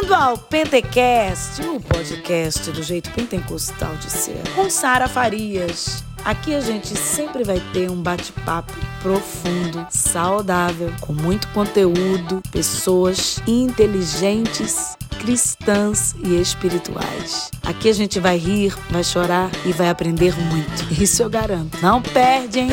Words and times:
Bem-vindo 0.00 0.14
ao 0.14 0.38
Pentecast, 0.38 1.60
o 1.60 1.78
podcast 1.78 2.70
do 2.70 2.82
jeito 2.82 3.10
pentecostal 3.10 3.94
de 3.96 4.10
ser, 4.10 4.40
com 4.54 4.70
Sara 4.70 5.06
Farias. 5.06 6.02
Aqui 6.24 6.54
a 6.54 6.60
gente 6.60 6.96
sempre 6.96 7.44
vai 7.44 7.60
ter 7.74 7.90
um 7.90 8.00
bate-papo 8.00 8.72
profundo, 9.02 9.86
saudável, 9.90 10.90
com 11.02 11.12
muito 11.12 11.46
conteúdo, 11.48 12.40
pessoas 12.50 13.42
inteligentes, 13.46 14.96
cristãs 15.20 16.14
e 16.24 16.40
espirituais. 16.40 17.50
Aqui 17.62 17.90
a 17.90 17.94
gente 17.94 18.18
vai 18.18 18.38
rir, 18.38 18.74
vai 18.90 19.04
chorar 19.04 19.50
e 19.66 19.72
vai 19.72 19.90
aprender 19.90 20.34
muito. 20.34 20.94
Isso 20.98 21.22
eu 21.22 21.28
garanto. 21.28 21.78
Não 21.82 22.00
perde, 22.00 22.60
hein? 22.60 22.70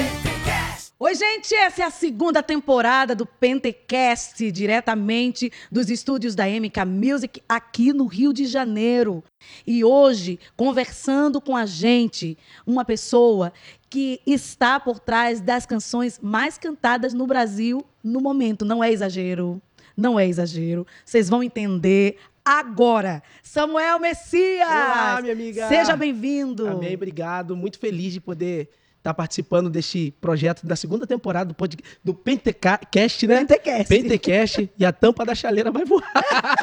Oi, 1.00 1.14
gente, 1.14 1.54
essa 1.54 1.84
é 1.84 1.86
a 1.86 1.92
segunda 1.92 2.42
temporada 2.42 3.14
do 3.14 3.24
Pentecast, 3.24 4.52
diretamente 4.52 5.52
dos 5.72 5.92
estúdios 5.92 6.34
da 6.34 6.46
MK 6.48 6.86
Music 6.88 7.40
aqui 7.48 7.94
no 7.94 8.08
Rio 8.08 8.34
de 8.34 8.48
Janeiro. 8.48 9.24
E 9.68 9.84
hoje, 9.84 10.40
conversando 10.56 11.40
com 11.40 11.56
a 11.56 11.68
gente, 11.68 12.36
uma 12.66 12.84
pessoa 12.84 13.54
que 13.88 14.20
está 14.26 14.80
por 14.80 15.00
trás 15.00 15.40
das 15.40 15.68
canções 15.68 16.20
mais 16.20 16.58
cantadas 16.58 17.14
no 17.14 17.28
Brasil 17.28 17.86
no 18.04 18.20
momento. 18.20 18.66
Não 18.66 18.84
é 18.84 18.92
exagero. 18.92 19.62
Não 19.96 20.20
é 20.20 20.28
exagero. 20.28 20.88
Vocês 21.06 21.30
vão 21.30 21.44
entender 21.44 22.18
agora. 22.44 23.22
Samuel 23.44 24.00
Messias! 24.00 24.68
Olá, 24.68 25.20
minha 25.22 25.34
amiga! 25.34 25.68
Seja 25.68 25.96
bem-vindo! 25.96 26.68
Amém, 26.68 26.96
obrigado. 26.96 27.56
Muito 27.56 27.78
feliz 27.78 28.14
de 28.14 28.20
poder 28.20 28.72
estar 28.98 29.14
participando 29.14 29.70
deste 29.70 30.14
projeto 30.20 30.66
da 30.66 30.76
segunda 30.76 31.08
temporada 31.08 31.48
do, 31.50 31.54
pod, 31.54 31.78
do 32.04 32.14
Pentecast, 32.14 33.26
né? 33.28 33.40
Pentecast. 33.40 33.88
Pentecast. 33.88 34.70
e 34.78 34.86
a 34.86 34.92
tampa 34.92 35.26
da 35.26 35.34
chaleira 35.34 35.72
vai 35.72 35.86
voar. 35.86 36.12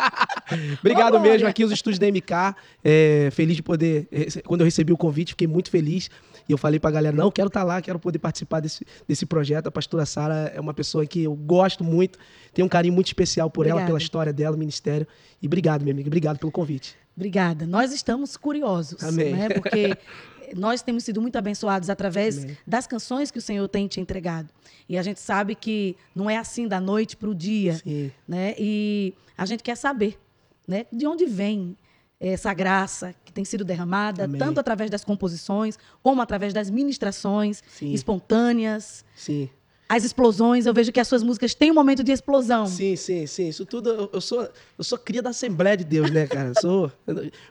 Obrigado 0.80 1.18
mesmo 1.20 1.48
aqui 1.48 1.62
nos 1.62 1.72
estúdios 1.72 1.98
da 1.98 2.06
MK. 2.06 2.56
É, 2.82 3.28
feliz 3.32 3.56
de 3.56 3.62
poder. 3.62 4.08
Quando 4.46 4.60
eu 4.60 4.64
recebi 4.64 4.92
o 4.92 4.96
convite, 4.96 5.30
fiquei 5.30 5.46
muito 5.46 5.70
feliz. 5.70 6.10
E 6.48 6.52
eu 6.52 6.58
falei 6.58 6.78
pra 6.78 6.91
galera, 6.91 7.16
não, 7.16 7.30
quero 7.30 7.48
estar 7.48 7.62
lá, 7.62 7.80
quero 7.80 7.98
poder 7.98 8.18
participar 8.18 8.60
desse, 8.60 8.86
desse 9.08 9.24
projeto. 9.24 9.66
A 9.66 9.70
pastora 9.70 10.04
Sara 10.04 10.52
é 10.54 10.60
uma 10.60 10.74
pessoa 10.74 11.06
que 11.06 11.22
eu 11.22 11.34
gosto 11.34 11.82
muito, 11.82 12.19
tenho 12.52 12.66
um 12.66 12.69
carinho 12.69 12.92
muito 12.92 13.06
especial 13.06 13.48
por 13.50 13.66
ela, 13.66 13.76
Obrigada. 13.76 13.86
pela 13.86 13.98
história 13.98 14.32
dela, 14.32 14.56
ministério. 14.56 15.06
E 15.41 15.46
obrigado, 15.46 15.82
minha 15.82 15.94
amiga, 15.94 16.08
obrigado 16.08 16.38
pelo 16.38 16.52
convite. 16.52 16.96
Obrigada. 17.16 17.66
Nós 17.66 17.92
estamos 17.92 18.36
curiosos, 18.36 19.02
Amém. 19.02 19.34
né? 19.34 19.48
Porque 19.48 19.96
nós 20.56 20.83
temos 20.83 21.05
sido 21.05 21.20
muito 21.20 21.37
abençoados 21.37 21.89
através 21.91 22.45
Amém. 22.45 22.56
das 22.67 22.87
canções 22.87 23.31
que 23.31 23.39
o 23.39 23.42
Senhor 23.42 23.67
tem 23.69 23.87
te 23.87 24.00
entregado. 24.00 24.50
E 24.89 24.98
a 24.98 25.03
gente 25.03 25.20
sabe 25.20 25.55
que 25.55 25.97
não 26.14 26.28
é 26.28 26.37
assim 26.37 26.69
da 26.69 26.81
noite 26.81 27.17
para 27.17 27.28
o 27.28 27.34
dia, 27.34 27.75
Sim. 27.75 28.11
né? 28.27 28.55
E 28.59 29.15
a 29.37 29.47
gente 29.47 29.62
quer 29.62 29.77
saber, 29.77 30.19
né? 30.67 30.87
De 30.92 31.06
onde 31.06 31.27
vem 31.27 31.77
essa 32.20 32.55
graça 32.55 33.15
que 33.25 33.33
tem 33.33 33.45
sido 33.45 33.65
derramada, 33.65 34.25
Amém. 34.25 34.39
tanto 34.39 34.59
através 34.59 34.91
das 34.91 35.05
composições, 35.05 35.78
como 36.03 36.22
através 36.22 36.55
das 36.55 36.70
ministrações 36.70 37.62
Sim. 37.69 37.92
espontâneas, 37.92 39.05
Sim. 39.15 39.48
As 39.88 40.04
explosões. 40.04 40.66
Eu 40.66 40.74
vejo 40.74 40.90
que 40.92 41.00
as 41.00 41.06
suas 41.08 41.22
músicas 41.22 41.54
têm 41.54 41.70
um 41.70 41.74
momento 41.74 42.02
de 42.02 42.12
explosão. 42.12 42.66
Sim, 42.66 42.96
sim, 42.96 43.27
sim. 43.27 43.48
Isso 43.48 43.64
tudo, 43.66 43.91
eu- 43.91 44.10
eu 44.12 44.20
sou, 44.20 44.48
eu 44.78 44.84
sou 44.84 44.98
cria 44.98 45.22
da 45.22 45.30
Assembleia 45.30 45.76
de 45.76 45.84
Deus, 45.84 46.10
né, 46.10 46.26
cara? 46.26 46.48
Eu 46.50 46.60
sou 46.60 46.92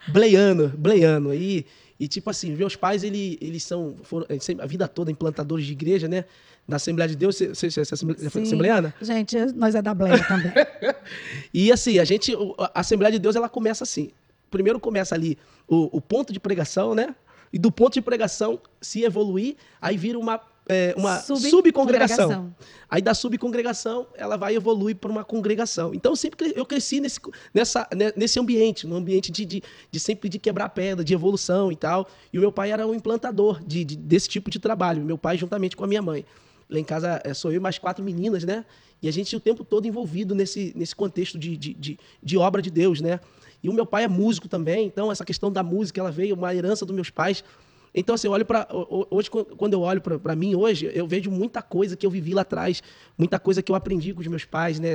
bleiano, 0.08 0.70
bleiano. 0.70 1.34
E, 1.34 1.66
e 2.00 2.08
tipo 2.08 2.30
assim, 2.30 2.52
meus 2.56 2.76
pais, 2.76 3.04
ele, 3.04 3.38
eles 3.42 3.64
são, 3.64 3.96
foram, 4.04 4.26
a 4.60 4.66
vida 4.66 4.88
toda 4.88 5.12
implantadores 5.12 5.66
de 5.66 5.72
igreja, 5.72 6.08
né? 6.08 6.26
Da 6.68 6.78
Assembleia 6.78 7.10
de 7.10 7.16
Deus. 7.16 7.36
Você, 7.36 7.48
você, 7.50 7.70
você 7.70 7.80
é 7.82 7.84
assemble- 7.84 8.18
Sim. 8.18 8.42
assembleiana? 8.42 8.94
Gente, 9.02 9.38
nós 9.54 9.76
é 9.76 9.82
da 9.82 9.94
Bleia 9.94 10.24
também. 10.26 10.52
E 11.54 11.72
assim, 11.72 12.00
a 12.00 12.06
gente, 12.06 12.34
a 12.74 12.80
Assembleia 12.80 13.12
de 13.12 13.20
Deus, 13.20 13.36
ela 13.36 13.48
começa 13.50 13.84
assim. 13.84 14.10
Primeiro 14.50 14.80
começa 14.80 15.14
ali 15.16 15.38
o, 15.68 15.98
o 15.98 16.02
ponto 16.02 16.32
de 16.34 16.40
pregação, 16.40 16.96
né? 16.96 17.16
E 17.52 17.60
do 17.60 17.72
ponto 17.72 17.94
de 17.94 18.02
pregação 18.02 18.60
se 18.82 19.04
evoluir, 19.04 19.56
aí 19.82 19.96
vira 19.98 20.18
uma, 20.18 20.42
é, 20.68 20.94
uma 20.98 21.18
Subcongregação. 21.52 22.56
Aí 22.90 23.02
da 23.02 23.14
subcongregação, 23.14 24.08
ela 24.16 24.38
vai 24.38 24.56
evoluir 24.56 24.96
para 24.96 25.12
uma 25.12 25.24
congregação. 25.24 25.94
Então, 25.94 26.16
sempre 26.16 26.54
eu 26.56 26.66
cresci 26.66 27.00
nesse, 27.00 27.20
nessa, 27.54 27.88
né, 27.96 28.14
nesse 28.16 28.40
ambiente, 28.40 28.86
no 28.86 28.96
ambiente 28.96 29.32
de, 29.32 29.46
de, 29.46 29.64
de 29.92 30.00
sempre 30.00 30.30
de 30.30 30.38
quebrar 30.38 30.70
pedra, 30.70 31.04
de 31.04 31.14
evolução 31.14 31.72
e 31.72 31.76
tal. 31.76 32.08
E 32.32 32.38
o 32.38 32.42
meu 32.42 32.52
pai 32.52 32.72
era 32.72 32.86
um 32.86 32.94
implantador 32.94 33.64
de, 33.66 33.84
de- 33.84 33.96
desse 33.98 34.30
tipo 34.30 34.50
de 34.50 34.60
trabalho. 34.60 35.04
Meu 35.04 35.18
pai 35.18 35.38
juntamente 35.38 35.76
com 35.76 35.84
a 35.84 35.88
minha 35.88 36.02
mãe. 36.02 36.24
Lá 36.70 36.80
em 36.80 36.84
casa 36.84 37.20
é, 37.24 37.34
sou 37.34 37.52
eu 37.52 37.58
e 37.58 37.60
mais 37.60 37.78
quatro 37.78 38.04
meninas, 38.04 38.44
né? 38.44 38.64
E 39.02 39.08
a 39.08 39.12
gente 39.12 39.36
o 39.36 39.40
tempo 39.40 39.66
todo 39.66 39.86
envolvido 39.86 40.34
nesse, 40.34 40.72
nesse 40.76 40.96
contexto 40.96 41.38
de, 41.38 41.58
de, 41.58 41.74
de, 41.74 42.00
de 42.22 42.38
obra 42.38 42.62
de 42.62 42.72
Deus, 42.72 43.02
né? 43.02 43.20
E 43.62 43.70
o 43.70 43.74
meu 43.74 43.86
pai 43.86 44.04
é 44.04 44.08
músico 44.08 44.48
também, 44.48 44.86
então 44.86 45.12
essa 45.12 45.26
questão 45.26 45.52
da 45.52 45.64
música, 45.64 46.00
ela 46.00 46.12
veio, 46.12 46.36
uma 46.36 46.54
herança 46.54 46.86
dos 46.86 46.94
meus 46.96 47.10
pais. 47.10 47.44
Então, 47.94 48.16
assim, 48.16 48.28
eu 48.28 48.34
olho 48.34 48.46
para 48.46 48.68
hoje, 48.72 49.30
quando 49.30 49.74
eu 49.74 49.82
olho 49.82 50.02
para 50.02 50.36
mim 50.36 50.56
hoje, 50.56 50.90
eu 50.94 51.08
vejo 51.08 51.30
muita 51.30 51.62
coisa 51.62 51.96
que 51.96 52.06
eu 52.06 52.10
vivi 52.10 52.34
lá 52.34 52.42
atrás, 52.42 52.82
muita 53.18 53.38
coisa 53.40 53.62
que 53.62 53.72
eu 53.72 53.76
aprendi 53.76 54.14
com 54.14 54.22
os 54.22 54.28
meus 54.28 54.46
pais, 54.46 54.80
né? 54.80 54.94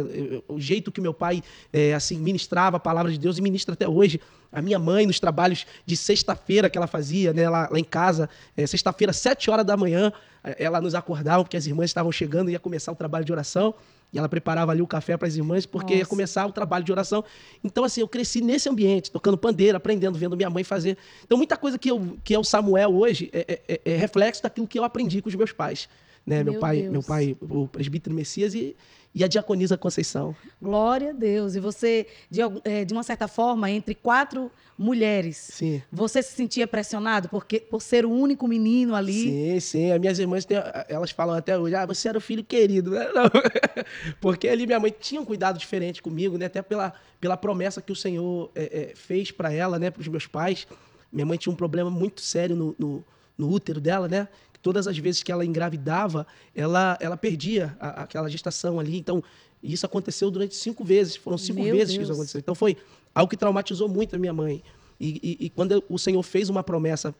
O 0.48 0.58
jeito 0.58 0.90
que 0.90 1.00
meu 1.00 1.14
pai, 1.14 1.42
é, 1.72 1.94
assim, 1.94 2.18
ministrava 2.18 2.76
a 2.76 2.80
palavra 2.80 3.12
de 3.12 3.18
Deus 3.18 3.38
e 3.38 3.42
ministra 3.42 3.74
até 3.74 3.88
hoje. 3.88 4.20
A 4.50 4.60
minha 4.60 4.78
mãe, 4.78 5.06
nos 5.06 5.20
trabalhos 5.20 5.66
de 5.84 5.96
sexta-feira 5.96 6.68
que 6.70 6.78
ela 6.78 6.86
fazia, 6.86 7.32
né, 7.32 7.48
lá, 7.48 7.68
lá 7.70 7.78
em 7.78 7.84
casa, 7.84 8.28
é, 8.56 8.66
sexta-feira, 8.66 9.12
sete 9.12 9.50
horas 9.50 9.64
da 9.64 9.76
manhã, 9.76 10.12
é, 10.42 10.64
ela 10.64 10.80
nos 10.80 10.94
acordava 10.94 11.44
porque 11.44 11.56
as 11.56 11.66
irmãs 11.66 11.90
estavam 11.90 12.10
chegando 12.10 12.48
e 12.48 12.52
ia 12.52 12.58
começar 12.58 12.90
o 12.90 12.96
trabalho 12.96 13.24
de 13.24 13.32
oração. 13.32 13.74
E 14.12 14.18
ela 14.18 14.28
preparava 14.28 14.72
ali 14.72 14.80
o 14.80 14.86
café 14.86 15.16
para 15.16 15.28
as 15.28 15.36
irmãs, 15.36 15.66
porque 15.66 15.92
ia 15.92 15.98
Nossa. 15.98 16.10
começar 16.10 16.46
o 16.46 16.52
trabalho 16.52 16.84
de 16.84 16.90
oração. 16.90 17.22
Então, 17.62 17.84
assim, 17.84 18.00
eu 18.00 18.08
cresci 18.08 18.40
nesse 18.40 18.68
ambiente, 18.68 19.10
tocando 19.10 19.36
pandeiro, 19.36 19.76
aprendendo, 19.76 20.18
vendo 20.18 20.36
minha 20.36 20.48
mãe 20.48 20.64
fazer. 20.64 20.96
Então, 21.24 21.36
muita 21.36 21.56
coisa 21.56 21.78
que, 21.78 21.90
eu, 21.90 22.16
que 22.24 22.34
é 22.34 22.38
o 22.38 22.44
Samuel 22.44 22.94
hoje 22.94 23.28
é, 23.32 23.60
é- 23.68 23.80
é 23.84 23.96
reflexo 23.96 24.42
daquilo 24.42 24.66
que 24.66 24.78
eu 24.78 24.84
aprendi 24.84 25.20
com 25.20 25.28
os 25.28 25.34
meus 25.34 25.52
pais. 25.52 25.88
Né? 26.26 26.42
Meu, 26.42 26.52
Meu 26.54 26.60
pai, 26.60 26.80
Deus. 26.80 26.92
meu 26.92 27.02
pai, 27.02 27.36
o 27.40 27.68
presbítero 27.68 28.14
Messias 28.14 28.54
e, 28.54 28.74
e 29.14 29.24
a 29.24 29.26
diaconisa 29.28 29.76
Conceição. 29.76 30.34
Glória 30.60 31.10
a 31.10 31.12
Deus. 31.12 31.54
E 31.54 31.60
você, 31.60 32.06
de, 32.30 32.40
eh, 32.64 32.84
de 32.84 32.92
uma 32.92 33.02
certa 33.02 33.26
forma, 33.26 33.70
entre 33.70 33.94
quatro 33.94 34.50
mulheres, 34.76 35.36
Sim. 35.52 35.82
você 35.90 36.22
se 36.22 36.32
sentia 36.34 36.66
pressionado 36.66 37.28
porque, 37.28 37.58
por 37.58 37.82
ser 37.82 38.06
o 38.06 38.10
único 38.10 38.46
menino 38.46 38.94
ali? 38.94 39.22
Sim, 39.24 39.60
sim. 39.60 39.90
As 39.92 39.98
minhas 40.00 40.18
irmãs, 40.18 40.44
têm- 40.44 40.58
elas 40.88 41.10
falam 41.10 41.34
até 41.36 41.58
hoje, 41.58 41.74
ah, 41.74 41.84
você 41.86 42.08
era 42.08 42.18
o 42.18 42.20
filho 42.20 42.44
querido. 42.44 42.90
Não. 43.14 43.28
Porque 44.20 44.46
ali 44.48 44.66
minha 44.66 44.78
mãe 44.78 44.94
tinha 44.98 45.20
um 45.20 45.24
cuidado 45.24 45.58
diferente 45.58 46.00
comigo, 46.02 46.36
né? 46.38 46.46
Até 46.46 46.62
pela, 46.62 46.92
pela 47.20 47.36
promessa 47.36 47.82
que 47.82 47.90
o 47.92 47.96
Senhor 47.96 48.50
é, 48.54 48.90
é, 48.90 48.94
fez 48.94 49.30
para 49.30 49.52
ela, 49.52 49.78
né? 49.78 49.90
Para 49.90 50.00
os 50.00 50.08
meus 50.08 50.26
pais. 50.26 50.66
Minha 51.12 51.26
mãe 51.26 51.38
tinha 51.38 51.52
um 51.52 51.56
problema 51.56 51.90
muito 51.90 52.20
sério 52.20 52.54
no, 52.54 52.76
no, 52.78 53.04
no 53.36 53.50
útero 53.50 53.80
dela, 53.80 54.06
né? 54.06 54.28
Todas 54.68 54.86
as 54.86 54.98
vezes 54.98 55.22
que 55.22 55.32
ela 55.32 55.46
engravidava, 55.46 56.26
ela, 56.54 56.98
ela 57.00 57.16
perdia 57.16 57.74
a- 57.80 58.02
aquela 58.02 58.28
gestação 58.28 58.78
ali. 58.78 58.98
Então, 58.98 59.24
isso 59.62 59.86
aconteceu 59.86 60.30
durante 60.30 60.54
cinco 60.54 60.84
vezes. 60.84 61.16
Foram 61.16 61.38
cinco 61.38 61.62
Meu 61.62 61.74
vezes 61.74 61.92
que 61.92 61.98
Deus. 62.00 62.08
isso 62.10 62.12
aconteceu. 62.12 62.38
Então, 62.38 62.54
foi 62.54 62.76
algo 63.14 63.30
que 63.30 63.36
traumatizou 63.36 63.88
muito 63.88 64.14
a 64.14 64.18
minha 64.18 64.32
mãe. 64.34 64.62
E, 65.00 65.08
e- 65.40 65.46
e 65.46 65.48
quando 65.48 65.82
o 65.88 65.98
Senhor 65.98 66.22
fez 66.22 66.50
uma 66.50 66.62
promessa 66.62 67.14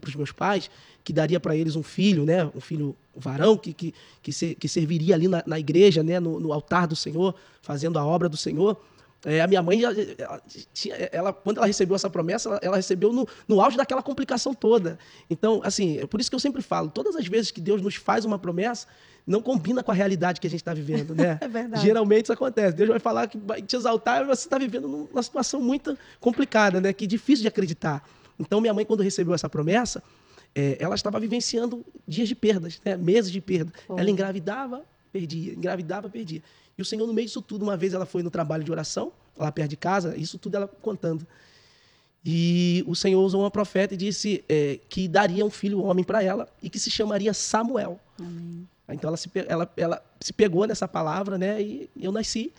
para 0.00 0.08
os 0.08 0.14
meus 0.16 0.32
pais, 0.32 0.70
que 1.04 1.12
daria 1.12 1.38
para 1.38 1.54
eles 1.54 1.76
um 1.76 1.82
filho, 1.82 2.24
né? 2.24 2.50
Um 2.54 2.60
filho 2.60 2.96
varão, 3.14 3.54
que, 3.58 3.74
que, 3.74 3.92
que, 4.22 4.32
se- 4.32 4.54
que 4.54 4.66
serviria 4.66 5.14
ali 5.14 5.28
na, 5.28 5.42
na 5.46 5.58
igreja, 5.60 6.02
né? 6.02 6.18
No, 6.18 6.40
no 6.40 6.54
altar 6.54 6.86
do 6.86 6.96
Senhor, 6.96 7.34
fazendo 7.60 7.98
a 7.98 8.04
obra 8.06 8.30
do 8.30 8.36
Senhor. 8.38 8.80
É, 9.24 9.40
a 9.40 9.46
minha 9.46 9.62
mãe, 9.62 9.82
ela, 9.82 9.94
ela 11.10 11.32
quando 11.32 11.56
ela 11.58 11.66
recebeu 11.66 11.96
essa 11.96 12.10
promessa, 12.10 12.48
ela, 12.48 12.60
ela 12.62 12.76
recebeu 12.76 13.12
no, 13.12 13.26
no 13.48 13.60
auge 13.60 13.76
daquela 13.76 14.02
complicação 14.02 14.52
toda. 14.52 14.98
Então, 15.30 15.60
assim, 15.64 15.98
é 15.98 16.06
por 16.06 16.20
isso 16.20 16.30
que 16.30 16.36
eu 16.36 16.40
sempre 16.40 16.60
falo, 16.60 16.90
todas 16.90 17.16
as 17.16 17.26
vezes 17.26 17.50
que 17.50 17.60
Deus 17.60 17.80
nos 17.80 17.94
faz 17.94 18.24
uma 18.24 18.38
promessa, 18.38 18.86
não 19.26 19.40
combina 19.40 19.82
com 19.82 19.90
a 19.90 19.94
realidade 19.94 20.40
que 20.40 20.46
a 20.46 20.50
gente 20.50 20.60
está 20.60 20.74
vivendo, 20.74 21.14
né? 21.14 21.38
É 21.44 21.48
verdade. 21.48 21.82
Geralmente 21.82 22.26
isso 22.26 22.32
acontece. 22.32 22.76
Deus 22.76 22.90
vai 22.90 22.98
falar 22.98 23.26
que 23.26 23.38
vai 23.38 23.62
te 23.62 23.74
exaltar 23.74 24.22
e 24.22 24.26
você 24.26 24.46
está 24.46 24.58
vivendo 24.58 24.86
numa 24.86 25.22
situação 25.22 25.60
muito 25.60 25.96
complicada, 26.20 26.80
né? 26.80 26.92
Que 26.92 27.04
é 27.04 27.08
difícil 27.08 27.42
de 27.42 27.48
acreditar. 27.48 28.06
Então, 28.38 28.60
minha 28.60 28.74
mãe, 28.74 28.84
quando 28.84 29.02
recebeu 29.02 29.34
essa 29.34 29.48
promessa, 29.48 30.02
eh, 30.54 30.76
ela 30.78 30.94
estava 30.94 31.18
vivenciando 31.18 31.84
dias 32.06 32.28
de 32.28 32.34
perdas, 32.34 32.80
né? 32.84 32.96
meses 32.96 33.30
de 33.30 33.40
perda. 33.40 33.72
Foi. 33.86 33.98
Ela 33.98 34.10
engravidava, 34.10 34.84
perdia, 35.12 35.54
engravidava, 35.54 36.08
perdia. 36.08 36.42
E 36.76 36.82
o 36.82 36.84
Senhor, 36.84 37.06
no 37.06 37.12
meio 37.14 37.26
disso 37.26 37.40
tudo, 37.42 37.62
uma 37.62 37.76
vez 37.76 37.94
ela 37.94 38.06
foi 38.06 38.22
no 38.22 38.30
trabalho 38.30 38.64
de 38.64 38.70
oração, 38.72 39.12
lá 39.36 39.50
perto 39.52 39.70
de 39.70 39.76
casa, 39.76 40.16
isso 40.16 40.38
tudo 40.38 40.56
ela 40.56 40.66
contando. 40.68 41.26
E 42.24 42.82
o 42.86 42.94
Senhor 42.94 43.22
usou 43.22 43.42
uma 43.42 43.50
profeta 43.50 43.92
e 43.94 43.96
disse 43.96 44.42
eh, 44.48 44.80
que 44.88 45.06
daria 45.06 45.44
um 45.44 45.50
filho 45.50 45.82
homem 45.82 46.02
para 46.02 46.22
ela 46.22 46.48
e 46.62 46.70
que 46.70 46.78
se 46.78 46.90
chamaria 46.90 47.34
Samuel. 47.34 48.00
Amém. 48.18 48.66
Então 48.88 49.08
ela 49.08 49.16
se, 49.16 49.30
ela, 49.46 49.70
ela 49.76 50.02
se 50.20 50.32
pegou 50.32 50.66
nessa 50.66 50.88
palavra, 50.88 51.36
né? 51.36 51.60
E 51.60 51.90
eu 52.00 52.10
nasci. 52.10 52.52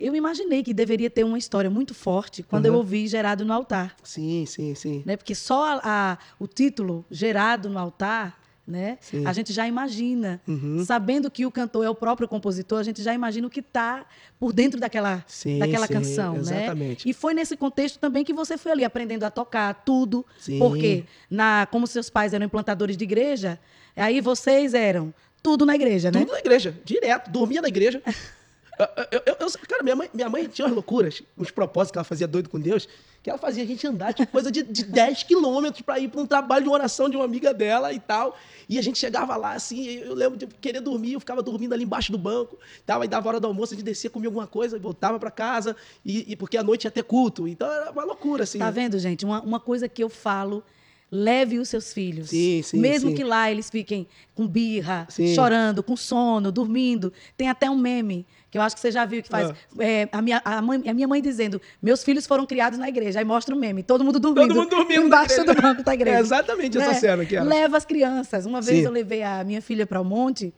Eu 0.00 0.14
imaginei 0.16 0.62
que 0.62 0.72
deveria 0.74 1.08
ter 1.10 1.22
uma 1.24 1.38
história 1.38 1.70
muito 1.70 1.94
forte 1.94 2.42
quando 2.42 2.66
eu 2.66 2.72
Uhum. 2.72 2.78
ouvi 2.78 3.06
Gerado 3.06 3.44
no 3.44 3.52
Altar. 3.52 3.94
Sim, 4.02 4.44
sim, 4.46 4.74
sim. 4.74 5.02
Né? 5.06 5.16
Porque 5.16 5.34
só 5.34 5.76
a- 5.76 5.80
a- 5.84 6.18
o 6.38 6.46
título 6.46 7.04
Gerado 7.10 7.68
no 7.68 7.78
Altar 7.78 8.38
né? 8.66 8.96
Sim. 9.00 9.26
A 9.26 9.32
gente 9.32 9.52
já 9.52 9.66
imagina, 9.68 10.40
Uhum. 10.48 10.84
sabendo 10.84 11.30
que 11.30 11.44
o 11.44 11.50
cantor 11.50 11.84
é 11.84 11.90
o 11.90 11.94
próprio 11.94 12.26
compositor, 12.26 12.78
a 12.78 12.82
gente 12.82 13.02
já 13.02 13.12
imagina 13.12 13.46
o 13.46 13.50
que 13.50 13.60
está 13.60 14.06
por 14.38 14.52
dentro 14.52 14.80
daquela, 14.80 15.22
Sim, 15.26 15.58
daquela 15.58 15.86
sim, 15.86 15.92
canção, 15.92 16.34
né? 16.34 16.40
exatamente. 16.40 17.08
E 17.08 17.12
foi 17.12 17.34
nesse 17.34 17.56
contexto 17.56 17.98
também 17.98 18.24
que 18.24 18.32
você 18.32 18.56
foi 18.56 18.72
ali 18.72 18.84
aprendendo 18.84 19.24
a 19.24 19.30
tocar 19.30 19.74
tudo, 19.84 20.24
porque 20.58 21.04
na, 21.30 21.66
como 21.70 21.86
seus 21.86 22.08
pais 22.08 22.32
eram 22.32 22.46
implantadores 22.46 22.96
de 22.96 23.04
igreja, 23.04 23.58
aí 23.94 24.20
vocês 24.20 24.72
eram 24.74 25.12
tudo 25.42 25.66
na 25.66 25.74
igreja, 25.74 26.10
né? 26.10 26.20
Tudo 26.20 26.32
na 26.32 26.38
igreja, 26.38 26.74
direto. 26.84 27.30
Dormia 27.30 27.60
na 27.60 27.68
igreja. 27.68 28.02
Eu- 28.76 29.20
eu- 29.24 29.36
eu- 29.38 29.50
cara, 29.68 29.84
minha 29.84 29.94
mãe, 29.94 30.10
minha 30.12 30.28
mãe 30.28 30.48
tinha 30.48 30.66
umas 30.66 30.74
loucuras, 30.74 31.22
uns 31.38 31.48
propósitos 31.52 31.92
que 31.92 31.98
ela 31.98 32.04
fazia 32.04 32.26
doido 32.26 32.48
com 32.48 32.58
Deus, 32.58 32.88
que 33.24 33.30
ela 33.30 33.38
fazia 33.38 33.64
a 33.64 33.66
gente 33.66 33.86
andar, 33.86 34.12
tipo, 34.12 34.30
coisa 34.30 34.52
de, 34.52 34.62
de 34.62 34.84
10 34.84 35.22
quilômetros 35.22 35.80
para 35.80 35.98
ir 35.98 36.08
para 36.08 36.20
um 36.20 36.26
trabalho 36.26 36.64
de 36.64 36.68
oração 36.68 37.08
de 37.08 37.16
uma 37.16 37.24
amiga 37.24 37.54
dela 37.54 37.90
e 37.90 37.98
tal. 37.98 38.36
E 38.68 38.78
a 38.78 38.82
gente 38.82 38.98
chegava 38.98 39.34
lá, 39.34 39.54
assim, 39.54 39.82
eu 39.82 40.12
lembro 40.12 40.36
de 40.36 40.46
querer 40.46 40.82
dormir, 40.82 41.14
eu 41.14 41.20
ficava 41.20 41.42
dormindo 41.42 41.72
ali 41.72 41.84
embaixo 41.84 42.12
do 42.12 42.18
banco, 42.18 42.58
tal, 42.84 43.00
aí 43.00 43.08
dava 43.08 43.26
hora 43.30 43.40
do 43.40 43.46
almoço, 43.46 43.72
a 43.72 43.76
gente 43.76 43.84
descia, 43.86 44.10
comia 44.10 44.28
alguma 44.28 44.46
coisa, 44.46 44.78
voltava 44.78 45.18
para 45.18 45.30
casa, 45.30 45.74
e, 46.04 46.32
e 46.32 46.36
porque 46.36 46.58
à 46.58 46.62
noite 46.62 46.84
ia 46.84 46.90
ter 46.90 47.02
culto. 47.02 47.48
Então 47.48 47.66
era 47.66 47.90
uma 47.90 48.04
loucura, 48.04 48.44
assim. 48.44 48.58
Tá 48.58 48.70
vendo, 48.70 48.98
gente? 48.98 49.24
Uma, 49.24 49.40
uma 49.40 49.58
coisa 49.58 49.88
que 49.88 50.04
eu 50.04 50.10
falo. 50.10 50.62
Leve 51.10 51.60
os 51.60 51.68
seus 51.68 51.92
filhos. 51.92 52.30
Sim, 52.30 52.60
sim, 52.62 52.78
Mesmo 52.78 53.10
sim. 53.10 53.16
que 53.16 53.22
lá 53.22 53.48
eles 53.48 53.70
fiquem 53.70 54.06
com 54.34 54.48
birra, 54.48 55.06
chorando, 55.32 55.80
com 55.80 55.96
sono, 55.96 56.50
dormindo. 56.50 57.12
Tem 57.36 57.48
até 57.48 57.70
um 57.70 57.78
meme 57.78 58.26
que 58.54 58.58
eu 58.58 58.62
acho 58.62 58.76
que 58.76 58.80
você 58.80 58.92
já 58.92 59.04
viu 59.04 59.20
que 59.20 59.28
faz. 59.28 59.50
Ah. 59.50 59.54
é, 59.80 60.08
a, 60.12 60.22
minha, 60.22 60.40
a, 60.44 60.62
mãe- 60.62 60.88
a 60.88 60.94
minha 60.94 61.08
mãe 61.08 61.20
dizendo: 61.20 61.60
Meus 61.82 62.04
filhos 62.04 62.24
foram 62.24 62.46
criados 62.46 62.78
na 62.78 62.88
igreja. 62.88 63.18
Aí 63.18 63.24
mostra 63.24 63.52
o 63.52 63.58
meme. 63.58 63.82
Todo 63.82 64.04
mundo 64.04 64.20
dormindo. 64.20 64.46
Todo 64.46 64.56
mundo 64.56 64.70
dormindo 64.70 65.06
Embaixo 65.06 65.42
do 65.42 65.54
banco 65.60 65.82
da 65.82 65.92
igreja. 65.92 66.18
É 66.18 66.20
exatamente 66.20 66.78
essa 66.78 66.90
Né? 66.90 66.94
cena 66.94 67.24
que 67.26 67.34
era. 67.34 67.44
Leva 67.44 67.76
as 67.76 67.84
crianças. 67.84 68.46
Uma 68.46 68.60
vez 68.60 68.78
Sim. 68.78 68.84
eu 68.84 68.92
levei 68.92 69.24
a 69.24 69.42
minha 69.42 69.60
filha 69.60 69.84
para 69.88 70.00
o 70.00 70.04
monte 70.04 70.54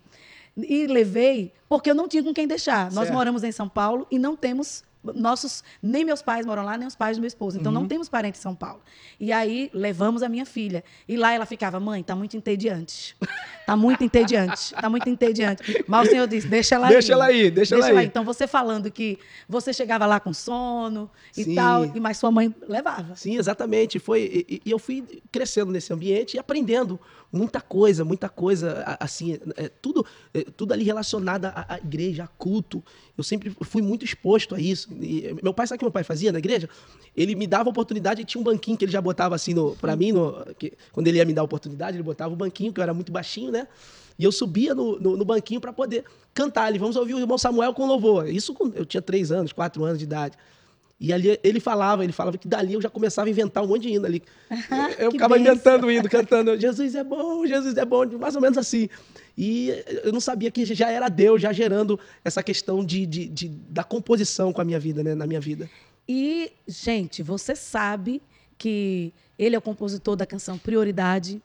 e 0.58 0.87
levei 0.87 1.54
porque 1.70 1.90
eu 1.90 1.94
não 1.94 2.06
tinha 2.06 2.22
com 2.22 2.34
quem 2.34 2.46
deixar. 2.46 2.84
Nós 2.93 3.04
Certo. 3.04 3.12
moramos 3.14 3.43
em 3.43 3.50
São 3.50 3.66
Paulo 3.66 4.06
e 4.10 4.19
não 4.19 4.37
temos 4.37 4.84
nossos 5.14 5.62
nem 5.82 6.04
meus 6.04 6.22
pais 6.22 6.44
moram 6.46 6.64
lá 6.64 6.76
nem 6.76 6.86
os 6.86 6.94
pais 6.96 7.16
do 7.16 7.20
meu 7.20 7.28
esposo. 7.28 7.58
Então 7.58 7.72
Uhum. 7.72 7.80
não 7.80 7.86
temos 7.88 8.08
parente 8.08 8.38
em 8.38 8.42
São 8.42 8.54
Paulo. 8.54 8.80
E 9.20 9.32
aí 9.32 9.70
levamos 9.72 10.22
a 10.22 10.28
minha 10.28 10.44
filha 10.46 10.82
e 11.08 11.16
lá 11.16 11.32
ela 11.32 11.46
ficava: 11.46 11.78
"Mãe, 11.80 12.02
tá 12.02 12.14
muito 12.16 12.36
entediante. 12.36 13.16
Tá 13.66 13.76
muito 13.76 14.02
entediante. 14.04 14.74
Tá 14.74 14.88
muito 14.88 15.08
entediante". 15.08 15.62
Mas 15.86 16.08
o 16.08 16.10
senhor 16.10 16.26
disse: 16.28 16.46
"Deixa 16.48 16.74
ela 16.76 16.88
Deixa 16.88 17.10
ir. 17.10 17.14
ela 17.14 17.32
ir, 17.32 17.50
deixa 17.50 17.74
ela 17.76 18.02
ir. 18.02 18.06
Então 18.06 18.24
você 18.24 18.46
falando 18.46 18.90
que 18.90 19.18
você 19.48 19.72
chegava 19.72 20.06
lá 20.06 20.18
com 20.20 20.32
sono 20.32 21.10
e 21.36 21.44
Sim. 21.44 21.54
tal, 21.54 21.84
e 21.84 22.00
mas 22.00 22.16
sua 22.18 22.30
mãe 22.30 22.54
levava. 22.68 23.16
Sim, 23.16 23.36
exatamente. 23.36 23.98
Foi 23.98 24.46
e, 24.48 24.62
e 24.64 24.70
eu 24.70 24.78
fui 24.78 25.04
crescendo 25.32 25.70
nesse 25.72 25.92
ambiente 25.92 26.34
e 26.34 26.38
aprendendo 26.38 26.98
muita 27.32 27.60
coisa, 27.60 28.04
muita 28.04 28.28
coisa, 28.28 28.96
assim, 29.00 29.38
é, 29.56 29.68
tudo, 29.68 30.06
é, 30.32 30.42
tudo 30.56 30.72
ali 30.72 30.84
relacionado 30.84 31.46
à, 31.46 31.66
à 31.68 31.78
igreja, 31.78 32.24
a 32.24 32.26
culto. 32.28 32.82
Eu 33.16 33.24
sempre 33.24 33.54
fui 33.62 33.80
muito 33.80 34.04
exposto 34.04 34.54
a 34.54 34.60
isso. 34.60 34.88
E, 35.00 35.34
meu 35.42 35.54
pai, 35.54 35.66
sabe 35.66 35.76
o 35.76 35.78
que 35.78 35.84
meu 35.84 35.92
pai 35.92 36.04
fazia 36.04 36.30
na 36.30 36.38
igreja? 36.38 36.68
Ele 37.16 37.34
me 37.34 37.46
dava 37.46 37.70
oportunidade, 37.70 38.22
e 38.22 38.24
tinha 38.24 38.40
um 38.40 38.44
banquinho 38.44 38.76
que 38.76 38.84
ele 38.84 38.92
já 38.92 39.00
botava 39.00 39.34
assim 39.34 39.54
pra 39.80 39.96
mim, 39.96 40.12
no, 40.12 40.44
que, 40.58 40.72
quando 40.92 41.06
ele 41.08 41.18
ia 41.18 41.24
me 41.24 41.32
dar 41.32 41.42
oportunidade, 41.42 41.96
ele 41.96 42.02
botava 42.02 42.32
o 42.32 42.36
banquinho, 42.36 42.72
que 42.72 42.80
eu 42.80 42.82
era 42.82 42.92
muito 42.92 43.10
baixinho, 43.10 43.50
né? 43.50 43.66
E 44.18 44.24
eu 44.24 44.32
subia 44.32 44.74
no, 44.74 44.98
no, 44.98 45.16
no 45.16 45.24
banquinho 45.24 45.60
para 45.60 45.72
poder 45.72 46.04
cantar 46.32 46.64
ali. 46.64 46.78
Vamos 46.78 46.96
ouvir 46.96 47.14
o 47.14 47.18
irmão 47.18 47.36
Samuel 47.36 47.74
com 47.74 47.86
louvor. 47.86 48.28
Isso 48.28 48.54
eu 48.74 48.84
tinha 48.84 49.02
três 49.02 49.30
anos, 49.30 49.52
quatro 49.52 49.84
anos 49.84 49.98
de 49.98 50.04
idade. 50.04 50.36
E 50.98 51.12
ali 51.12 51.38
ele 51.44 51.60
falava, 51.60 52.02
ele 52.04 52.12
falava 52.12 52.38
que 52.38 52.48
dali 52.48 52.72
eu 52.72 52.81
já 52.81 52.88
começava 52.88 53.28
a 53.28 53.31
inventar 53.31 53.62
um 53.62 53.66
monte 53.66 53.82
de 53.82 53.88
hino 53.90 54.06
ali. 54.06 54.22
Eu 54.98 55.10
ficava 55.12 55.38
inventando 55.38 55.90
hino, 55.90 56.08
cantando, 56.08 56.58
Jesus 56.58 56.94
é 56.94 57.04
bom, 57.04 57.46
Jesus 57.46 57.76
é 57.76 57.84
bom, 57.84 58.06
mais 58.19 58.34
ou 58.34 58.40
menos 58.40 58.56
assim. 58.56 58.88
E 59.37 59.69
eu 60.04 60.10
não 60.10 60.20
sabia 60.20 60.50
que 60.50 60.64
já 60.64 60.90
era 60.90 61.10
Deus, 61.10 61.43
já 61.43 61.52
gerando 61.52 62.00
essa 62.25 62.43
questão 62.43 62.82
de, 62.82 63.04
de, 63.04 63.28
de- 63.28 63.48
da 63.48 63.84
composição 63.84 64.54
com 64.54 64.62
a 64.62 64.64
minha 64.64 64.81
vida, 64.81 65.02
né? 65.04 65.14
Na 65.14 65.26
minha 65.26 65.40
vida. 65.40 65.69
E, 66.08 66.50
gente, 66.66 67.22
você 67.22 67.54
sabe 67.54 68.22
que 68.56 69.12
ele 69.38 69.54
é 69.54 69.58
o 69.58 69.62
compositor 69.62 70.16
da 70.16 70.25
canção 70.25 70.56
Prioridade, 70.56 71.42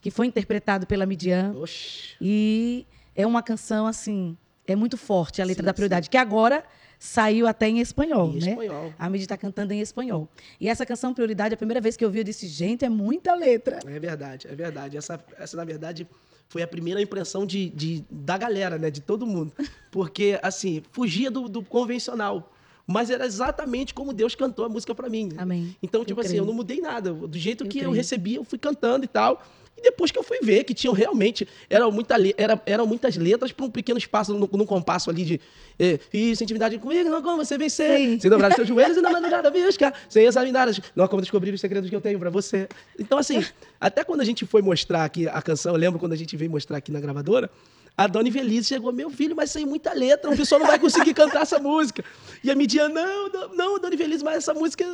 que 0.00 0.10
foi 0.10 0.26
interpretado 0.26 0.86
pela 0.86 1.04
Midian. 1.04 1.52
Oxi. 1.56 2.14
E 2.18 2.86
é 3.14 3.26
uma 3.26 3.42
canção, 3.42 3.86
assim, 3.86 4.34
é 4.66 4.74
muito 4.74 4.96
forte 4.96 5.42
a 5.42 5.44
letra 5.44 5.62
Sim, 5.62 5.66
da 5.66 5.74
Prioridade, 5.74 6.08
que 6.08 6.16
agora 6.16 6.64
saiu 7.04 7.46
até 7.46 7.68
em 7.68 7.80
espanhol, 7.80 8.30
Em 8.30 8.40
né? 8.40 8.50
espanhol. 8.50 8.92
A 8.98 9.10
Midi 9.10 9.24
está 9.24 9.36
cantando 9.36 9.72
em 9.74 9.80
espanhol. 9.80 10.26
E 10.58 10.68
essa 10.68 10.86
canção 10.86 11.12
Prioridade, 11.12 11.52
a 11.54 11.56
primeira 11.56 11.80
vez 11.80 11.96
que 11.96 12.04
eu 12.04 12.10
vi, 12.10 12.18
eu 12.20 12.24
disse, 12.24 12.46
gente, 12.48 12.84
é 12.84 12.88
muita 12.88 13.34
letra. 13.34 13.78
É 13.86 13.98
verdade, 14.00 14.48
é 14.50 14.54
verdade. 14.54 14.96
Essa, 14.96 15.22
essa 15.38 15.54
na 15.56 15.64
verdade, 15.64 16.08
foi 16.48 16.62
a 16.62 16.66
primeira 16.66 17.00
impressão 17.02 17.44
de, 17.44 17.68
de- 17.70 18.04
da 18.10 18.38
galera, 18.38 18.78
né? 18.78 18.90
De 18.90 19.00
todo 19.02 19.26
mundo. 19.26 19.52
Porque, 19.90 20.38
assim, 20.42 20.82
fugia 20.92 21.30
do, 21.30 21.48
do 21.48 21.62
convencional. 21.62 22.50
Mas 22.86 23.08
era 23.10 23.24
exatamente 23.24 23.94
como 23.94 24.12
Deus 24.12 24.34
cantou 24.34 24.64
a 24.64 24.68
música 24.68 24.94
pra 24.94 25.08
mim. 25.08 25.30
Amém. 25.38 25.74
Então, 25.82 26.02
Eu 26.02 26.04
tipo 26.04 26.20
assim, 26.20 26.30
creio. 26.30 26.42
eu 26.42 26.46
não 26.46 26.52
mudei 26.54 26.80
nada. 26.80 27.12
Do 27.12 27.38
jeito 27.38 27.64
Eu 27.64 27.68
que 27.68 27.78
eu 27.78 27.82
creio. 27.84 27.94
recebi, 27.96 28.34
eu 28.34 28.44
fui 28.44 28.58
cantando 28.58 29.04
e 29.04 29.08
tal. 29.08 29.42
E 29.76 29.82
depois 29.82 30.12
que 30.12 30.18
eu 30.18 30.22
fui 30.22 30.38
ver 30.40 30.62
que 30.64 30.72
tinham 30.72 30.94
realmente. 30.94 31.48
Eram, 31.68 31.90
muita 31.90 32.14
era, 32.36 32.60
eram 32.64 32.86
muitas 32.86 33.16
letras 33.16 33.50
para 33.50 33.64
um 33.66 33.70
pequeno 33.70 33.98
espaço, 33.98 34.32
num, 34.32 34.48
num 34.52 34.66
compasso 34.66 35.10
ali 35.10 35.24
de. 35.24 35.40
É, 35.78 35.98
isso, 36.12 36.44
intimidade 36.44 36.78
comigo, 36.78 37.08
não 37.10 37.20
como 37.22 37.44
você 37.44 37.58
vencer. 37.58 37.96
Sim. 37.98 38.20
Sem 38.20 38.30
dobrar 38.30 38.50
os 38.50 38.54
seus 38.54 38.68
joelhos 38.68 38.96
e 38.96 39.00
na 39.00 39.10
madrugada 39.10 39.50
buscar. 39.50 39.92
Sem 40.08 40.26
examinar. 40.26 40.68
Não 40.94 41.08
como 41.08 41.22
descobrir 41.22 41.52
os 41.52 41.60
segredos 41.60 41.90
que 41.90 41.96
eu 41.96 42.00
tenho 42.00 42.18
para 42.18 42.30
você. 42.30 42.68
Então, 42.98 43.18
assim, 43.18 43.42
até 43.80 44.04
quando 44.04 44.20
a 44.20 44.24
gente 44.24 44.46
foi 44.46 44.62
mostrar 44.62 45.04
aqui 45.04 45.26
a 45.26 45.42
canção, 45.42 45.72
eu 45.72 45.78
lembro 45.78 45.98
quando 45.98 46.12
a 46.12 46.16
gente 46.16 46.36
veio 46.36 46.50
mostrar 46.50 46.76
aqui 46.76 46.92
na 46.92 47.00
gravadora. 47.00 47.50
A 47.96 48.08
Dona 48.08 48.28
Invelise 48.28 48.66
chegou, 48.68 48.92
meu 48.92 49.08
filho, 49.08 49.36
mas 49.36 49.52
sem 49.52 49.64
muita 49.64 49.92
letra, 49.92 50.28
o 50.30 50.36
pessoal 50.36 50.58
não 50.60 50.66
vai 50.66 50.78
conseguir 50.80 51.14
cantar 51.14 51.42
essa 51.42 51.60
música. 51.60 52.04
E 52.42 52.50
a 52.50 52.54
Midian, 52.54 52.88
não, 52.88 53.28
não, 53.28 53.54
Dona 53.78 53.94
mas 54.24 54.38
essa 54.38 54.52
música. 54.52 54.84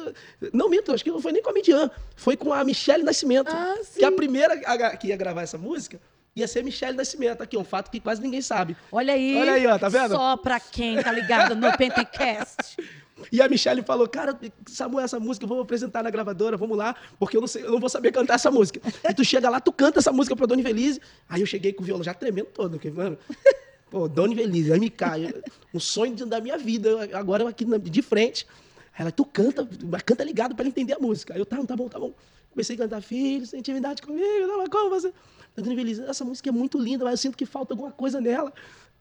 Não 0.52 0.68
minto, 0.68 0.92
acho 0.92 1.02
que 1.02 1.10
não 1.10 1.20
foi 1.20 1.32
nem 1.32 1.42
com 1.42 1.48
a 1.48 1.52
Midian, 1.54 1.90
foi 2.14 2.36
com 2.36 2.52
a 2.52 2.62
Michelle 2.62 3.02
Nascimento. 3.02 3.48
Ah, 3.50 3.74
que 3.96 4.04
a 4.04 4.12
primeira 4.12 4.60
a 4.66 4.76
gra- 4.76 4.96
que 4.96 5.08
ia 5.08 5.16
gravar 5.16 5.42
essa 5.42 5.56
música 5.56 5.98
ia 6.34 6.46
ser 6.46 6.62
Michelle 6.62 6.96
Nascimento. 6.96 7.42
Aqui, 7.42 7.56
um 7.56 7.64
fato 7.64 7.90
que 7.90 8.00
quase 8.00 8.20
ninguém 8.20 8.42
sabe. 8.42 8.76
Olha 8.90 9.14
aí. 9.14 9.36
Olha 9.36 9.52
aí, 9.52 9.66
ó, 9.66 9.78
tá 9.78 9.88
vendo? 9.88 10.14
Só 10.14 10.36
pra 10.36 10.60
quem 10.60 11.02
tá 11.02 11.12
ligado 11.12 11.54
no 11.54 11.76
Pentecast. 11.76 12.76
E 13.30 13.42
a 13.42 13.48
Michelle 13.48 13.82
falou, 13.82 14.08
cara, 14.08 14.38
Samuel, 14.66 15.04
essa 15.04 15.20
música 15.20 15.46
vou 15.46 15.60
apresentar 15.60 16.02
na 16.02 16.08
gravadora, 16.10 16.56
vamos 16.56 16.78
lá, 16.78 16.96
porque 17.18 17.36
eu 17.36 17.40
não, 17.42 17.48
sei, 17.48 17.62
eu 17.62 17.72
não 17.72 17.78
vou 17.78 17.90
saber 17.90 18.12
cantar 18.12 18.34
essa 18.34 18.50
música. 18.50 18.80
E 19.06 19.14
tu 19.14 19.24
chega 19.24 19.50
lá, 19.50 19.60
tu 19.60 19.72
canta 19.72 19.98
essa 19.98 20.12
música 20.12 20.34
pra 20.34 20.46
Dona 20.46 20.60
Invelise. 20.60 21.00
Aí 21.28 21.40
eu 21.40 21.46
cheguei 21.46 21.72
com 21.72 21.82
o 21.82 21.84
violão 21.84 22.02
já 22.02 22.14
tremendo 22.14 22.46
todo, 22.46 22.72
porque, 22.72 22.90
mano, 22.90 23.18
pô, 23.90 24.08
Dona 24.08 24.32
Invelise, 24.32 24.72
aí 24.72 24.80
me 24.80 24.88
cai. 24.88 25.34
Um 25.74 25.80
sonho 25.80 26.14
da 26.26 26.40
minha 26.40 26.56
vida, 26.56 26.88
agora 27.12 27.42
eu 27.42 27.46
aqui 27.48 27.64
de 27.64 28.02
frente. 28.02 28.46
Aí 28.94 29.02
Ela, 29.02 29.12
tu 29.12 29.24
canta, 29.24 29.68
mas 29.84 30.02
canta 30.02 30.24
ligado 30.24 30.54
pra 30.54 30.62
ela 30.62 30.68
entender 30.70 30.94
a 30.94 30.98
música. 30.98 31.34
Aí 31.34 31.40
eu, 31.40 31.46
tá, 31.46 31.62
tá 31.64 31.76
bom, 31.76 31.88
tá 31.88 31.98
bom. 31.98 32.14
Comecei 32.52 32.76
a 32.76 32.78
cantar, 32.78 33.00
filho, 33.00 33.46
sem 33.46 33.60
intimidade 33.60 34.02
comigo, 34.02 34.46
não, 34.46 34.58
mas 34.58 34.68
como 34.68 34.90
você? 34.90 35.12
Dona 35.56 35.72
Invelise, 35.72 36.02
essa 36.02 36.24
música 36.24 36.48
é 36.48 36.52
muito 36.52 36.78
linda, 36.78 37.04
mas 37.04 37.12
eu 37.12 37.18
sinto 37.18 37.36
que 37.36 37.46
falta 37.46 37.74
alguma 37.74 37.92
coisa 37.92 38.20
nela. 38.20 38.52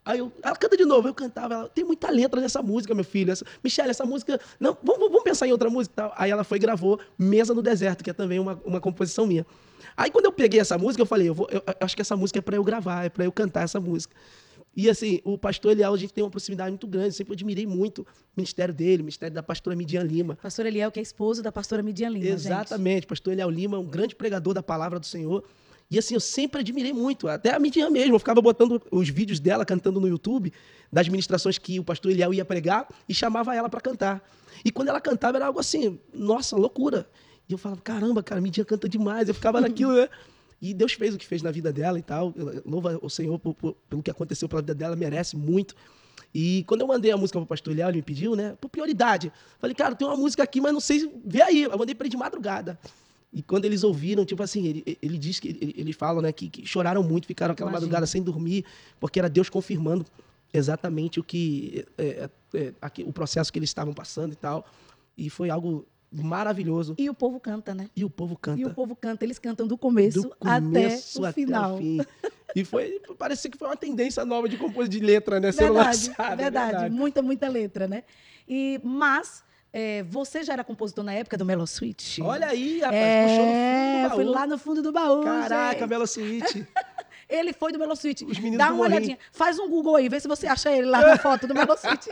Aí 0.06 0.20
eu, 0.20 0.32
ela 0.42 0.56
canta 0.56 0.78
de 0.78 0.86
novo, 0.86 1.08
eu 1.08 1.14
cantava, 1.14 1.54
ela, 1.54 1.70
tem 1.70 1.84
muita 1.84 2.10
letra 2.10 2.40
nessa 2.40 2.62
música, 2.62 2.96
meu 2.96 3.04
filho. 3.04 3.32
Essa, 3.32 3.46
Michelle, 3.64 3.90
essa 3.90 4.06
música, 4.06 4.40
não, 4.60 4.78
vamos, 4.82 5.10
vamos 5.10 5.24
pensar 5.24 5.48
em 5.48 5.52
outra 5.52 5.70
música 5.70 5.94
tal. 5.96 6.14
Aí 6.16 6.32
ela 6.32 6.44
foi 6.44 6.58
e 6.58 6.62
gravou 6.62 7.00
Mesa 7.18 7.54
no 7.54 7.62
Deserto, 7.62 8.04
que 8.04 8.10
é 8.10 8.14
também 8.14 8.40
uma, 8.40 8.60
uma 8.66 8.80
composição 8.80 9.28
minha. 9.28 9.46
Aí 9.96 10.10
quando 10.10 10.26
eu 10.26 10.32
peguei 10.32 10.60
essa 10.60 10.78
música, 10.78 11.02
eu 11.02 11.06
falei, 11.06 11.30
eu, 11.30 11.34
vou, 11.34 11.48
eu, 11.52 11.62
eu 11.66 11.76
acho 11.82 11.96
que 11.96 12.02
essa 12.02 12.16
música 12.16 12.40
é 12.40 12.42
para 12.42 12.56
eu 12.56 12.64
gravar, 12.64 13.06
é 13.06 13.10
para 13.10 13.26
eu 13.26 13.32
cantar 13.32 13.64
essa 13.64 13.80
música. 13.80 14.16
E 14.80 14.90
assim, 14.90 15.20
o 15.26 15.38
pastor 15.38 15.74
Eliel, 15.74 15.94
a 15.94 15.98
gente 15.98 16.14
tem 16.14 16.24
uma 16.24 16.30
proximidade 16.30 16.70
muito 16.70 16.88
grande, 16.88 17.14
sempre 17.14 17.34
admirei 17.34 17.68
muito 17.68 18.04
o 18.04 18.06
ministério 18.38 18.74
dele, 18.74 19.02
o 19.02 19.04
ministério 19.04 19.36
da 19.36 19.44
pastora 19.44 19.76
Midian 19.76 20.04
Lima. 20.04 20.38
Pastor 20.42 20.66
Eliel, 20.66 20.90
que 20.90 21.02
é 21.02 21.04
esposo 21.04 21.44
da 21.44 21.52
pastora 21.52 21.84
Midian 21.84 22.08
Lima, 22.08 22.24
gente. 22.24 22.46
Exatamente, 22.46 23.06
pastor 23.06 23.34
Eliel 23.34 23.50
Lima 23.50 23.76
é 23.76 23.80
um 23.82 23.86
grande 23.86 24.16
pregador 24.16 24.54
da 24.54 24.64
palavra 24.64 24.98
do 24.98 25.06
Senhor. 25.06 25.44
E 25.92 26.00
assim, 26.00 26.14
eu 26.14 26.22
sempre 26.22 26.62
admirei 26.62 26.94
muito, 26.94 27.28
até 27.28 27.54
a 27.54 27.60
Midian 27.60 27.90
mesmo, 27.90 28.16
eu 28.16 28.20
ficava 28.20 28.42
botando 28.42 28.82
os 28.90 29.10
vídeos 29.10 29.42
dela 29.42 29.66
cantando 29.66 30.00
no 30.00 30.08
YouTube, 30.08 30.54
das 30.90 31.10
ministrações 31.10 31.58
que 31.58 31.78
o 31.78 31.84
pastor 31.84 32.14
Eliel 32.14 32.34
ia 32.34 32.46
pregar, 32.46 32.88
e 33.10 33.14
chamava 33.14 33.54
ela 33.54 33.68
para 33.68 33.82
cantar. 33.82 34.24
E 34.64 34.72
quando 34.72 34.88
ela 34.88 35.02
cantava, 35.02 35.40
era 35.40 35.48
algo 35.48 35.60
assim, 35.60 36.00
nossa, 36.14 36.56
loucura. 36.56 37.06
E 37.50 37.52
eu 37.52 37.58
falava, 37.58 37.82
caramba, 37.82 38.24
cara, 38.24 38.40
Midian 38.40 38.64
canta 38.64 38.88
demais, 38.88 39.28
eu 39.28 39.34
ficava 39.34 39.60
naquilo, 39.60 39.92
né? 39.94 40.08
E 40.62 40.74
Deus 40.74 40.94
fez 40.94 41.16
o 41.16 41.18
que 41.18 41.26
fez 41.26 41.42
na 41.42 41.52
vida 41.52 41.72
dela 41.72 41.98
e 41.98 42.02
tal. 42.02 42.34
Louva 42.66 43.00
o 43.02 43.10
Senhor 43.10 43.38
por- 43.40 43.54
por- 43.54 43.76
pelo 43.90 44.04
que 44.04 44.12
aconteceu 44.12 44.48
pela 44.50 44.62
vida 44.62 44.76
dela, 44.76 44.96
merece 44.96 45.36
muito. 45.38 45.74
E 46.34 46.64
quando 46.68 46.82
eu 46.82 46.88
mandei 46.88 47.12
a 47.12 47.18
música 47.18 47.40
pro 47.40 47.48
pastor 47.48 47.76
Léo, 47.76 47.88
ele 47.90 47.98
me 47.98 48.04
pediu, 48.04 48.36
né? 48.36 48.56
Por 48.60 48.70
prioridade. 48.70 49.32
Falei, 49.58 49.74
cara, 49.76 49.96
tem 49.96 50.08
uma 50.08 50.18
música 50.18 50.44
aqui, 50.44 50.60
mas 50.62 50.74
não 50.74 50.80
sei, 50.82 51.10
vê 51.26 51.42
aí. 51.42 51.64
Eu 51.64 51.78
mandei 51.78 51.96
pra 51.96 52.06
ele 52.06 52.12
de 52.12 52.18
madrugada. 52.18 52.78
E 53.32 53.42
quando 53.42 53.66
eles 53.66 53.84
ouviram, 53.84 54.26
tipo 54.26 54.42
assim, 54.44 54.66
ele, 54.66 54.98
ele 55.02 55.18
diz 55.18 55.40
que 55.40 55.48
ele, 55.50 55.74
ele 55.78 55.94
fala, 55.94 56.22
né, 56.22 56.32
que, 56.32 56.50
que 56.50 56.66
choraram 56.66 57.02
muito, 57.04 57.26
ficaram 57.28 57.54
aquela 57.54 57.70
Imagino. 57.70 57.86
madrugada 57.88 58.06
sem 58.08 58.22
dormir, 58.22 58.66
porque 59.00 59.20
era 59.20 59.30
Deus 59.30 59.50
confirmando 59.50 60.06
exatamente 60.54 61.20
o 61.20 61.24
que 61.24 61.86
é, 61.98 62.04
é, 62.04 62.30
é, 62.56 62.74
aqui- 62.82 63.04
o 63.04 63.14
processo 63.14 63.52
que 63.54 63.60
eles 63.60 63.70
estavam 63.70 63.94
passando 63.94 64.34
e 64.34 64.36
tal. 64.36 64.66
E 65.18 65.30
foi 65.30 65.50
algo 65.50 65.86
maravilhoso. 66.12 66.96
E 66.98 67.10
o 67.10 67.14
povo 67.14 67.40
canta, 67.40 67.74
né? 67.74 67.90
E 67.96 68.04
o 68.04 68.10
povo 68.10 68.38
canta. 68.38 68.60
E 68.62 68.66
o 68.66 68.74
povo 68.74 68.96
canta, 68.96 69.24
eles 69.26 69.38
cantam 69.40 69.68
do 69.68 69.78
começo, 69.78 70.22
do 70.22 70.30
começo 70.38 71.20
até 71.26 71.30
o 71.30 71.34
final. 71.34 71.78
fim. 71.78 72.00
E 72.56 72.66
foi, 72.66 73.00
parecia 73.18 73.50
que 73.52 73.58
foi 73.58 73.68
uma 73.68 73.78
tendência 73.78 74.26
nova 74.26 74.50
de 74.50 74.58
compor 74.58 74.88
de 74.88 75.00
letra, 75.00 75.40
né? 75.40 75.52
Sendo 75.52 75.74
Verdade, 75.76 76.08
lançada, 76.10 76.36
verdade, 76.36 76.72
verdade. 76.72 76.96
muita, 76.96 77.22
muita 77.22 77.48
letra, 77.48 77.88
né? 77.88 78.04
E, 78.48 78.82
mas 78.84 79.44
é, 79.72 80.02
você 80.04 80.44
já 80.44 80.54
era 80.54 80.64
compositor 80.64 81.04
na 81.04 81.14
época 81.14 81.38
do 81.38 81.46
Melo 81.46 81.68
Suite? 81.68 82.20
Olha 82.24 82.48
aí, 82.48 82.80
rapaz, 82.80 83.02
puxou 83.30 83.46
no 83.46 83.52
fundo 83.52 83.54
É, 83.54 84.02
do 84.02 84.10
baú. 84.10 84.16
fui 84.16 84.26
lá 84.26 84.48
no 84.48 84.58
fundo 84.58 84.82
do 84.82 84.92
baú. 84.92 85.24
Caraca, 85.24 85.80
gente. 85.80 85.90
Melo 85.90 86.08
Suíte. 86.08 86.68
Ele 87.30 87.54
foi 87.54 87.72
do 87.72 87.78
Melo 87.78 87.96
Suite. 87.96 88.26
Os 88.26 88.38
meninos 88.40 88.58
Dá 88.58 88.74
uma 88.74 88.86
olhadinha. 88.86 89.18
Faz 89.32 89.60
um 89.60 89.70
Google 89.70 89.96
aí, 89.98 90.10
vê 90.10 90.20
se 90.20 90.28
você 90.28 90.48
acha 90.48 90.72
ele 90.76 90.88
lá 90.88 91.00
na 91.02 91.18
foto 91.20 91.46
do 91.48 91.54
Melo 91.54 91.78
Suite. 91.78 92.10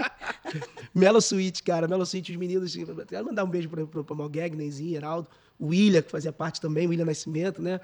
Melo 0.93 1.19
Suíte, 1.21 1.63
cara. 1.63 1.88
Melo 1.88 2.05
Suíte, 2.05 2.31
os 2.31 2.38
meninos. 2.38 2.75
Quero 3.07 3.25
mandar 3.25 3.43
um 3.43 3.50
beijo 3.50 3.67
para 3.67 4.13
o 4.13 4.15
Malgag, 4.15 4.55
Nenzinho, 4.55 4.95
Heraldo. 4.95 5.27
O 5.59 5.67
William, 5.69 6.01
que 6.03 6.12
fazia 6.12 6.31
parte 6.31 6.62
também, 6.62 6.86
o 6.86 6.91
William 6.91 7.05
Nascimento, 7.05 7.62
né? 7.62 7.79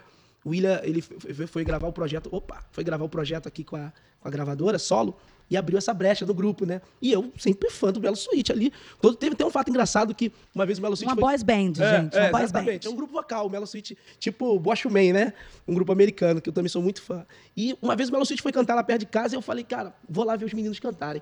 O 0.46 0.50
William, 0.50 0.80
ele 0.84 1.02
foi, 1.02 1.34
foi- 1.34 1.48
foi 1.48 1.63
gravar 1.63 1.88
o 1.88 1.94
projeto. 1.94 2.30
Opa! 2.32 2.63
Foi 2.72 2.84
gravar 2.84 3.04
o 3.06 3.10
projeto 3.10 3.48
aqui 3.48 3.63
com 3.63 3.75
a, 3.78 3.92
com 4.20 4.28
a 4.28 4.32
gravadora, 4.32 4.78
solo, 4.78 5.18
e 5.50 5.58
abriu 5.58 5.78
essa 5.78 5.94
brecha 5.94 6.26
no 6.26 6.34
grupo, 6.34 6.66
né? 6.66 6.82
E 7.02 7.12
eu 7.12 7.32
sempre 7.38 7.70
fã 7.70 7.92
do 7.92 8.00
Melo 8.00 8.16
Suíte 8.16 8.52
ali. 8.52 8.72
Todo, 9.02 9.16
teve, 9.16 9.36
tem 9.36 9.46
um 9.46 9.50
fato 9.52 9.70
engraçado 9.70 10.14
que 10.16 10.32
uma 10.56 10.66
vez 10.66 10.80
o 10.80 10.82
Melo 10.82 10.96
Suíte 10.96 11.10
Uma 11.12 11.16
foi. 11.16 11.24
boys 11.24 11.44
band, 11.44 11.74
É, 11.84 12.02
gente. 12.02 12.18
é, 12.18 12.22
uma 12.22 12.32
boys 12.32 12.44
exatamente. 12.46 12.88
É 12.88 12.90
band. 12.90 12.94
um 12.94 12.98
grupo 12.98 13.14
vocal, 13.14 13.48
o 13.48 13.50
Melo 13.50 13.68
Suite, 13.68 13.98
tipo 14.20 14.58
Bosch 14.60 14.86
Man, 14.86 15.14
né? 15.14 15.34
Um 15.68 15.74
grupo 15.74 15.92
americano, 15.92 16.42
que 16.42 16.50
eu 16.50 16.54
também 16.54 16.70
sou 16.70 16.82
muito 16.82 17.02
fã. 17.02 17.26
E 17.56 17.78
uma 17.82 17.96
vez 17.96 18.10
o 18.10 18.12
Melo 18.12 18.26
Suite 18.26 18.42
foi 18.42 18.52
cantar 18.52 18.76
lá 18.76 18.84
perto 18.84 19.02
de 19.02 19.06
casa 19.08 19.36
e 19.36 19.38
eu 19.38 19.42
falei, 19.42 19.64
cara, 19.64 19.94
vou 20.10 20.24
lá 20.26 20.36
ver 20.36 20.46
os 20.46 20.54
meninos 20.54 20.80
cantarem. 20.80 21.22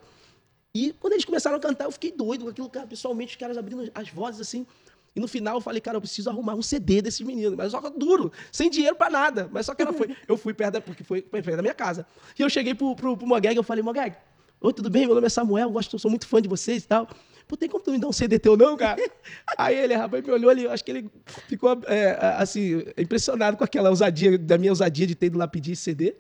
E 0.73 0.93
quando 0.99 1.13
eles 1.13 1.25
começaram 1.25 1.57
a 1.57 1.59
cantar, 1.59 1.83
eu 1.85 1.91
fiquei 1.91 2.13
doido 2.13 2.45
com 2.45 2.49
aquilo, 2.49 2.69
cara, 2.69 2.87
pessoalmente, 2.87 3.31
os 3.31 3.35
caras 3.35 3.57
abrindo 3.57 3.91
as 3.93 4.09
vozes 4.09 4.39
assim. 4.39 4.65
E 5.15 5.19
no 5.19 5.27
final 5.27 5.57
eu 5.57 5.61
falei, 5.61 5.81
cara, 5.81 5.97
eu 5.97 6.01
preciso 6.01 6.29
arrumar 6.29 6.55
um 6.55 6.61
CD 6.61 7.01
desses 7.01 7.21
meninos. 7.21 7.55
Mas 7.55 7.71
só 7.71 7.81
duro, 7.89 8.31
sem 8.51 8.69
dinheiro 8.69 8.95
pra 8.95 9.09
nada. 9.09 9.49
Mas 9.51 9.65
só 9.65 9.75
que 9.75 9.81
ela 9.81 9.91
foi. 9.93 10.15
Eu 10.27 10.37
fui 10.37 10.53
perto 10.53 10.73
da, 10.73 10.81
porque 10.81 11.03
foi, 11.03 11.21
perto 11.21 11.55
da 11.55 11.61
minha 11.61 11.73
casa. 11.73 12.05
E 12.37 12.41
eu 12.41 12.49
cheguei 12.49 12.73
pro, 12.73 12.95
pro, 12.95 13.17
pro 13.17 13.27
Mogag, 13.27 13.55
eu 13.55 13.63
falei, 13.63 13.83
Mogag, 13.83 14.15
oi, 14.61 14.73
tudo 14.73 14.89
bem? 14.89 15.05
Meu 15.05 15.15
nome 15.15 15.27
é 15.27 15.29
Samuel, 15.29 15.67
eu 15.67 15.71
gosto, 15.71 15.93
eu 15.95 15.99
sou 15.99 16.09
muito 16.09 16.25
fã 16.25 16.41
de 16.41 16.47
vocês 16.47 16.83
e 16.83 16.87
tal. 16.87 17.09
Pô, 17.47 17.57
tem 17.57 17.67
como 17.67 17.83
tu 17.83 17.91
me 17.91 17.99
dar 17.99 18.07
um 18.07 18.13
CD 18.13 18.39
teu, 18.39 18.55
não, 18.55 18.77
cara? 18.77 19.01
Aí 19.57 19.75
ele, 19.75 19.93
rapaz, 19.93 20.23
me 20.23 20.31
olhou 20.31 20.49
ali, 20.49 20.63
eu 20.63 20.71
acho 20.71 20.85
que 20.85 20.91
ele 20.91 21.09
ficou, 21.47 21.81
é, 21.85 22.17
assim, 22.37 22.83
impressionado 22.97 23.57
com 23.57 23.63
aquela 23.63 23.89
ousadia, 23.89 24.37
da 24.37 24.57
minha 24.57 24.71
ousadia 24.71 25.05
de 25.05 25.15
ter 25.15 25.25
ido 25.25 25.37
lá 25.37 25.47
pedir 25.47 25.73
esse 25.73 25.81
CD. 25.81 26.15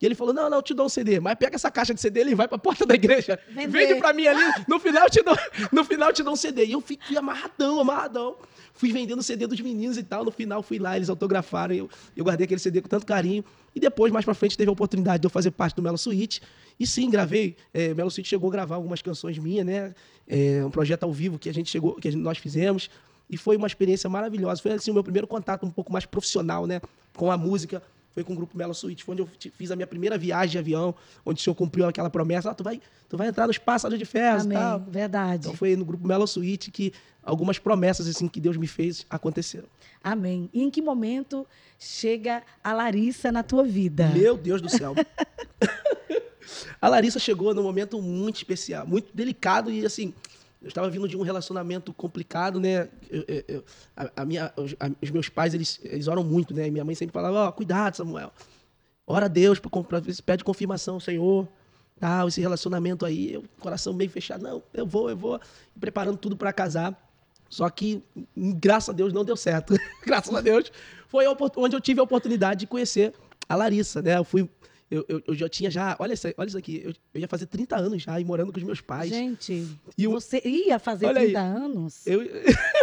E 0.00 0.06
ele 0.06 0.14
falou: 0.14 0.32
Não, 0.32 0.48
não, 0.48 0.58
eu 0.58 0.62
te 0.62 0.72
dou 0.72 0.86
um 0.86 0.88
CD, 0.88 1.20
mas 1.20 1.34
pega 1.34 1.56
essa 1.56 1.70
caixa 1.70 1.92
de 1.92 2.00
CD 2.00 2.24
e 2.24 2.34
vai 2.34 2.48
pra 2.48 2.56
porta 2.58 2.86
da 2.86 2.94
igreja. 2.94 3.38
Vender. 3.48 3.68
Vende 3.68 3.94
pra 4.00 4.12
mim 4.12 4.26
ali, 4.26 4.42
no 4.66 4.78
final 4.80 5.04
eu 5.04 5.10
te 5.10 5.22
dou, 5.22 5.36
no 5.70 5.84
final 5.84 6.12
te 6.12 6.22
dou 6.22 6.32
um 6.32 6.36
CD. 6.36 6.64
E 6.66 6.72
eu 6.72 6.80
fiquei 6.80 7.16
amarradão, 7.16 7.78
amarradão. 7.80 8.36
Fui 8.72 8.90
vendendo 8.92 9.18
o 9.18 9.22
CD 9.22 9.46
dos 9.46 9.60
meninos 9.60 9.98
e 9.98 10.02
tal. 10.02 10.24
No 10.24 10.30
final 10.30 10.62
fui 10.62 10.78
lá, 10.78 10.96
eles 10.96 11.10
autografaram. 11.10 11.74
Eu, 11.74 11.90
eu 12.16 12.24
guardei 12.24 12.44
aquele 12.46 12.60
CD 12.60 12.80
com 12.80 12.88
tanto 12.88 13.04
carinho. 13.04 13.44
E 13.74 13.80
depois, 13.80 14.10
mais 14.10 14.24
pra 14.24 14.32
frente, 14.32 14.56
teve 14.56 14.70
a 14.70 14.72
oportunidade 14.72 15.20
de 15.20 15.26
eu 15.26 15.30
fazer 15.30 15.50
parte 15.50 15.76
do 15.76 15.82
Melo 15.82 15.98
Suite. 15.98 16.40
E 16.78 16.86
sim, 16.86 17.10
gravei. 17.10 17.56
É, 17.74 17.92
Melo 17.92 18.10
Suite 18.10 18.28
chegou 18.28 18.48
a 18.48 18.52
gravar 18.52 18.76
algumas 18.76 19.02
canções 19.02 19.36
minhas, 19.36 19.66
né? 19.66 19.94
É, 20.26 20.64
um 20.64 20.70
projeto 20.70 21.02
ao 21.02 21.12
vivo 21.12 21.38
que 21.38 21.50
a 21.50 21.52
gente 21.52 21.68
chegou, 21.70 21.94
que 21.96 22.10
gente- 22.10 22.22
nós 22.22 22.38
fizemos. 22.38 22.88
E 23.28 23.36
foi 23.36 23.56
uma 23.56 23.66
experiência 23.66 24.08
maravilhosa. 24.08 24.62
Foi 24.62 24.72
assim 24.72 24.90
o 24.90 24.94
meu 24.94 25.04
primeiro 25.04 25.26
contato 25.26 25.66
um 25.66 25.70
pouco 25.70 25.92
mais 25.92 26.06
profissional, 26.06 26.66
né? 26.66 26.80
Com 27.14 27.30
a 27.30 27.36
música. 27.36 27.82
Foi 28.12 28.24
com 28.24 28.32
o 28.32 28.36
grupo 28.36 28.56
Melo 28.56 28.74
Suite, 28.74 29.04
foi 29.04 29.14
onde 29.14 29.22
eu 29.22 29.28
fiz 29.52 29.70
a 29.70 29.76
minha 29.76 29.86
primeira 29.86 30.18
viagem 30.18 30.50
de 30.50 30.58
avião, 30.58 30.94
onde 31.24 31.40
o 31.40 31.42
senhor 31.42 31.54
cumpriu 31.54 31.86
aquela 31.86 32.10
promessa, 32.10 32.50
ah, 32.50 32.54
tu 32.54 32.64
vai, 32.64 32.80
tu 33.08 33.16
vai 33.16 33.28
entrar 33.28 33.46
nos 33.46 33.56
pássaros 33.56 33.98
de 33.98 34.04
ferro 34.04 34.42
Amém. 34.42 34.58
tal. 34.58 34.80
Verdade. 34.80 35.46
Então 35.46 35.54
foi 35.54 35.76
no 35.76 35.84
grupo 35.84 36.06
Melo 36.06 36.26
Suite 36.26 36.70
que 36.70 36.92
algumas 37.22 37.58
promessas 37.58 38.08
assim 38.08 38.26
que 38.26 38.40
Deus 38.40 38.56
me 38.56 38.66
fez 38.66 39.06
aconteceram. 39.08 39.68
Amém. 40.02 40.50
E 40.52 40.62
em 40.62 40.70
que 40.70 40.82
momento 40.82 41.46
chega 41.78 42.42
a 42.64 42.72
Larissa 42.72 43.30
na 43.30 43.42
tua 43.42 43.64
vida? 43.64 44.08
Meu 44.08 44.36
Deus 44.36 44.60
do 44.60 44.68
céu. 44.68 44.94
a 46.80 46.88
Larissa 46.88 47.18
chegou 47.18 47.54
num 47.54 47.62
momento 47.62 48.00
muito 48.00 48.36
especial, 48.36 48.86
muito 48.86 49.14
delicado 49.14 49.70
e 49.70 49.84
assim, 49.84 50.12
eu 50.62 50.68
estava 50.68 50.90
vindo 50.90 51.08
de 51.08 51.16
um 51.16 51.22
relacionamento 51.22 51.92
complicado, 51.92 52.60
né? 52.60 52.88
Eu- 53.08 53.24
eu- 53.26 53.44
eu- 53.48 53.64
a, 53.96 54.22
a 54.22 54.24
minha, 54.24 54.52
os, 54.56 54.74
a- 54.78 54.90
os 55.02 55.10
meus 55.10 55.28
pais, 55.28 55.54
eles, 55.54 55.80
eles 55.82 56.06
oram 56.06 56.22
muito, 56.22 56.52
né? 56.54 56.66
E 56.66 56.70
minha 56.70 56.84
mãe 56.84 56.94
sempre 56.94 57.12
falava, 57.12 57.48
ó, 57.48 57.52
cuidado, 57.52 57.96
Samuel. 57.96 58.32
Ora 59.06 59.26
a 59.26 59.28
Deus, 59.28 59.58
pra- 59.58 59.70
pede 60.24 60.44
confirmação, 60.44 61.00
Senhor. 61.00 61.48
Tal, 61.98 62.28
esse 62.28 62.40
relacionamento 62.40 63.04
aí, 63.04 63.34
eu, 63.34 63.44
coração 63.58 63.92
meio 63.92 64.10
fechado. 64.10 64.42
Não, 64.42 64.62
eu 64.72 64.86
vou, 64.86 65.10
eu 65.10 65.16
vou. 65.16 65.40
Preparando 65.78 66.16
tudo 66.16 66.36
para 66.36 66.52
casar. 66.52 66.96
Só 67.48 67.68
que, 67.68 68.02
graças 68.36 68.88
a 68.88 68.92
Deus, 68.92 69.12
não 69.12 69.24
deu 69.24 69.36
certo. 69.36 69.74
graças 70.06 70.34
a 70.34 70.40
Deus. 70.40 70.70
Foi 71.08 71.24
onde 71.56 71.74
eu 71.76 71.80
tive 71.80 72.00
a 72.00 72.02
oportunidade 72.02 72.60
de 72.60 72.66
conhecer 72.66 73.12
a 73.48 73.54
Larissa, 73.56 74.00
né? 74.00 74.16
Eu 74.16 74.24
fui. 74.24 74.48
Eu, 74.90 75.04
eu, 75.08 75.22
eu 75.28 75.34
já 75.34 75.48
tinha 75.48 75.70
já. 75.70 75.94
Olha 76.00 76.14
isso, 76.14 76.26
aí, 76.26 76.34
olha 76.36 76.48
isso 76.48 76.58
aqui. 76.58 76.82
Eu, 76.84 76.92
eu 77.14 77.20
ia 77.20 77.28
fazer 77.28 77.46
30 77.46 77.76
anos 77.76 78.02
já 78.02 78.18
e 78.20 78.24
morando 78.24 78.52
com 78.52 78.58
os 78.58 78.64
meus 78.64 78.80
pais. 78.80 79.08
Gente, 79.08 79.64
E 79.96 80.08
o- 80.08 80.10
você 80.10 80.40
ia 80.44 80.78
fazer 80.80 81.06
Olha 81.06 81.20
aí. 81.20 81.26
30 81.26 81.40
anos? 81.40 82.06
Eu, 82.06 82.20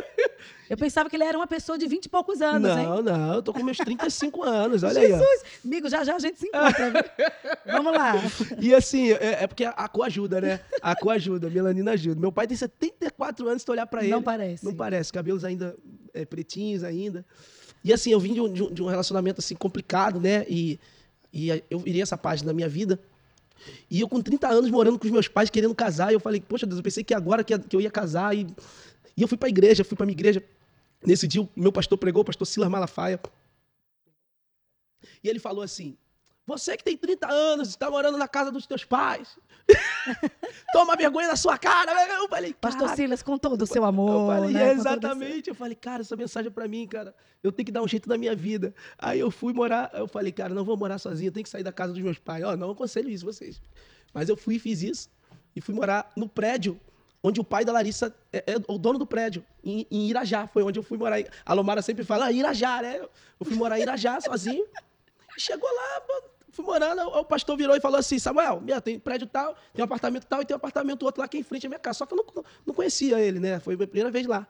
Eu 0.69 0.75
pensava 0.75 1.09
que 1.09 1.15
ele 1.15 1.23
era 1.23 1.37
uma 1.37 1.47
pessoa 1.47 1.77
de 1.77 1.87
20 1.87 2.05
e 2.05 2.09
poucos 2.09 2.41
anos, 2.41 2.69
hein? 2.69 2.83
não, 2.85 3.01
não, 3.01 3.35
eu 3.35 3.41
tô 3.41 3.53
com 3.53 3.63
meus 3.63 3.77
35 3.77 4.43
anos. 4.43 4.83
Olha 4.83 4.99
aí. 4.99 5.13
ó. 5.13 5.17
Jesus! 5.17 5.43
Amigo, 5.63 5.89
já 5.89 6.03
já 6.03 6.15
a 6.15 6.19
gente 6.19 6.37
se 6.39 6.45
encontra. 6.47 6.91
viu? 6.91 7.01
Vamos 7.71 7.93
lá. 7.93 8.15
E 8.59 8.75
assim, 8.75 9.11
é, 9.13 9.43
é 9.43 9.47
porque 9.47 9.63
a, 9.63 9.69
a 9.69 9.87
cor 9.87 10.05
ajuda, 10.07 10.41
né? 10.41 10.59
A 10.81 10.93
cor 10.93 11.11
ajuda, 11.11 11.47
a 11.47 11.49
melanina 11.49 11.91
ajuda. 11.91 12.19
Meu 12.19 12.33
pai 12.33 12.47
tem 12.47 12.57
74 12.57 13.47
anos, 13.47 13.61
se 13.61 13.65
tu 13.65 13.71
olhar 13.71 13.87
pra 13.87 14.01
ele. 14.01 14.11
Não 14.11 14.21
parece. 14.21 14.65
Não 14.65 14.73
parece, 14.75 15.11
cabelos 15.13 15.45
ainda 15.45 15.73
é, 16.13 16.25
pretinhos 16.25 16.83
ainda. 16.83 17.25
E 17.81 17.93
assim, 17.93 18.11
eu 18.11 18.19
vim 18.19 18.33
de 18.33 18.41
um- 18.41 18.51
de 18.73 18.83
um 18.83 18.87
relacionamento 18.87 19.39
assim 19.39 19.55
complicado, 19.55 20.19
né? 20.19 20.45
E, 20.49 20.77
e 21.31 21.51
a- 21.51 21.61
eu 21.69 21.79
virei 21.79 22.01
essa 22.01 22.17
página 22.17 22.47
na 22.47 22.53
minha 22.53 22.69
vida. 22.69 22.99
E 23.89 23.99
eu 24.01 24.07
com 24.07 24.21
30 24.21 24.47
anos 24.47 24.69
morando 24.69 24.99
com 24.99 25.05
os 25.05 25.11
meus 25.11 25.27
pais, 25.27 25.49
querendo 25.49 25.73
casar, 25.73 26.11
e 26.11 26.15
eu 26.15 26.19
falei, 26.19 26.39
poxa 26.39 26.65
Deus, 26.65 26.77
eu 26.77 26.83
pensei 26.83 27.03
que 27.03 27.13
agora 27.13 27.43
que, 27.43 27.53
eu 27.53 27.81
ia 27.81 27.89
casar. 27.91 28.35
E, 28.35 28.47
e 29.15 29.21
eu 29.21 29.27
fui 29.27 29.37
pra 29.37 29.49
igreja, 29.49 29.83
fui 29.83 29.97
pra 29.97 30.05
minha 30.05 30.13
igreja. 30.15 30.43
Nesse 31.05 31.27
dia, 31.27 31.41
o 31.41 31.49
meu 31.55 31.71
pastor 31.71 31.97
pregou, 31.97 32.21
o 32.21 32.25
pastor 32.25 32.45
Silas 32.45 32.69
Malafaia. 32.69 33.19
E 35.23 35.29
ele 35.29 35.39
falou 35.39 35.63
assim: 35.63 35.97
Você 36.47 36.77
que 36.77 36.83
tem 36.83 36.95
30 36.95 37.27
anos, 37.29 37.67
está 37.67 37.91
morando 37.91 38.17
na 38.17 38.27
casa 38.27 38.49
dos 38.51 38.65
teus 38.65 38.85
pais. 38.85 39.37
Toma 40.71 40.95
vergonha 40.95 41.27
na 41.27 41.35
sua 41.35 41.57
cara. 41.57 41.91
Eu 42.15 42.29
falei, 42.29 42.53
Pastor. 42.53 42.89
Silas, 42.95 43.21
com 43.21 43.37
todo 43.37 43.61
o 43.61 43.67
seu 43.67 43.81
Eu 43.81 43.85
amor. 43.85 44.27
falei, 44.33 44.53
né? 44.53 44.61
"É, 44.71 44.75
Com 44.75 44.75
todo 44.75 44.79
o 44.79 44.83
seu- 44.83 44.91
exatamente. 44.93 45.49
Eu 45.49 45.55
falei, 45.55 45.75
cara, 45.75 46.01
essa 46.01 46.15
mensagem 46.15 46.47
é 46.47 46.51
pra 46.51 46.65
mim, 46.67 46.87
cara. 46.87 47.13
Eu 47.43 47.51
tenho 47.51 47.65
que 47.65 47.71
dar 47.71 47.81
um 47.83 47.87
jeito 47.87 48.07
na 48.07 48.17
minha 48.17 48.33
vida. 48.33 48.73
Aí 48.97 49.19
eu 49.19 49.29
fui 49.29 49.51
morar, 49.53 49.91
eu 49.93 50.07
falei, 50.07 50.31
cara, 50.31 50.53
não 50.53 50.63
vou 50.63 50.77
morar 50.77 50.97
sozinho, 50.99 51.27
eu 51.27 51.33
tenho 51.33 51.43
que 51.43 51.49
sair 51.49 51.63
da 51.63 51.71
casa 51.73 51.91
dos 51.93 52.01
meus 52.01 52.17
pais. 52.17 52.43
Ó, 52.45 52.55
não 52.55 52.71
aconselho 52.71 53.09
isso 53.09 53.25
vocês. 53.25 53.61
Mas 54.13 54.29
eu 54.29 54.37
fui 54.37 54.55
e 54.55 54.59
fiz 54.59 54.81
isso. 54.81 55.09
E 55.55 55.59
fui 55.59 55.75
morar 55.75 56.11
no 56.15 56.29
prédio 56.29 56.79
onde 57.21 57.41
o 57.41 57.43
pai 57.43 57.65
da 57.65 57.73
Larissa 57.73 58.15
é, 58.31 58.37
é 58.53 58.55
o 58.69 58.77
dono 58.77 58.97
do 58.97 59.05
prédio, 59.05 59.43
em, 59.61 59.85
em 59.91 60.07
Irajá. 60.07 60.47
Foi 60.47 60.63
onde 60.63 60.79
eu 60.79 60.83
fui 60.83 60.97
morar. 60.97 61.17
A 61.45 61.53
Lomara 61.53 61.81
sempre 61.81 62.05
fala, 62.05 62.27
ah, 62.27 62.31
Irajá, 62.31 62.81
né? 62.81 62.99
Eu 62.99 63.45
fui 63.45 63.55
morar 63.55 63.77
em 63.77 63.81
Irajá 63.81 64.21
sozinho. 64.21 64.65
Chegou 65.37 65.69
lá, 65.69 66.01
mano, 66.07 66.23
fui 66.57 66.65
morando, 66.65 67.01
o 67.01 67.23
pastor 67.23 67.55
virou 67.55 67.75
e 67.75 67.79
falou 67.79 67.99
assim, 67.99 68.17
Samuel, 68.17 68.59
minha, 68.61 68.81
tem 68.81 68.99
prédio 68.99 69.27
tal, 69.27 69.55
tem 69.73 69.83
um 69.83 69.85
apartamento 69.85 70.25
tal 70.25 70.41
e 70.41 70.45
tem 70.45 70.55
um 70.55 70.57
apartamento 70.57 71.03
outro 71.03 71.19
lá 71.19 71.25
aqui 71.25 71.37
em 71.37 71.43
frente 71.43 71.67
à 71.67 71.69
minha 71.69 71.79
casa. 71.79 71.99
Só 71.99 72.05
que 72.05 72.13
eu 72.13 72.17
não, 72.17 72.43
não 72.65 72.73
conhecia 72.73 73.19
ele, 73.19 73.39
né? 73.39 73.59
Foi 73.59 73.75
a 73.75 73.77
minha 73.77 73.87
primeira 73.87 74.09
vez 74.09 74.25
lá. 74.25 74.47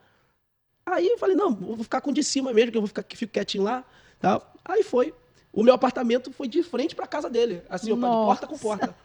Aí 0.86 1.06
eu 1.06 1.18
falei, 1.18 1.36
não, 1.36 1.54
vou 1.54 1.84
ficar 1.84 2.00
com 2.00 2.12
o 2.12 2.14
de 2.14 2.24
cima 2.24 2.54
mesmo, 2.54 2.72
que 2.72 2.78
eu 2.78 2.82
vou 2.82 2.88
ficar 2.88 3.04
fico 3.10 3.34
quietinho 3.34 3.64
lá. 3.64 3.84
Tal. 4.20 4.54
Aí 4.64 4.84
foi. 4.84 5.14
O 5.52 5.64
meu 5.64 5.74
apartamento 5.74 6.32
foi 6.32 6.48
de 6.48 6.64
frente 6.64 6.96
para 6.96 7.06
casa 7.08 7.30
dele, 7.30 7.62
assim, 7.70 7.92
ó, 7.92 7.96
de 7.96 8.02
porta 8.02 8.48
com 8.48 8.58
porta. 8.58 8.96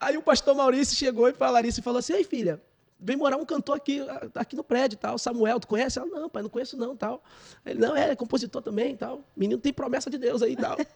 Aí 0.00 0.16
o 0.16 0.22
pastor 0.22 0.54
Maurício 0.54 0.96
chegou 0.96 1.28
e 1.28 1.34
a 1.38 1.50
Larissa 1.50 1.80
e 1.80 1.82
falou 1.82 1.98
assim: 1.98 2.14
Ei, 2.14 2.24
filha, 2.24 2.60
vem 3.00 3.16
morar 3.16 3.36
um 3.36 3.44
cantor 3.44 3.76
aqui, 3.76 4.00
aqui 4.34 4.56
no 4.56 4.64
prédio 4.64 4.96
e 4.96 4.98
tal. 4.98 5.18
Samuel, 5.18 5.60
tu 5.60 5.66
conhece? 5.68 5.98
Ela, 5.98 6.08
não, 6.08 6.28
pai, 6.28 6.42
não 6.42 6.50
conheço 6.50 6.76
não 6.76 6.96
tal. 6.96 7.22
Ele, 7.64 7.78
não, 7.78 7.96
é, 7.96 8.10
é 8.10 8.16
compositor 8.16 8.60
também 8.62 8.92
e 8.92 8.96
tal. 8.96 9.22
Menino 9.36 9.60
tem 9.60 9.72
promessa 9.72 10.10
de 10.10 10.18
Deus 10.18 10.42
aí 10.42 10.52
e 10.52 10.56
tal. 10.56 10.76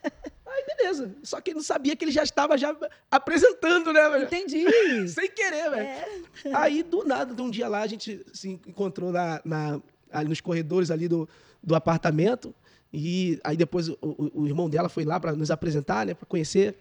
Aí, 0.55 0.65
beleza. 0.77 1.11
Só 1.23 1.41
que 1.41 1.49
ele 1.51 1.57
não 1.57 1.65
sabia 1.65 1.97
que 1.97 2.05
ele 2.05 2.13
já 2.13 2.23
estava 2.23 2.59
já 2.59 2.77
apresentando, 3.11 3.91
né? 3.91 4.07
velho? 4.11 4.25
Entendi. 4.25 4.65
Sem 5.09 5.31
querer, 5.31 5.71
velho. 5.71 5.83
É. 5.87 6.05
Aí, 6.53 6.83
do 6.83 7.05
nada, 7.05 7.35
de 7.35 7.41
um 7.41 7.51
dia 7.51 7.69
lá, 7.69 7.81
a 7.81 7.87
gente 7.87 8.25
se 8.35 8.51
encontrou 8.51 9.11
na, 9.11 9.41
na- 9.45 9.81
ali 10.11 10.29
nos 10.29 10.43
corredores 10.43 10.91
ali 10.91 11.09
do, 11.09 11.27
do 11.63 11.75
apartamento. 11.75 12.55
E 12.93 13.41
aí 13.43 13.57
depois 13.57 13.89
o, 13.89 13.97
o- 14.03 14.43
o 14.43 14.47
irmão 14.47 14.69
dela 14.69 14.91
foi 14.91 15.05
lá 15.07 15.19
para 15.19 15.33
nos 15.33 15.51
apresentar, 15.51 16.05
né? 16.05 16.13
Para 16.13 16.27
conhecer. 16.27 16.77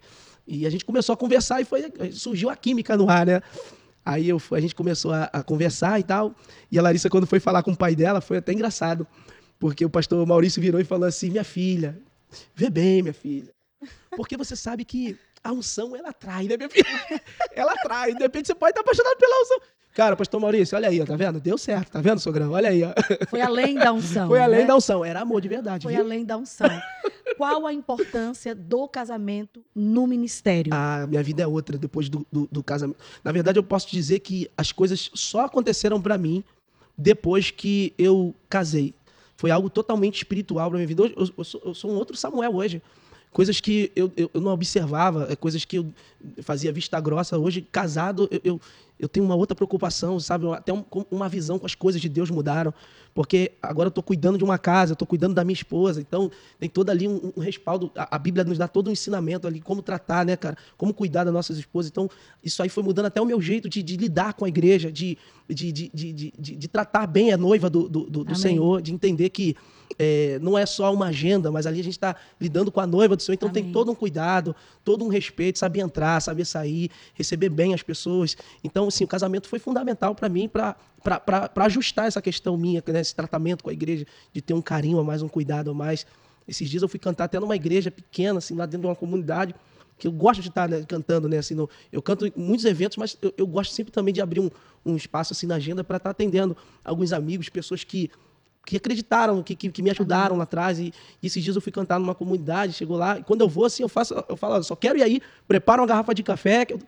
E 0.45 0.65
a 0.65 0.69
gente 0.69 0.83
começou 0.83 1.13
a 1.13 1.17
conversar 1.17 1.61
e 1.61 1.63
foi, 1.65 1.83
surgiu 2.11 2.49
a 2.49 2.55
química 2.57 2.97
no 2.97 3.09
ar, 3.09 3.25
né? 3.25 3.41
Aí 4.05 4.29
eu, 4.29 4.41
a 4.51 4.59
gente 4.59 4.75
começou 4.75 5.11
a, 5.11 5.25
a 5.25 5.43
conversar 5.43 5.99
e 5.99 6.03
tal. 6.03 6.35
E 6.71 6.79
a 6.79 6.81
Larissa, 6.81 7.09
quando 7.09 7.27
foi 7.27 7.39
falar 7.39 7.63
com 7.63 7.71
o 7.71 7.77
pai 7.77 7.95
dela, 7.95 8.21
foi 8.21 8.37
até 8.37 8.51
engraçado. 8.51 9.07
Porque 9.59 9.85
o 9.85 9.89
pastor 9.89 10.25
Maurício 10.25 10.61
virou 10.61 10.81
e 10.81 10.83
falou 10.83 11.07
assim: 11.07 11.29
Minha 11.29 11.43
filha, 11.43 11.99
vê 12.55 12.69
bem, 12.69 13.01
minha 13.03 13.13
filha. 13.13 13.51
Porque 14.15 14.35
você 14.35 14.55
sabe 14.55 14.83
que 14.83 15.17
a 15.43 15.51
unção, 15.51 15.95
ela 15.95 16.09
atrai, 16.09 16.47
né, 16.47 16.57
minha 16.57 16.69
filha? 16.69 16.85
Ela 17.55 17.73
atrai. 17.73 18.13
De 18.13 18.19
repente 18.19 18.47
você 18.47 18.55
pode 18.55 18.71
estar 18.71 18.81
apaixonado 18.81 19.17
pela 19.17 19.41
unção. 19.41 19.61
Cara, 19.93 20.15
pastor 20.15 20.39
Maurício, 20.39 20.77
olha 20.77 20.87
aí, 20.87 21.01
ó, 21.01 21.05
tá 21.05 21.15
vendo? 21.17 21.39
Deu 21.39 21.57
certo, 21.57 21.91
tá 21.91 21.99
vendo, 21.99 22.19
sogrão? 22.19 22.51
Olha 22.51 22.69
aí, 22.69 22.81
ó. 22.83 22.93
Foi 23.29 23.41
além 23.41 23.75
da 23.75 23.91
unção. 23.91 24.27
Foi 24.29 24.39
além 24.39 24.61
né? 24.61 24.65
da 24.65 24.75
unção. 24.75 25.03
Era 25.03 25.19
amor 25.21 25.41
de 25.41 25.49
verdade, 25.49 25.83
Foi 25.83 25.93
viu? 25.93 26.01
além 26.01 26.23
da 26.23 26.37
unção. 26.37 26.69
Qual 27.37 27.65
a 27.67 27.73
importância 27.73 28.55
do 28.55 28.87
casamento 28.87 29.63
no 29.75 30.07
ministério? 30.07 30.73
A 30.73 31.05
minha 31.07 31.21
vida 31.21 31.43
é 31.43 31.47
outra 31.47 31.77
depois 31.77 32.07
do, 32.07 32.25
do, 32.31 32.47
do 32.49 32.63
casamento. 32.63 32.99
Na 33.23 33.31
verdade, 33.31 33.59
eu 33.59 33.63
posso 33.63 33.89
dizer 33.91 34.19
que 34.19 34.49
as 34.57 34.71
coisas 34.71 35.09
só 35.13 35.45
aconteceram 35.45 36.01
pra 36.01 36.17
mim 36.17 36.43
depois 36.97 37.51
que 37.51 37.93
eu 37.97 38.33
casei. 38.49 38.93
Foi 39.35 39.51
algo 39.51 39.69
totalmente 39.69 40.17
espiritual 40.17 40.69
pra 40.69 40.77
minha 40.77 40.87
vida. 40.87 41.03
Hoje, 41.03 41.15
Eu, 41.17 41.27
eu 41.37 41.43
sou, 41.43 41.61
eu 41.65 41.73
sou 41.73 41.91
um 41.91 41.95
outro 41.95 42.15
Samuel 42.15 42.55
hoje. 42.55 42.81
Coisas 43.31 43.61
que 43.61 43.91
eu, 43.95 44.11
eu, 44.17 44.29
eu 44.33 44.41
não 44.41 44.51
observava, 44.51 45.27
é, 45.29 45.35
coisas 45.35 45.63
que 45.63 45.77
eu 45.77 45.87
fazia 46.41 46.71
vista 46.71 46.99
grossa. 46.99 47.37
Hoje, 47.37 47.61
casado, 47.71 48.27
eu, 48.29 48.41
eu, 48.43 48.61
eu 48.99 49.07
tenho 49.07 49.25
uma 49.25 49.35
outra 49.35 49.55
preocupação, 49.55 50.19
sabe? 50.19 50.45
Até 50.51 50.73
um- 50.73 50.83
uma 51.09 51.29
visão 51.29 51.57
com 51.57 51.65
as 51.65 51.73
coisas 51.73 52.01
de 52.01 52.09
Deus 52.09 52.29
mudaram. 52.29 52.73
Porque 53.13 53.51
agora 53.61 53.87
eu 53.87 53.89
estou 53.89 54.03
cuidando 54.03 54.37
de 54.37 54.43
uma 54.43 54.57
casa, 54.57 54.91
eu 54.91 54.93
estou 54.93 55.07
cuidando 55.07 55.33
da 55.33 55.43
minha 55.45 55.53
esposa. 55.53 55.99
Então, 56.01 56.29
tem 56.59 56.69
todo 56.69 56.89
ali 56.89 57.07
um, 57.07 57.31
um 57.35 57.41
respaldo. 57.41 57.89
A, 57.95 58.15
a 58.15 58.19
Bíblia 58.19 58.43
nos 58.43 58.57
dá 58.57 58.67
todo 58.67 58.89
um 58.89 58.91
ensinamento 58.91 59.47
ali, 59.47 59.59
como 59.61 59.81
tratar, 59.81 60.25
né, 60.25 60.35
cara? 60.37 60.57
Como 60.77 60.93
cuidar 60.93 61.23
das 61.23 61.33
nossas 61.33 61.57
esposas. 61.57 61.89
Então, 61.89 62.09
isso 62.43 62.61
aí 62.63 62.67
foi 62.69 62.83
mudando 62.83 63.05
até 63.07 63.21
o 63.21 63.25
meu 63.25 63.41
jeito 63.41 63.67
de, 63.69 63.81
de 63.83 63.95
lidar 63.97 64.33
com 64.33 64.43
a 64.45 64.49
igreja, 64.49 64.91
de, 64.91 65.17
de, 65.49 65.71
de, 65.71 65.89
de, 65.93 66.13
de, 66.13 66.55
de- 66.57 66.67
tratar 66.67 67.05
bem 67.07 67.31
a 67.33 67.37
noiva 67.37 67.69
do, 67.69 67.87
do, 67.89 68.09
do- 68.09 68.23
do. 68.25 68.35
Senhor, 68.35 68.81
de 68.81 68.93
entender 68.93 69.29
que 69.29 69.55
é, 69.97 70.39
não 70.41 70.57
é 70.57 70.65
só 70.65 70.93
uma 70.93 71.07
agenda, 71.07 71.51
mas 71.51 71.65
ali 71.65 71.79
a 71.79 71.83
gente 71.83 71.93
está 71.93 72.15
lidando 72.39 72.71
com 72.71 72.79
a 72.79 72.87
noiva 72.87 73.15
do 73.15 73.21
Senhor. 73.21 73.35
Então, 73.35 73.49
tem 73.49 73.63
Amém. 73.63 73.73
todo 73.73 73.91
um 73.91 73.95
cuidado, 73.95 74.55
todo 74.83 75.03
um 75.03 75.07
respeito, 75.07 75.59
saber 75.59 75.79
entrar, 75.81 76.19
saber 76.21 76.45
sair, 76.45 76.89
receber 77.13 77.49
bem 77.49 77.73
as 77.73 77.81
pessoas. 77.83 78.35
Então, 78.63 78.87
assim, 78.87 79.03
o 79.03 79.07
casamento 79.07 79.47
foi 79.47 79.59
fundamental 79.59 80.13
para 80.15 80.29
mim, 80.29 80.47
para 80.47 80.75
ajustar 81.65 82.07
essa 82.07 82.21
questão 82.21 82.57
minha, 82.57 82.83
né, 82.87 83.01
esse 83.01 83.15
tratamento 83.15 83.63
com 83.63 83.69
a 83.69 83.73
igreja, 83.73 84.05
de 84.33 84.41
ter 84.41 84.53
um 84.53 84.61
carinho 84.61 84.99
a 84.99 85.03
mais, 85.03 85.21
um 85.21 85.27
cuidado 85.27 85.71
a 85.71 85.73
mais. 85.73 86.05
Esses 86.47 86.69
dias 86.69 86.81
eu 86.83 86.89
fui 86.89 86.99
cantar 86.99 87.25
até 87.25 87.39
numa 87.39 87.55
igreja 87.55 87.91
pequena, 87.91 88.39
assim, 88.39 88.55
lá 88.55 88.65
dentro 88.65 88.81
de 88.81 88.87
uma 88.87 88.95
comunidade, 88.95 89.53
que 89.97 90.07
eu 90.07 90.11
gosto 90.11 90.41
de 90.41 90.49
estar 90.49 90.67
né, 90.67 90.83
cantando, 90.87 91.29
né? 91.29 91.37
Assim, 91.37 91.53
no- 91.53 91.69
eu 91.91 92.01
canto 92.01 92.25
em 92.25 92.33
muitos 92.35 92.65
eventos, 92.65 92.97
mas 92.97 93.15
eu, 93.21 93.31
eu 93.37 93.45
gosto 93.45 93.71
sempre 93.71 93.91
também 93.91 94.11
de 94.11 94.19
abrir 94.19 94.39
um, 94.39 94.49
um 94.83 94.95
espaço 94.95 95.31
assim 95.31 95.45
na 95.45 95.55
agenda 95.55 95.83
para 95.83 95.97
estar 95.97 96.09
atendendo 96.09 96.57
alguns 96.83 97.13
amigos, 97.13 97.49
pessoas 97.49 97.83
que 97.83 98.09
que 98.65 98.77
acreditaram, 98.77 99.41
que, 99.41 99.55
que, 99.55 99.69
que 99.69 99.81
me 99.81 99.89
ajudaram 99.89 100.37
lá 100.37 100.43
atrás. 100.43 100.79
E, 100.79 100.93
e 101.21 101.27
esses 101.27 101.43
dias 101.43 101.55
eu 101.55 101.61
fui 101.61 101.71
cantar 101.71 101.99
numa 101.99 102.15
comunidade, 102.15 102.73
chegou 102.73 102.97
lá, 102.97 103.19
e 103.19 103.23
quando 103.23 103.41
eu 103.41 103.49
vou, 103.49 103.65
assim, 103.65 103.83
eu 103.83 103.89
faço, 103.89 104.13
eu 104.29 104.37
falo, 104.37 104.53
"Olha, 104.55 104.63
só 104.63 104.75
quero 104.75 104.97
ir 104.97 105.03
aí, 105.03 105.21
prepara 105.47 105.81
uma 105.81 105.87
garrafa 105.87 106.13
de 106.13 106.23
café. 106.23 106.65
eu-" 106.69 106.79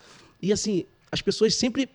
E 0.41 0.51
assim, 0.51 0.85
as 1.11 1.21
pessoas 1.21 1.55
sempre 1.55 1.89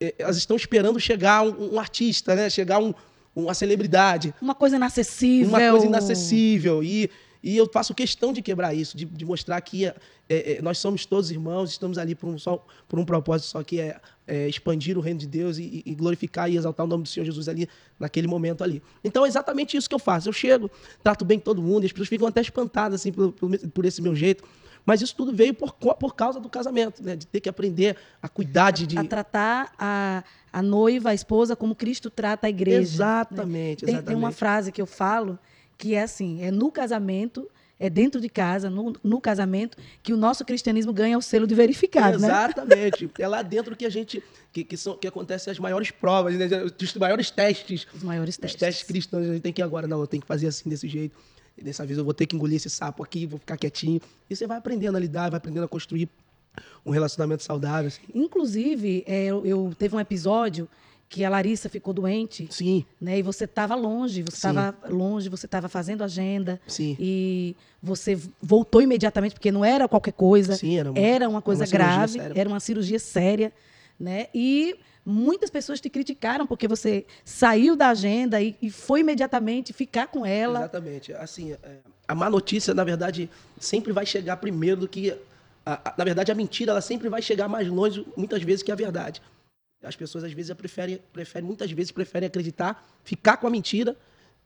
eh, 0.00 0.14
elas 0.18 0.36
estão 0.36 0.56
esperando 0.56 0.98
chegar 0.98 1.42
um, 1.42 1.74
um 1.74 1.80
artista, 1.80 2.34
né? 2.34 2.48
Chegar 2.48 2.78
um, 2.78 2.92
uma 3.34 3.54
celebridade, 3.54 4.34
Uma 4.40 4.54
coisa 4.54 4.76
inacessível. 4.76 5.48
uma 5.48 5.70
coisa 5.70 5.86
inacessível. 5.86 6.82
E, 6.82 7.10
e 7.42 7.56
eu 7.56 7.68
faço 7.72 7.94
questão 7.94 8.32
de 8.32 8.42
quebrar 8.42 8.74
isso, 8.74 8.96
de, 8.96 9.04
de 9.04 9.24
mostrar 9.24 9.60
que 9.60 9.86
é, 9.86 9.94
é, 10.28 10.62
nós 10.62 10.78
somos 10.78 11.06
todos 11.06 11.30
irmãos, 11.30 11.70
estamos 11.70 11.98
ali 11.98 12.14
por 12.14 12.28
um, 12.28 12.38
só, 12.38 12.64
por 12.88 12.98
um 12.98 13.04
propósito 13.04 13.48
só 13.48 13.62
que 13.62 13.80
é, 13.80 13.98
é 14.32 14.48
expandir 14.48 14.96
o 14.96 15.00
reino 15.00 15.18
de 15.18 15.26
Deus 15.26 15.58
e, 15.58 15.82
e 15.84 15.94
glorificar 15.94 16.48
e 16.50 16.56
exaltar 16.56 16.86
o 16.86 16.88
nome 16.88 17.02
do 17.02 17.08
Senhor 17.08 17.26
Jesus 17.26 17.48
ali 17.48 17.68
naquele 17.98 18.26
momento 18.28 18.62
ali. 18.62 18.80
Então 19.02 19.24
é 19.24 19.28
exatamente 19.28 19.76
isso 19.76 19.88
que 19.88 19.94
eu 19.94 19.98
faço. 19.98 20.28
Eu 20.28 20.32
chego, 20.32 20.70
trato 21.02 21.24
bem 21.24 21.38
todo 21.40 21.60
mundo, 21.60 21.82
e 21.82 21.86
as 21.86 21.92
pessoas 21.92 22.08
ficam 22.08 22.26
até 22.28 22.40
espantadas 22.40 23.00
assim, 23.00 23.10
por, 23.12 23.32
por, 23.32 23.58
por 23.70 23.84
esse 23.84 24.00
meu 24.00 24.14
jeito. 24.14 24.44
Mas 24.86 25.02
isso 25.02 25.14
tudo 25.14 25.34
veio 25.34 25.52
por, 25.52 25.72
por 25.74 26.14
causa 26.14 26.40
do 26.40 26.48
casamento, 26.48 27.02
né? 27.02 27.14
De 27.14 27.26
ter 27.26 27.40
que 27.40 27.48
aprender 27.50 27.96
a 28.22 28.28
cuidar 28.28 28.70
de. 28.70 28.86
de- 28.86 28.98
A 28.98 29.04
tratar 29.04 29.72
a, 29.78 30.24
a 30.52 30.62
noiva, 30.62 31.10
a 31.10 31.14
esposa, 31.14 31.54
como 31.54 31.74
Cristo 31.74 32.08
trata 32.08 32.46
a 32.46 32.50
igreja. 32.50 32.78
Exatamente, 32.80 33.84
Tem, 33.84 33.94
exatamente. 33.94 34.06
tem 34.06 34.16
uma 34.16 34.32
frase 34.32 34.72
que 34.72 34.80
eu 34.80 34.86
falo 34.86 35.38
que 35.76 35.94
é 35.94 36.02
assim: 36.02 36.42
é 36.42 36.50
no 36.50 36.72
casamento, 36.72 37.46
é 37.80 37.88
dentro 37.90 38.20
de 38.20 38.28
casa, 38.28 38.68
no, 38.68 38.94
no 39.02 39.20
casamento, 39.20 39.76
que 40.02 40.12
o 40.12 40.16
nosso 40.16 40.44
cristianismo 40.44 40.92
ganha 40.92 41.16
o 41.16 41.22
selo 41.22 41.46
de 41.46 41.54
verificado, 41.54 42.18
né? 42.18 42.28
Exatamente. 42.28 43.10
É 43.18 43.26
lá 43.26 43.40
dentro 43.42 43.74
que 43.74 43.86
a 43.86 43.90
gente. 43.90 44.22
Que, 44.52 44.62
que, 44.62 44.76
são, 44.76 44.96
que 44.96 45.06
acontecem 45.08 45.50
as 45.50 45.58
maiores 45.58 45.90
provas, 45.90 46.34
né? 46.36 46.46
os 46.80 46.94
maiores 46.96 47.30
testes. 47.30 47.86
Os 47.94 48.02
maiores 48.02 48.34
Os 48.34 48.40
testes. 48.40 48.60
testes 48.60 48.86
cristãos, 48.86 49.26
a 49.28 49.32
gente 49.32 49.42
tem 49.42 49.52
que 49.52 49.62
ir 49.62 49.64
agora, 49.64 49.86
não, 49.86 49.98
eu 50.00 50.06
tenho 50.06 50.20
que 50.20 50.26
fazer 50.26 50.48
assim, 50.48 50.68
desse 50.68 50.86
jeito. 50.86 51.16
E 51.56 51.64
dessa 51.64 51.84
vez 51.86 51.98
eu 51.98 52.04
vou 52.04 52.12
ter 52.14 52.26
que 52.26 52.36
engolir 52.36 52.56
esse 52.56 52.68
sapo 52.70 53.02
aqui, 53.02 53.26
vou 53.26 53.38
ficar 53.38 53.56
quietinho. 53.56 54.00
E 54.28 54.36
você 54.36 54.46
vai 54.46 54.58
aprendendo 54.58 54.96
a 54.96 55.00
lidar, 55.00 55.30
vai 55.30 55.38
aprendendo 55.38 55.64
a 55.64 55.68
construir 55.68 56.08
um 56.84 56.90
relacionamento 56.90 57.42
saudável. 57.42 57.88
assim. 57.88 58.00
Inclusive, 58.14 59.04
é, 59.06 59.24
eu, 59.26 59.44
eu- 59.46 59.72
teve 59.78 59.94
um 59.96 60.00
episódio 60.00 60.68
que 61.10 61.24
a 61.24 61.28
Larissa 61.28 61.68
ficou 61.68 61.92
doente, 61.92 62.46
Sim, 62.52 62.84
né? 63.00 63.18
E 63.18 63.22
você 63.22 63.44
estava 63.44 63.74
longe, 63.74 64.22
você 64.22 64.36
estava 64.36 64.72
longe, 64.88 65.28
você 65.28 65.44
estava 65.44 65.68
fazendo 65.68 66.04
agenda 66.04 66.60
sim. 66.68 66.96
e 67.00 67.56
você 67.82 68.16
voltou 68.40 68.80
imediatamente 68.80 69.32
porque 69.34 69.50
não 69.50 69.64
era 69.64 69.88
qualquer 69.88 70.12
coisa, 70.12 70.54
Sim, 70.54 70.78
era 70.78 70.88
uma, 70.92 70.98
era 71.00 71.28
uma 71.28 71.42
coisa 71.42 71.66
cirurgia 71.66 72.06
grave, 72.06 72.38
era 72.38 72.48
uma 72.48 72.60
cirurgia 72.60 73.00
séria, 73.00 73.52
né? 73.98 74.28
E 74.32 74.76
muitas 75.04 75.50
pessoas 75.50 75.80
te 75.80 75.90
criticaram 75.90 76.46
porque 76.46 76.68
você 76.68 77.04
saiu 77.24 77.74
da 77.74 77.88
agenda 77.88 78.40
e, 78.40 78.54
e 78.62 78.70
foi 78.70 79.00
imediatamente 79.00 79.72
ficar 79.72 80.06
com 80.06 80.24
ela. 80.24 80.60
Exatamente. 80.60 81.12
Assim, 81.14 81.54
é, 81.54 81.78
a 82.06 82.14
má 82.14 82.30
notícia, 82.30 82.72
na 82.72 82.84
verdade, 82.84 83.28
sempre 83.58 83.92
vai 83.92 84.06
chegar 84.06 84.36
primeiro 84.36 84.82
do 84.82 84.88
que. 84.88 85.10
a- 85.66 85.90
a- 85.90 85.94
na 85.98 86.04
verdade, 86.04 86.30
a 86.30 86.36
mentira 86.36 86.70
ela 86.70 86.80
sempre 86.80 87.08
vai 87.08 87.20
chegar 87.20 87.48
mais 87.48 87.66
longe, 87.66 88.06
muitas 88.16 88.40
vezes, 88.44 88.62
que 88.62 88.70
a 88.70 88.76
verdade. 88.76 89.20
As 89.82 89.96
pessoas, 89.96 90.24
às 90.24 90.32
vezes, 90.32 90.52
preferem, 90.54 91.00
preferem 91.12 91.46
muitas 91.46 91.70
vezes, 91.72 91.90
preferem 91.90 92.26
acreditar, 92.26 92.86
ficar 93.02 93.36
com 93.38 93.46
a 93.46 93.50
mentira, 93.50 93.96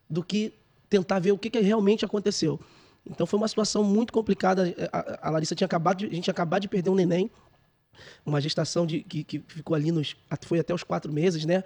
do 0.09 0.23
que 0.23 0.53
tentar 0.89 1.19
ver 1.19 1.33
o 1.33 1.39
que, 1.39 1.51
que 1.51 1.59
realmente 1.61 2.05
aconteceu. 2.05 2.61
Então, 3.05 3.27
foi 3.27 3.37
uma 3.39 3.49
situação 3.49 3.83
muito 3.83 4.13
complicada. 4.13 4.73
A, 4.93 5.29
a 5.29 5.31
Larissa 5.31 5.55
tinha 5.55 5.67
acabado 5.67 5.99
de, 5.99 6.07
a 6.07 6.11
gente 6.11 6.25
tinha 6.25 6.33
acabado 6.33 6.63
de 6.63 6.69
perder 6.69 6.91
um 6.91 6.95
neném, 6.95 7.31
uma 8.25 8.41
gestação 8.41 8.87
de, 8.87 9.03
que, 9.03 9.25
que 9.25 9.43
ficou 9.49 9.75
ali 9.75 9.91
nos. 9.91 10.17
Foi 10.43 10.59
até 10.59 10.73
os 10.73 10.83
quatro 10.83 11.13
meses, 11.13 11.45
né? 11.45 11.65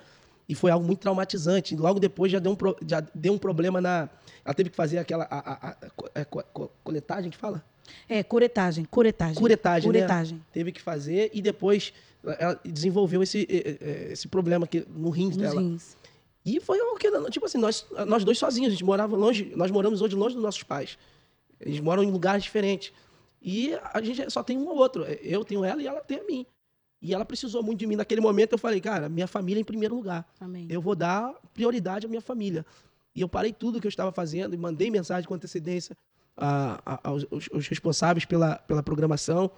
E 0.49 0.55
foi 0.55 0.71
algo 0.71 0.85
muito 0.87 1.01
traumatizante. 1.01 1.77
Logo 1.77 2.01
depois 2.01 2.33
já 2.33 2.39
deu 2.39 2.53
um, 2.53 2.57
pro- 2.57 2.77
já 2.87 3.01
deu 3.15 3.35
um 3.35 3.39
problema 3.39 3.81
na. 3.81 4.09
Ela 4.45 4.55
teve 4.55 4.71
que 4.71 4.77
fazer 4.77 4.99
aquela. 4.99 5.25
A, 5.25 5.39
a- 5.39 5.71
a- 5.71 5.77
é, 6.15 6.25
co- 6.25 6.43
co- 6.53 6.71
coletagem 6.83 7.31
que 7.31 7.37
fala? 7.37 7.63
É, 8.09 8.23
curetagem, 8.23 8.85
curetagem. 8.85 9.35
Curetagem, 9.35 9.89
né? 9.93 9.99
Curetagem. 10.01 10.45
Teve 10.53 10.73
que 10.73 10.81
fazer 10.81 11.31
e 11.35 11.41
depois 11.43 11.93
ela 12.39 12.61
desenvolveu 12.65 13.23
esse, 13.23 13.47
esse 14.11 14.29
problema 14.29 14.65
aqui 14.65 14.85
no 14.89 15.11
rim 15.11 15.29
Nos 15.29 15.37
dela. 15.37 15.61
rins. 15.61 15.97
E 16.45 16.61
foi 16.61 16.81
algo 16.81 16.97
que, 16.99 17.11
tipo 17.31 17.45
assim, 17.47 17.59
nós, 17.59 17.87
nós 18.07 18.25
dois 18.25 18.39
sozinhos, 18.39 18.69
a 18.69 18.71
gente 18.73 18.85
morava 18.85 19.15
longe, 19.17 19.53
nós 19.55 19.71
moramos 19.71 20.01
hoje 20.01 20.15
longe 20.17 20.35
dos 20.35 20.43
nossos 20.43 20.63
pais. 20.63 20.99
Eles 21.61 21.81
moram 21.81 22.03
em 22.03 22.11
lugares 22.11 22.43
diferentes. 22.45 22.93
E 23.43 23.73
a 23.93 24.01
gente 24.03 24.31
só 24.31 24.43
tem 24.43 24.57
um 24.57 24.67
ou 24.69 24.77
outro. 24.77 25.05
Eu 25.05 25.45
tenho 25.45 25.65
ela 25.65 25.83
e 25.83 25.87
ela 25.87 26.01
tem 26.01 26.19
a 26.21 26.25
mim. 26.25 26.47
E 27.01 27.15
ela 27.15 27.25
precisou 27.25 27.63
muito 27.63 27.79
de 27.79 27.87
mim 27.87 27.97
naquele 27.97 28.21
momento. 28.21 28.53
Eu 28.53 28.59
falei, 28.59 28.81
cara, 28.81 29.09
minha 29.09 29.27
família 29.27 29.61
em 29.61 29.65
primeiro 29.65 29.95
lugar. 29.95 30.27
Amém. 30.41 30.67
Eu 30.71 30.81
vou 30.81 30.95
dar 30.97 31.33
prioridade 31.55 32.07
à 32.07 32.09
minha 32.09 32.21
família. 32.21 32.65
E 33.15 33.21
eu 33.21 33.29
parei 33.29 33.53
tudo 33.53 33.81
que 33.81 33.87
eu 33.87 33.91
estava 33.91 34.11
fazendo 34.11 34.55
e 34.55 34.57
mandei 34.59 34.91
mensagem 34.91 35.29
com 35.29 35.35
antecedência 35.35 35.97
a- 36.37 36.81
a- 36.85 37.01
aos, 37.11 37.27
aos- 37.31 37.49
aos 37.53 37.69
responsáveis 37.69 38.25
pela, 38.25 38.57
pela 38.57 38.83
programação. 38.83 39.51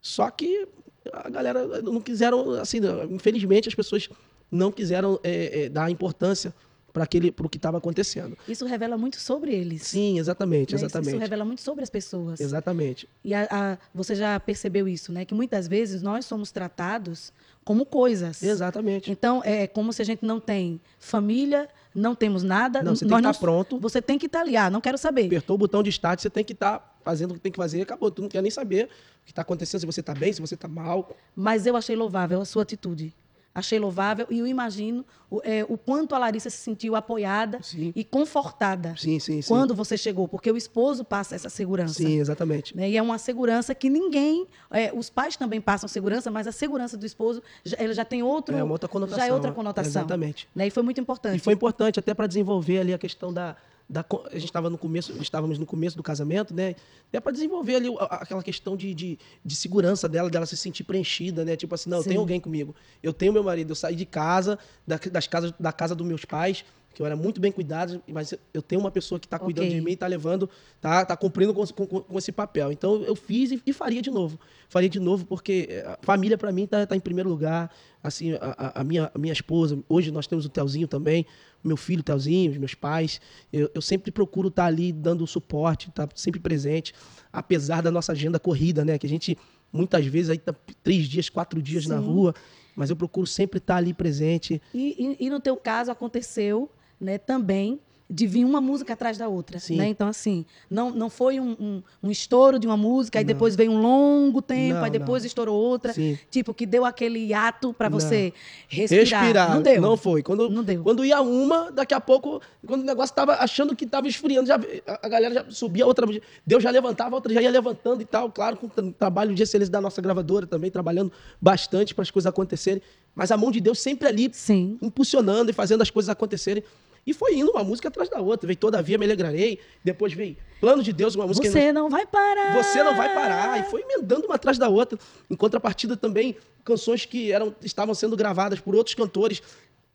Só 0.00 0.30
que 0.30 0.68
a 1.12 1.28
galera 1.28 1.80
não 1.82 2.00
quiseram, 2.00 2.52
assim, 2.52 2.78
infelizmente 3.10 3.68
as 3.68 3.74
pessoas 3.74 4.08
não 4.50 4.70
quiseram 4.72 5.18
é, 5.22 5.64
é, 5.64 5.68
dar 5.68 5.90
importância 5.90 6.54
para 6.92 7.04
aquele, 7.04 7.30
para 7.30 7.46
o 7.46 7.48
que 7.48 7.56
estava 7.56 7.78
acontecendo. 7.78 8.36
Isso 8.48 8.66
revela 8.66 8.98
muito 8.98 9.16
sobre 9.20 9.54
eles. 9.54 9.82
Sim, 9.82 10.18
exatamente, 10.18 10.72
né? 10.72 10.76
Isso- 10.76 10.86
exatamente, 10.86 11.10
Isso 11.10 11.18
revela 11.20 11.44
muito 11.44 11.60
sobre 11.60 11.84
as 11.84 11.90
pessoas. 11.90 12.40
exatamente. 12.40 13.08
E 13.24 13.32
a- 13.32 13.46
a- 13.48 13.78
você 13.94 14.12
já 14.16 14.40
percebeu 14.40 14.88
isso, 14.88 15.12
né? 15.12 15.24
Que 15.24 15.32
muitas 15.32 15.68
vezes 15.68 16.02
nós 16.02 16.24
somos 16.24 16.50
tratados 16.50 17.32
como 17.64 17.86
coisas. 17.86 18.42
Exatamente. 18.42 19.08
Então, 19.08 19.40
é 19.44 19.68
como 19.68 19.92
se 19.92 20.02
a 20.02 20.04
gente 20.04 20.24
não 20.24 20.40
tem 20.40 20.80
família, 20.98 21.68
não 21.94 22.14
temos 22.16 22.42
nada. 22.42 22.82
Não, 22.82 22.96
você 22.96 23.06
tem 23.06 23.16
que 23.20 23.26
estar 23.28 23.38
pronto. 23.38 23.78
Você 23.78 24.02
tem 24.02 24.18
que 24.18 24.26
estar 24.26 24.40
ali. 24.40 24.56
Ah, 24.56 24.68
não 24.68 24.80
quero 24.80 24.98
saber. 24.98 25.26
Apertou 25.26 25.54
o 25.54 25.58
botão 25.58 25.84
de 25.84 25.90
start, 25.90 26.20
você 26.20 26.30
tem 26.30 26.42
que 26.44 26.54
estar 26.54 26.89
fazendo 27.02 27.32
o 27.32 27.34
que 27.34 27.40
tem 27.40 27.52
que 27.52 27.58
fazer 27.58 27.78
e 27.78 27.82
acabou. 27.82 28.10
Tu 28.10 28.22
não 28.22 28.28
quer 28.28 28.42
nem 28.42 28.50
saber 28.50 28.84
o 28.84 29.24
que 29.24 29.32
está 29.32 29.42
acontecendo, 29.42 29.80
se 29.80 29.86
você 29.86 30.00
está 30.00 30.14
bem, 30.14 30.32
se 30.32 30.40
você 30.40 30.54
está 30.54 30.68
mal. 30.68 31.16
Mas 31.34 31.66
eu 31.66 31.76
achei 31.76 31.96
louvável 31.96 32.40
a 32.40 32.44
sua 32.44 32.62
atitude. 32.62 33.14
Achei 33.52 33.80
louvável 33.80 34.28
e 34.30 34.38
eu 34.38 34.46
imagino 34.46 35.04
o, 35.28 35.40
é, 35.42 35.66
o 35.68 35.76
quanto 35.76 36.14
a 36.14 36.18
Larissa 36.18 36.48
se 36.48 36.58
sentiu 36.58 36.94
apoiada 36.94 37.58
Sim. 37.60 37.92
e 37.96 38.04
confortada 38.04 38.94
Sim, 38.96 39.18
sim, 39.18 39.40
quando 39.46 39.74
você 39.74 39.96
chegou, 39.96 40.28
porque 40.28 40.48
o 40.52 40.56
esposo 40.56 41.04
passa 41.04 41.34
essa 41.34 41.50
segurança. 41.50 41.94
Sim, 41.94 42.20
exatamente. 42.20 42.76
né? 42.76 42.88
E 42.88 42.96
é 42.96 43.02
uma 43.02 43.18
segurança 43.18 43.74
que 43.74 43.90
ninguém. 43.90 44.46
é, 44.70 44.92
os 44.94 45.10
pais 45.10 45.36
também 45.36 45.60
passam 45.60 45.88
segurança, 45.88 46.30
mas 46.30 46.46
a 46.46 46.52
segurança 46.52 46.96
do 46.96 47.04
esposo 47.04 47.42
já, 47.64 47.76
ele 47.80 47.92
já 47.92 48.04
tem 48.04 48.22
outro. 48.22 48.56
É 48.56 48.62
outra 48.62 48.88
conotação. 48.88 49.18
Já 49.18 49.26
é 49.26 49.32
outra 49.32 49.50
conotação. 49.50 50.02
Exatamente. 50.02 50.48
Né? 50.54 50.68
E 50.68 50.70
foi 50.70 50.84
muito 50.84 51.00
importante. 51.00 51.36
E 51.36 51.40
foi 51.40 51.54
importante 51.54 51.98
até 51.98 52.14
para 52.14 52.28
desenvolver 52.28 52.78
ali 52.78 52.94
a 52.94 52.98
questão 52.98 53.32
da, 53.32 53.56
da 53.90 54.06
a 54.30 54.34
gente 54.34 54.44
estava 54.44 54.70
no 54.70 54.78
começo, 54.78 55.12
estávamos 55.20 55.58
no 55.58 55.66
começo 55.66 55.96
do 55.96 56.02
casamento, 56.02 56.54
né? 56.54 56.76
É 57.12 57.18
para 57.18 57.32
desenvolver 57.32 57.74
ali 57.74 57.88
aquela 57.98 58.42
questão 58.42 58.76
de, 58.76 58.94
de, 58.94 59.18
de 59.44 59.56
segurança 59.56 60.08
dela, 60.08 60.30
dela 60.30 60.46
se 60.46 60.56
sentir 60.56 60.84
preenchida, 60.84 61.44
né? 61.44 61.56
Tipo 61.56 61.74
assim, 61.74 61.90
não, 61.90 61.98
eu 61.98 62.02
Sim. 62.04 62.10
tenho 62.10 62.20
alguém 62.20 62.40
comigo. 62.40 62.72
Eu 63.02 63.12
tenho 63.12 63.32
meu 63.32 63.42
marido, 63.42 63.72
eu 63.72 63.74
saí 63.74 63.96
de 63.96 64.06
casa, 64.06 64.56
da, 64.86 64.96
das 64.96 65.26
casas, 65.26 65.52
da 65.58 65.72
casa 65.72 65.96
dos 65.96 66.06
meus 66.06 66.24
pais, 66.24 66.64
que 66.92 67.00
eu 67.00 67.06
era 67.06 67.14
muito 67.14 67.40
bem 67.40 67.52
cuidado, 67.52 68.02
mas 68.08 68.34
eu 68.52 68.60
tenho 68.60 68.80
uma 68.80 68.90
pessoa 68.90 69.18
que 69.20 69.26
está 69.26 69.38
cuidando 69.38 69.66
Ok. 69.66 69.76
de 69.78 69.80
mim, 69.84 69.92
está 69.92 70.06
levando, 70.08 70.50
tá, 70.80 71.04
tá 71.04 71.16
cumprindo 71.16 71.54
com, 71.54 71.64
com- 71.66 71.86
com 72.00 72.18
esse 72.18 72.32
papel. 72.32 72.72
Então 72.72 73.02
eu 73.04 73.14
fiz 73.14 73.52
e, 73.52 73.62
e 73.64 73.72
faria 73.72 74.02
de 74.02 74.10
novo. 74.10 74.38
Faria 74.68 74.88
de 74.88 74.98
novo 74.98 75.24
porque 75.24 75.68
eh, 75.70 75.86
a 75.86 75.98
família 76.04 76.36
para 76.36 76.50
mim 76.50 76.66
tá, 76.66 76.84
tá 76.86 76.96
em 76.96 77.00
primeiro 77.00 77.28
lugar. 77.30 77.70
Assim, 78.02 78.32
a, 78.34 78.80
a- 78.80 78.84
minha, 78.84 79.10
a 79.14 79.18
minha 79.18 79.32
esposa, 79.32 79.78
hoje 79.88 80.10
nós 80.10 80.26
temos 80.26 80.44
o 80.44 80.48
Telzinho 80.48 80.88
também, 80.88 81.24
meu 81.62 81.76
filho 81.76 82.02
Telzinho, 82.02 82.50
os 82.50 82.56
meus 82.58 82.74
pais. 82.74 83.20
Eu, 83.52 83.70
eu 83.74 83.80
sempre 83.82 84.10
procuro 84.10 84.48
estar 84.48 84.64
ali 84.64 84.90
dando 84.92 85.24
suporte, 85.26 85.90
estar 85.90 86.08
sempre 86.16 86.40
presente, 86.40 86.92
apesar 87.32 87.82
da 87.82 87.90
nossa 87.90 88.12
agenda 88.12 88.40
corrida, 88.40 88.84
né? 88.84 88.98
Que 88.98 89.06
a 89.06 89.10
gente 89.10 89.38
muitas 89.72 90.04
vezes 90.06 90.30
aí 90.30 90.38
tá 90.38 90.52
três 90.82 91.06
dias, 91.06 91.28
quatro 91.28 91.62
dias 91.62 91.86
na 91.86 92.00
Sim. 92.00 92.04
rua, 92.06 92.34
mas 92.74 92.90
eu 92.90 92.96
procuro 92.96 93.26
sempre 93.26 93.58
estar 93.58 93.76
ali 93.76 93.94
presente. 93.94 94.60
E, 94.74 95.16
e- 95.20 95.26
e 95.26 95.30
no 95.30 95.38
teu 95.38 95.56
caso 95.56 95.92
aconteceu, 95.92 96.68
né, 97.00 97.18
também 97.18 97.80
de 98.12 98.26
vir 98.26 98.44
uma 98.44 98.60
música 98.60 98.94
atrás 98.94 99.16
da 99.16 99.28
outra, 99.28 99.56
né? 99.70 99.86
Então 99.86 100.08
assim, 100.08 100.44
não, 100.68 100.90
não 100.90 101.08
foi 101.08 101.38
um, 101.38 101.50
um, 101.60 101.82
um 102.02 102.10
estouro 102.10 102.58
de 102.58 102.66
uma 102.66 102.76
música, 102.76 103.20
aí 103.20 103.24
Não. 103.24 103.28
depois 103.28 103.54
veio 103.54 103.70
um 103.70 103.80
longo 103.80 104.42
tempo, 104.42 104.74
Não, 104.78 104.82
aí 104.84 104.90
depois 104.90 105.22
não. 105.22 105.28
estourou 105.28 105.54
outra, 105.56 105.92
Sim. 105.92 106.18
tipo 106.28 106.52
que 106.52 106.66
deu 106.66 106.84
aquele 106.84 107.32
ato 107.32 107.72
para 107.72 107.88
você 107.88 108.32
respirar. 108.68 109.54
Não 109.54 109.62
deu. 109.62 109.80
Não 109.80 109.96
foi. 109.96 110.24
Quando, 110.24 110.50
Não 110.50 110.64
deu. 110.64 110.82
Quando 110.82 111.04
ia 111.04 111.20
uma, 111.20 111.70
daqui 111.70 111.94
a 111.94 112.00
pouco, 112.00 112.40
quando 112.66 112.80
o 112.80 112.84
negócio 112.84 113.14
tava 113.14 113.34
achando 113.34 113.76
que 113.76 113.86
tava 113.86 114.08
esfriando, 114.08 114.48
já, 114.48 114.58
a, 114.88 115.08
galera 115.08 115.32
já 115.34 115.44
subia, 115.48 115.86
outra. 115.86 116.04
Deus 116.44 116.64
já 116.64 116.70
levantava, 116.70 117.14
outra 117.14 117.32
já 117.32 117.40
ia 117.40 117.50
levantando 117.50 118.02
e 118.02 118.04
tal. 118.04 118.28
Claro, 118.32 118.56
com 118.56 118.66
o 118.66 118.70
tra- 118.70 118.90
trabalho 118.98 119.32
de 119.36 119.42
excelência 119.44 119.70
da 119.70 119.80
nossa 119.80 120.02
gravadora 120.02 120.48
também, 120.48 120.68
trabalhando 120.68 121.12
bastante 121.40 121.94
para 121.94 122.02
as 122.02 122.10
coisas 122.10 122.26
acontecerem. 122.28 122.82
Mas 123.14 123.30
a 123.30 123.36
mão 123.36 123.52
de 123.52 123.60
Deus 123.60 123.78
sempre 123.78 124.08
ali, 124.08 124.30
Sim. 124.32 124.78
impulsionando 124.82 125.50
e 125.50 125.54
fazendo 125.54 125.82
as 125.82 125.90
coisas 125.90 126.08
acontecerem. 126.08 126.64
E 127.06 127.14
foi 127.14 127.34
indo 127.36 127.50
uma 127.50 127.64
música 127.64 127.88
atrás 127.88 128.08
da 128.08 128.20
outra. 128.20 128.46
Veio 128.46 128.56
Todavia 128.58 128.98
Me 128.98 129.04
Alegrarei. 129.04 129.58
Depois 129.82 130.12
veio 130.12 130.36
Plano 130.60 130.82
de 130.82 130.92
Deus, 130.92 131.14
uma 131.14 131.26
música 131.26 131.50
Você 131.50 131.72
não 131.72 131.88
vai 131.88 132.06
parar. 132.06 132.62
você 132.62 132.82
não 132.82 132.94
vai 132.94 133.12
parar. 133.14 133.58
E 133.60 133.70
foi 133.70 133.80
emendando 133.82 134.26
uma 134.26 134.34
atrás 134.34 134.58
da 134.58 134.68
outra. 134.68 134.98
Em 135.30 135.34
contrapartida 135.34 135.96
também, 135.96 136.36
canções 136.64 137.06
que 137.06 137.32
eram, 137.32 137.54
estavam 137.62 137.94
sendo 137.94 138.14
gravadas 138.16 138.60
por 138.60 138.76
outros 138.76 138.94
cantores, 138.94 139.40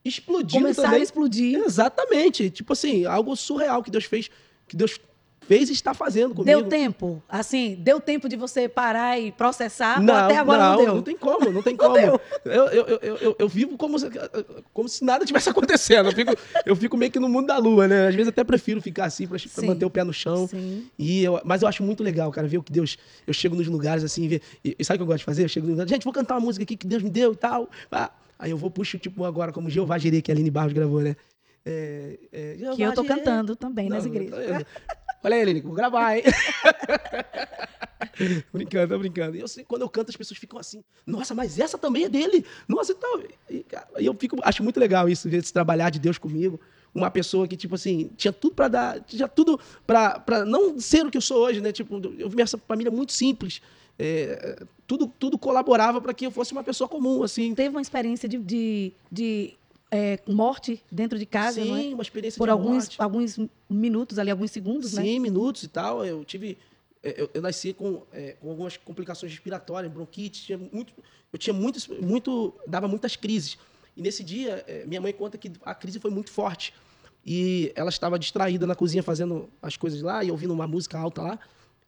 explodindo 0.04 0.62
Começaram 0.64 0.88
também. 0.90 1.02
a 1.02 1.04
explodir. 1.04 1.60
Exatamente. 1.64 2.50
Tipo 2.50 2.74
assim, 2.74 3.06
algo 3.06 3.36
surreal 3.36 3.84
que 3.84 3.92
Deus 3.92 4.06
fez, 4.06 4.30
que 4.68 4.76
Deus 4.76 5.00
fez 5.48 5.70
e 5.70 5.74
está 5.74 5.94
fazendo 5.94 6.34
comigo. 6.34 6.60
Deu 6.62 6.68
tempo, 6.70 7.22
assim, 7.30 7.76
deu 7.80 8.00
tempo 8.00 8.28
de 8.28 8.36
você 8.36 8.68
parar 8.68 9.20
e 9.20 9.32
processar, 9.32 10.02
ou 10.02 10.12
até 10.14 10.38
agora 10.38 10.58
não, 10.64 10.72
não, 10.72 10.78
deu. 10.86 10.96
não 10.96 11.02
tem 11.04 11.16
como, 11.18 11.52
não 11.52 11.62
tem 11.64 11.76
como. 11.76 11.98
Eu, 11.98 12.20
eu, 12.46 12.68
eu, 12.70 13.00
eu, 13.22 13.36
eu- 13.40 13.48
vivo 13.48 13.78
como 13.78 13.98
se, 14.00 14.08
como 14.74 14.90
se 14.90 15.04
nada 15.06 15.26
tivesse 15.26 15.48
acontecendo. 15.50 16.10
Eu 16.10 16.14
fico, 16.14 16.34
eu 16.66 16.76
fico 16.76 16.98
meio 16.98 17.12
que 17.12 17.20
no 17.20 17.30
mundo 17.30 17.48
da 17.48 17.58
lua, 17.58 17.88
né? 17.88 18.08
Às 18.08 18.16
vezes 18.16 18.30
até 18.30 18.44
prefiro 18.44 18.82
ficar 18.82 19.06
assim 19.06 19.28
para 19.28 19.38
manter 19.66 19.86
o 19.86 19.90
pé 19.90 20.04
no 20.04 20.14
chão. 20.14 20.48
Sim. 20.48 20.88
E 20.98 21.24
eu, 21.24 21.40
mas 21.46 21.62
eu 21.62 21.68
acho 21.68 21.84
muito 21.84 22.04
legal, 22.04 22.32
cara, 22.32 22.48
ver 22.48 22.58
o 22.58 22.64
que 22.64 22.72
Deus. 22.72 22.98
Eu 23.28 23.34
chego 23.34 23.56
nos 23.56 23.68
lugares 23.68 24.04
assim, 24.04 24.28
ver, 24.28 24.42
e, 24.64 24.76
sabe 24.84 24.96
o 24.96 25.00
que 25.00 25.04
eu 25.04 25.08
gosto 25.08 25.20
de 25.20 25.26
fazer? 25.26 25.44
Eu 25.44 25.50
chego 25.50 25.66
nos 25.68 25.74
lugares, 25.74 25.92
gente, 25.92 26.04
vou 26.04 26.14
cantar 26.14 26.36
uma 26.36 26.42
música 26.42 26.64
aqui 26.64 26.76
que 26.76 26.88
Deus 26.88 27.04
me 27.04 27.10
deu 27.10 27.34
e 27.34 27.36
tal. 27.36 27.70
Ah, 27.92 28.10
aí 28.40 28.52
eu 28.52 28.58
vou, 28.58 28.70
puxo, 28.72 28.98
tipo, 28.98 29.24
agora, 29.24 29.52
como 29.52 29.70
Jeová 29.70 29.98
Jireh, 29.98 30.22
que 30.22 30.32
a 30.32 30.34
Aline 30.36 30.50
Barros 30.52 30.74
gravou, 30.74 31.02
né? 31.02 31.16
É, 31.68 32.20
é, 32.32 32.56
Que 32.76 32.82
eu 32.84 32.94
tô 32.94 33.04
cantando 33.04 33.56
também 33.56 33.90
nas 33.90 34.06
Não, 34.06 34.12
igrejas. 34.14 34.38
eu- 34.38 34.66
Olha 35.26 35.38
aí, 35.38 35.42
Aline, 35.42 35.62
vou 35.62 35.74
gravar, 35.74 36.16
hein? 36.16 36.24
brincando, 38.54 38.94
tô 38.94 39.00
brincando. 39.00 39.36
E 39.36 39.40
eu 39.40 39.48
quando 39.68 39.82
eu 39.82 39.90
canto, 39.90 40.10
as 40.10 40.16
pessoas 40.16 40.38
ficam 40.40 40.60
assim, 40.60 40.84
nossa, 41.04 41.34
mas 41.34 41.58
essa 41.58 41.80
também 41.80 42.04
é 42.04 42.10
dele. 42.10 42.46
Nossa, 42.68 42.92
então. 42.92 43.24
E, 43.50 43.64
cara, 43.64 43.88
eu 43.96 44.14
fico, 44.14 44.38
acho 44.44 44.64
muito 44.64 44.80
legal 44.80 45.10
isso, 45.10 45.28
esse 45.28 45.52
trabalhar 45.52 45.90
de 45.90 45.98
Deus 45.98 46.20
comigo. 46.20 46.60
Uma 46.94 47.10
pessoa 47.10 47.48
que, 47.48 47.58
tipo 47.58 47.74
assim, 47.74 48.12
tinha 48.16 48.32
tudo 48.32 48.54
pra 48.54 48.68
dar, 48.68 49.00
tinha 49.02 49.28
tudo 49.28 49.60
pra 49.88 50.46
não 50.46 50.80
ser 50.80 51.04
o 51.08 51.10
que 51.10 51.18
eu 51.18 51.22
sou 51.22 51.44
hoje, 51.44 51.60
né? 51.60 51.72
Tipo, 51.72 52.00
eu 52.20 52.30
vi 52.30 52.44
essa 52.44 52.60
família 52.60 52.92
muito 52.92 53.12
simples. 53.12 53.64
É, 53.98 54.64
tudo, 54.86 55.08
tudo 55.08 55.40
colaborava 55.40 56.00
para 56.00 56.14
que 56.14 56.28
eu 56.28 56.32
fosse 56.32 56.52
uma 56.52 56.64
pessoa 56.64 56.88
comum, 56.88 57.24
assim. 57.24 57.56
Teve 57.56 57.70
uma 57.70 57.82
experiência 57.82 58.30
de, 58.30 58.38
de, 58.38 58.94
de, 59.12 59.54
é, 59.92 60.20
morte 60.28 60.84
dentro 60.92 61.18
de 61.18 61.26
casa, 61.26 61.62
Sim, 61.62 61.70
não 61.70 61.78
é? 61.78 61.94
uma 61.94 62.02
experiência 62.02 62.38
Por 62.38 62.50
alguns, 62.50 62.86
morte. 62.86 63.02
alguns 63.02 63.40
minutos 63.70 64.20
ali, 64.20 64.32
alguns 64.32 64.52
segundos, 64.52 64.94
né? 64.94 65.04
Sim, 65.04 65.20
minutos 65.20 65.64
e 65.64 65.68
tal. 65.68 66.06
Eu 66.06 66.26
tive. 66.26 66.58
é, 67.04 67.22
Eu, 67.22 67.30
eu 67.34 67.42
nasci 67.42 67.74
com, 67.74 68.04
é, 68.12 68.34
com 68.34 68.50
algumas 68.50 68.78
complicações 68.78 69.32
respiratórias, 69.32 69.92
bronquite. 69.92 70.44
Tinha 70.46 70.58
muito, 70.58 70.94
eu 71.32 71.40
tinha 71.40 71.54
muitos, 71.54 71.88
muito. 71.88 72.54
dava 72.68 72.88
muitas 72.88 73.16
crises. 73.16 73.58
E 73.96 74.02
nesse 74.02 74.24
dia, 74.24 74.64
é, 74.68 74.86
minha 74.86 75.00
mãe 75.00 75.14
conta 75.14 75.38
que 75.38 75.52
a 75.64 75.74
crise 75.74 76.00
foi 76.00 76.12
muito 76.12 76.32
forte. 76.32 76.74
E 77.26 77.72
ela 77.76 77.90
estava 77.90 78.20
distraída 78.20 78.68
na 78.68 78.76
cozinha 78.76 79.02
fazendo 79.02 79.50
as 79.62 79.76
coisas 79.78 80.02
lá 80.02 80.24
e 80.24 80.30
ouvindo 80.30 80.54
uma 80.54 80.68
música 80.68 80.98
alta 80.98 81.22
lá. 81.22 81.40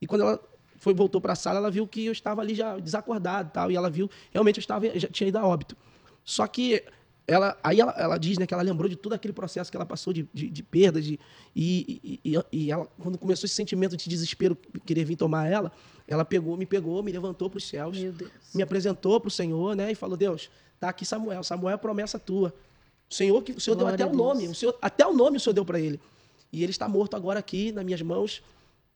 E 0.01 0.07
quando 0.07 0.21
ela 0.21 0.39
foi 0.77 0.93
voltou 0.93 1.19
para 1.19 1.33
a 1.33 1.35
sala, 1.35 1.57
ela 1.57 1.69
viu 1.71 1.87
que 1.87 2.05
eu 2.05 2.11
estava 2.11 2.41
ali 2.41 2.55
já 2.55 2.77
desacordado 2.79 3.49
e 3.49 3.51
tal. 3.51 3.71
E 3.71 3.75
ela 3.75 3.89
viu, 3.89 4.09
realmente 4.31 4.57
eu 4.57 4.61
estava, 4.61 4.87
já 4.97 5.07
tinha 5.09 5.27
ido 5.27 5.37
a 5.37 5.45
óbito. 5.45 5.75
Só 6.23 6.45
que 6.47 6.83
ela, 7.27 7.57
aí 7.61 7.79
ela, 7.81 7.93
ela 7.97 8.17
diz 8.17 8.37
né, 8.37 8.47
que 8.47 8.53
ela 8.53 8.63
lembrou 8.63 8.87
de 8.87 8.95
todo 8.95 9.11
aquele 9.11 9.33
processo 9.33 9.69
que 9.69 9.75
ela 9.75 9.85
passou 9.85 10.13
de, 10.13 10.27
de, 10.33 10.49
de 10.49 10.63
perda, 10.63 11.01
de, 11.01 11.19
e, 11.53 12.19
e, 12.23 12.39
e- 12.53 12.71
ela, 12.71 12.87
quando 12.97 13.17
começou 13.17 13.45
esse 13.45 13.53
sentimento 13.53 13.97
de 13.97 14.09
desespero 14.09 14.57
querer 14.85 15.03
vir 15.03 15.17
tomar 15.17 15.45
ela, 15.47 15.71
ela 16.07 16.23
pegou, 16.23 16.55
me 16.55 16.65
pegou, 16.65 17.03
me 17.03 17.11
levantou 17.11 17.49
para 17.49 17.57
os 17.57 17.67
céus, 17.67 17.99
Meu 17.99 18.13
Deus. 18.13 18.31
me 18.55 18.63
apresentou 18.63 19.19
para 19.19 19.27
o 19.27 19.31
Senhor, 19.31 19.75
né, 19.75 19.91
e 19.91 19.95
falou: 19.95 20.15
Deus, 20.15 20.49
tá 20.79 20.87
aqui 20.87 21.05
Samuel, 21.05 21.43
Samuel 21.43 21.73
é 21.75 21.77
promessa 21.77 22.17
tua. 22.17 22.53
O 23.09 23.13
Senhor 23.13 23.41
que 23.43 23.51
o 23.51 23.59
Senhor 23.59 23.75
Glória 23.75 23.97
deu 23.97 24.07
até 24.07 24.15
o 24.15 24.17
nome, 24.17 24.47
o 24.47 24.55
Senhor, 24.55 24.77
até 24.81 25.05
o 25.05 25.13
nome 25.13 25.35
o 25.35 25.39
Senhor 25.39 25.53
deu 25.53 25.65
para 25.65 25.79
ele. 25.79 25.99
E 26.51 26.63
ele 26.63 26.71
está 26.71 26.87
morto 26.87 27.15
agora 27.15 27.39
aqui 27.39 27.73
nas 27.73 27.83
minhas 27.83 28.01
mãos. 28.01 28.41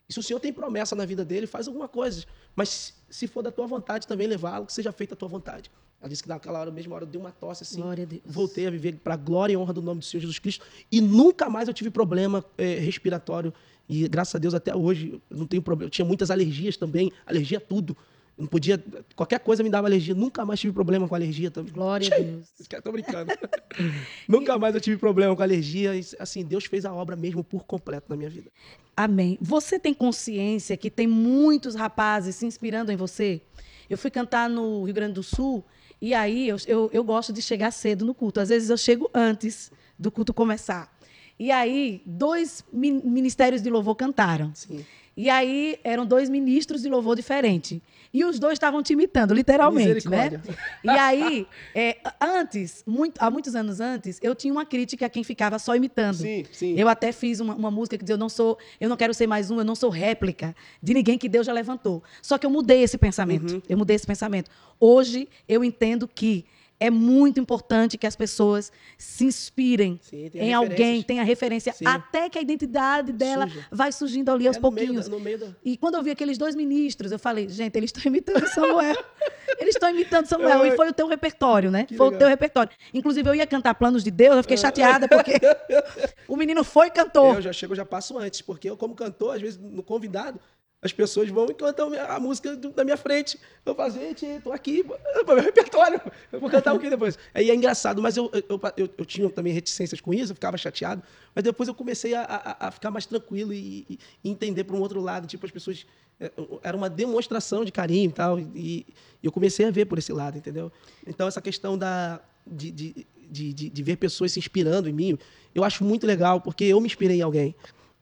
E 0.07 0.13
se 0.13 0.19
o 0.19 0.23
Senhor 0.23 0.39
tem 0.39 0.53
promessa 0.53 0.95
na 0.95 1.05
vida 1.05 1.23
dele, 1.25 1.47
faz 1.47 1.67
alguma 1.67 1.87
coisa. 1.87 2.25
Mas 2.55 2.93
se 3.09 3.27
for 3.27 3.41
da 3.41 3.51
tua 3.51 3.67
vontade 3.67 4.07
também 4.07 4.27
levá-lo, 4.27 4.65
que 4.65 4.73
seja 4.73 4.91
feita 4.91 5.13
a 5.13 5.17
tua 5.17 5.27
vontade. 5.27 5.71
Ela 5.99 6.09
disse 6.09 6.23
que 6.23 6.29
naquela 6.29 6.59
hora, 6.59 6.71
mesma 6.71 6.95
hora, 6.95 7.05
deu 7.05 7.21
uma 7.21 7.31
tosse 7.31 7.61
assim. 7.61 7.79
Glória 7.79 8.03
a 8.03 8.07
Deus. 8.07 8.21
Voltei 8.25 8.65
a 8.65 8.71
viver 8.71 8.95
para 8.95 9.13
a 9.13 9.17
glória 9.17 9.53
e 9.53 9.57
honra 9.57 9.71
do 9.71 9.81
nome 9.81 9.99
do 9.99 10.05
Senhor 10.05 10.21
Jesus 10.21 10.39
Cristo. 10.39 10.65
E 10.91 10.99
nunca 10.99 11.47
mais 11.47 11.67
eu 11.67 11.73
tive 11.73 11.91
problema 11.91 12.43
eh, 12.57 12.79
respiratório. 12.79 13.53
E 13.87 14.07
graças 14.07 14.33
a 14.33 14.39
Deus 14.39 14.53
até 14.55 14.75
hoje 14.75 15.21
eu 15.29 15.37
não 15.37 15.45
tenho 15.45 15.61
problema. 15.61 15.87
Eu 15.87 15.91
tinha 15.91 16.05
muitas 16.05 16.31
alergias 16.31 16.75
também, 16.75 17.11
alergia 17.25 17.59
a 17.59 17.61
tudo. 17.61 17.95
Não 18.41 18.47
podia. 18.47 18.83
Qualquer 19.15 19.39
coisa 19.39 19.61
me 19.63 19.69
dava 19.69 19.87
alergia. 19.87 20.15
Nunca 20.15 20.43
mais 20.43 20.59
tive 20.59 20.73
problema 20.73 21.07
com 21.07 21.13
alergia. 21.15 21.51
Glória 21.71 22.09
a 22.13 22.17
Deus. 22.17 22.47
Tô 22.83 22.91
brincando. 22.91 23.31
Nunca 24.27 24.57
mais 24.57 24.73
eu 24.75 24.81
tive 24.81 24.97
problema 24.97 25.35
com 25.35 25.41
alergia. 25.43 25.91
Assim, 26.19 26.43
Deus 26.43 26.65
fez 26.65 26.85
a 26.85 26.93
obra 26.93 27.15
mesmo 27.15 27.43
por 27.43 27.65
completo 27.65 28.07
na 28.09 28.15
minha 28.15 28.29
vida. 28.29 28.49
Amém. 28.97 29.37
Você 29.39 29.77
tem 29.79 29.93
consciência 29.93 30.75
que 30.75 30.89
tem 30.89 31.07
muitos 31.07 31.75
rapazes 31.75 32.35
se 32.35 32.45
inspirando 32.45 32.91
em 32.91 32.95
você? 32.95 33.41
Eu 33.89 33.97
fui 33.97 34.09
cantar 34.09 34.49
no 34.49 34.83
Rio 34.83 34.93
Grande 34.93 35.13
do 35.13 35.23
Sul 35.23 35.63
e 36.01 36.13
aí 36.13 36.47
eu, 36.47 36.57
eu, 36.65 36.89
eu 36.91 37.03
gosto 37.03 37.31
de 37.31 37.41
chegar 37.41 37.71
cedo 37.71 38.05
no 38.05 38.13
culto. 38.13 38.39
Às 38.39 38.49
vezes 38.49 38.69
eu 38.69 38.77
chego 38.77 39.09
antes 39.13 39.71
do 39.99 40.09
culto 40.11 40.33
começar. 40.33 40.91
E 41.37 41.51
aí, 41.51 42.01
dois 42.05 42.63
min- 42.71 43.01
ministérios 43.03 43.61
de 43.61 43.69
louvor 43.69 43.95
cantaram. 43.95 44.51
Sim. 44.53 44.85
E 45.15 45.29
aí, 45.29 45.77
eram 45.83 46.05
dois 46.05 46.29
ministros 46.29 46.81
de 46.81 46.89
louvor 46.89 47.15
diferentes. 47.15 47.79
E 48.13 48.25
os 48.25 48.39
dois 48.39 48.53
estavam 48.53 48.83
te 48.83 48.91
imitando, 48.91 49.33
literalmente, 49.33 50.09
né? 50.09 50.41
E 50.83 50.89
aí, 50.89 51.47
é, 51.73 51.97
antes, 52.19 52.83
muito- 52.85 53.17
há 53.21 53.29
muitos 53.31 53.55
anos 53.55 53.79
antes, 53.79 54.19
eu 54.21 54.35
tinha 54.35 54.51
uma 54.51 54.65
crítica 54.65 55.05
a 55.05 55.09
quem 55.09 55.23
ficava 55.23 55.57
só 55.57 55.75
imitando. 55.75 56.15
Sim, 56.17 56.43
sim. 56.51 56.75
Eu 56.77 56.89
até 56.89 57.11
fiz 57.13 57.39
uma, 57.39 57.55
uma 57.55 57.71
música 57.71 57.97
que 57.97 58.03
dizia: 58.03 58.15
eu 58.15 58.17
não 58.19 58.27
sou, 58.27 58.57
eu 58.81 58.89
não 58.89 58.97
quero 58.97 59.13
ser 59.13 59.27
mais 59.27 59.49
um, 59.49 59.59
eu 59.59 59.65
não 59.65 59.75
sou 59.75 59.89
réplica 59.89 60.53
de 60.83 60.93
ninguém 60.93 61.17
que 61.17 61.29
Deus 61.29 61.45
já 61.47 61.53
levantou. 61.53 62.03
Só 62.21 62.37
que 62.37 62.45
eu 62.45 62.49
mudei 62.49 62.83
esse 62.83 62.97
pensamento. 62.97 63.53
Uhum. 63.55 63.61
Eu 63.69 63.77
mudei 63.77 63.95
esse 63.95 64.05
pensamento. 64.07 64.51
Hoje 64.79 65.29
eu 65.47 65.63
entendo 65.63 66.05
que 66.05 66.45
é 66.81 66.89
muito 66.89 67.39
importante 67.39 67.95
que 67.95 68.07
as 68.07 68.15
pessoas 68.15 68.71
se 68.97 69.23
inspirem 69.23 69.99
Sim, 70.01 70.31
em 70.33 70.51
alguém, 70.51 71.03
tenha 71.03 71.23
referência, 71.23 71.71
Sim. 71.71 71.85
até 71.85 72.27
que 72.27 72.39
a 72.39 72.41
identidade 72.41 73.13
dela 73.13 73.47
Surja. 73.47 73.67
vai 73.71 73.91
surgindo 73.91 74.31
ali 74.31 74.47
aos 74.47 74.57
É 74.57 74.59
pouquinhos. 74.59 75.07
da- 75.07 75.15
da- 75.17 75.55
E 75.63 75.77
quando 75.77 75.93
eu 75.95 76.01
vi 76.01 76.09
aqueles 76.09 76.39
dois 76.39 76.55
ministros, 76.55 77.11
eu 77.11 77.19
falei, 77.19 77.47
gente, 77.47 77.75
eles 77.77 77.89
estão 77.89 78.03
imitando 78.11 78.47
Samuel. 78.47 78.95
eles 79.59 79.75
estão 79.75 79.89
imitando 79.91 80.25
Samuel. 80.25 80.65
E 80.65 80.75
foi 80.75 80.89
o 80.89 80.93
teu 80.93 81.07
repertório, 81.07 81.69
né? 81.69 81.85
Que 81.85 81.95
foi 81.95 82.07
o 82.07 82.09
legal. 82.09 82.19
teu 82.21 82.27
repertório. 82.29 82.71
Inclusive, 82.91 83.29
eu 83.29 83.35
ia 83.35 83.45
cantar 83.45 83.75
Planos 83.75 84.03
de 84.03 84.09
Deus, 84.09 84.37
eu 84.37 84.41
fiquei 84.41 84.57
chateada, 84.57 85.07
porque 85.07 85.33
o 86.27 86.35
menino 86.35 86.63
foi 86.63 86.87
e 86.87 86.89
cantou. 86.91 87.35
Eu 87.35 87.41
já 87.43 87.53
chego, 87.53 87.73
eu 87.73 87.77
já 87.77 87.85
passo 87.85 88.17
antes, 88.17 88.41
porque 88.41 88.67
eu, 88.69 88.75
como 88.75 88.95
cantor, 88.95 89.35
às 89.35 89.41
vezes, 89.41 89.59
no 89.59 89.83
convidado, 89.83 90.39
As 90.83 90.91
pessoas 90.91 91.29
vão 91.29 91.45
e 91.45 91.53
cantam 91.53 91.91
a 91.93 92.19
música 92.19 92.55
da 92.55 92.83
minha 92.83 92.97
frente. 92.97 93.39
Eu 93.63 93.75
falo, 93.75 93.91
gente, 93.93 94.25
tô 94.43 94.51
aqui, 94.51 94.83
meu 94.83 95.35
repertório. 95.39 96.01
Eu 96.31 96.39
vou 96.39 96.49
cantar 96.49 96.73
o 96.73 96.79
que 96.79 96.89
depois? 96.89 97.19
Aí 97.35 97.51
é 97.51 97.55
engraçado, 97.55 98.01
mas 98.01 98.17
eu, 98.17 98.31
eu, 98.33 98.59
eu, 98.75 98.89
eu 98.97 99.05
tinha 99.05 99.29
também 99.29 99.53
reticências 99.53 100.01
com 100.01 100.11
isso, 100.11 100.31
eu 100.31 100.35
ficava 100.35 100.57
chateado. 100.57 101.03
Mas 101.35 101.43
depois 101.43 101.69
eu 101.69 101.75
comecei 101.75 102.15
a, 102.15 102.23
a, 102.23 102.67
a 102.67 102.71
ficar 102.71 102.89
mais 102.89 103.05
tranquilo 103.05 103.53
e, 103.53 103.85
e- 103.87 103.99
entender 104.25 104.63
para 104.63 104.75
um 104.75 104.79
outro 104.81 104.99
lado. 104.99 105.27
Tipo, 105.27 105.45
as 105.45 105.51
pessoas. 105.51 105.85
é, 106.19 106.31
Era 106.63 106.75
uma 106.75 106.89
demonstração 106.89 107.63
de 107.63 107.71
carinho 107.71 108.09
e 108.09 108.13
tal. 108.13 108.39
E, 108.39 108.87
eu 109.21 109.31
comecei 109.31 109.67
a 109.67 109.71
ver 109.71 109.85
por 109.85 109.99
esse 109.99 110.11
lado, 110.11 110.35
entendeu? 110.39 110.71
Então, 111.05 111.27
essa 111.27 111.39
questão 111.41 111.77
da, 111.77 112.19
de, 112.47 112.71
de, 112.71 113.05
de, 113.29 113.53
de 113.69 113.83
ver 113.83 113.97
pessoas 113.97 114.31
se 114.31 114.39
inspirando 114.39 114.89
em 114.89 114.93
mim, 114.93 115.15
eu 115.53 115.63
acho 115.63 115.83
muito 115.83 116.07
legal, 116.07 116.41
porque 116.41 116.63
eu 116.63 116.81
me 116.81 116.87
inspirei 116.87 117.17
em 117.17 117.21
alguém. 117.21 117.53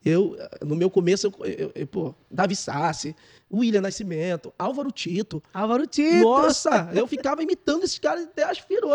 Eu, 0.03 0.37
no 0.65 0.75
meu 0.75 0.89
começo, 0.89 1.27
eu, 1.27 1.45
eu- 1.45 1.71
eu- 1.75 1.87
pô, 1.87 2.15
Davi 2.31 2.55
Sassi, 2.55 3.13
William 3.51 3.81
Nascimento, 3.81 4.53
Álvaro 4.57 4.91
Tito. 4.91 5.43
Álvaro 5.53 5.85
Tito. 5.85 6.23
Nossa, 6.23 6.89
eu 6.93 7.05
ficava 7.05 7.43
imitando 7.43 7.83
esses 7.83 7.99
caras 7.99 8.23
até 8.23 8.43
aspirou. 8.43 8.91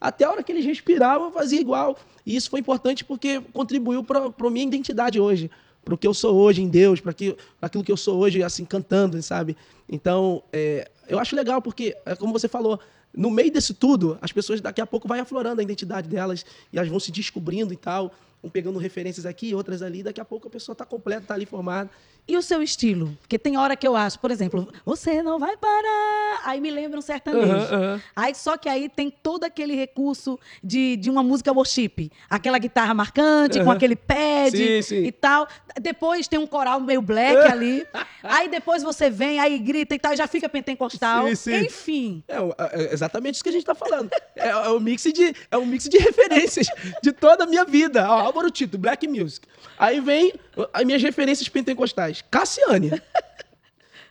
Até 0.00 0.24
a 0.24 0.30
hora 0.30 0.42
que 0.42 0.50
eles 0.52 0.64
respiravam, 0.64 1.26
eu 1.26 1.32
fazia 1.32 1.60
igual. 1.60 1.98
E 2.24 2.34
isso 2.34 2.48
foi 2.48 2.60
importante 2.60 3.04
porque 3.04 3.40
contribuiu 3.52 4.02
para 4.02 4.32
a 4.38 4.50
minha 4.50 4.66
identidade 4.66 5.20
hoje. 5.20 5.50
Para 5.84 5.94
o 5.94 5.98
que 5.98 6.06
eu 6.06 6.14
sou 6.14 6.34
hoje 6.34 6.62
em 6.62 6.68
Deus, 6.68 7.00
para 7.00 7.12
aquilo 7.12 7.84
que 7.84 7.92
eu 7.92 7.96
sou 7.96 8.18
hoje, 8.18 8.42
assim, 8.42 8.64
cantando, 8.64 9.22
sabe? 9.22 9.56
Então, 9.88 10.42
é, 10.52 10.90
eu 11.08 11.18
acho 11.18 11.36
legal 11.36 11.62
porque, 11.62 11.96
é 12.04 12.16
como 12.16 12.32
você 12.32 12.48
falou, 12.48 12.80
no 13.14 13.30
meio 13.30 13.52
disso 13.52 13.72
tudo, 13.72 14.18
as 14.20 14.32
pessoas 14.32 14.60
daqui 14.60 14.80
a 14.80 14.86
pouco 14.86 15.06
vai 15.06 15.20
aflorando 15.20 15.60
a 15.60 15.62
identidade 15.64 16.08
delas 16.08 16.44
e 16.72 16.76
elas 16.78 16.88
vão 16.90 16.98
se 16.98 17.12
descobrindo 17.12 17.72
e 17.72 17.76
tal, 17.76 18.12
vão 18.42 18.50
pegando 18.50 18.78
referências 18.78 19.26
aqui, 19.26 19.54
outras 19.54 19.82
ali, 19.82 20.02
daqui 20.02 20.20
a 20.20 20.24
pouco 20.24 20.48
a 20.48 20.50
pessoa 20.50 20.72
está 20.74 20.84
completa, 20.84 21.22
está 21.22 21.34
ali 21.34 21.46
formada. 21.46 21.90
E 22.28 22.36
o 22.36 22.42
seu 22.42 22.60
estilo? 22.60 23.16
Porque 23.20 23.38
tem 23.38 23.56
hora 23.56 23.76
que 23.76 23.86
eu 23.86 23.94
acho, 23.94 24.18
por 24.18 24.32
exemplo, 24.32 24.68
você 24.84 25.22
não 25.22 25.38
vai 25.38 25.56
parar. 25.56 26.40
Aí 26.44 26.60
me 26.60 26.72
lembra 26.72 26.98
um 26.98 27.02
sertanejo. 27.02 27.46
Aham, 27.52 27.74
aham. 27.76 28.02
Aí 28.16 28.34
só 28.34 28.56
que 28.56 28.68
aí 28.68 28.88
tem 28.88 29.08
todo 29.10 29.44
aquele 29.44 29.76
recurso 29.76 30.36
de, 30.62 30.96
de 30.96 31.08
uma 31.08 31.22
música 31.22 31.52
worship. 31.52 32.10
Aquela 32.28 32.58
guitarra 32.58 32.92
marcante, 32.94 33.58
com 33.58 33.66
Aham. 33.66 33.76
aquele 33.76 33.94
pad 33.94 34.50
Sim, 34.56 34.82
sim. 34.82 35.04
e 35.04 35.12
tal. 35.12 35.46
Depois 35.80 36.26
tem 36.26 36.36
um 36.36 36.48
coral 36.48 36.80
meio 36.80 37.00
black 37.00 37.36
ali. 37.46 37.86
Aí 38.24 38.48
depois 38.48 38.82
você 38.82 39.08
vem, 39.08 39.38
aí 39.38 39.56
grita 39.60 39.94
e 39.94 39.98
tal, 39.98 40.12
e 40.12 40.16
já 40.16 40.26
fica 40.26 40.48
pentecostal. 40.48 41.28
Sim, 41.28 41.34
sim. 41.36 41.56
Enfim. 41.66 42.24
É, 42.26 42.40
o- 42.40 42.52
é 42.58 42.92
exatamente 42.92 43.34
isso 43.36 43.44
que 43.44 43.50
a 43.50 43.52
gente 43.52 43.62
está 43.62 43.74
falando. 43.76 44.10
É, 44.34 44.48
é 44.48 44.68
um 44.70 44.80
mix 44.80 45.04
de, 45.04 45.32
é 45.48 45.56
um 45.56 45.64
mix 45.64 45.84
de 45.88 45.98
referências 45.98 46.66
de 47.00 47.12
toda 47.12 47.44
a 47.44 47.46
minha 47.46 47.64
vida. 47.64 48.04
Ó, 48.10 48.25
Álvaro 48.26 48.50
Tito, 48.50 48.76
Black 48.78 49.06
Music. 49.08 49.46
Aí 49.78 50.00
vem 50.00 50.32
as 50.72 50.84
minhas 50.84 51.02
referências 51.02 51.48
pentecostais. 51.48 52.22
Cassiane. 52.30 52.90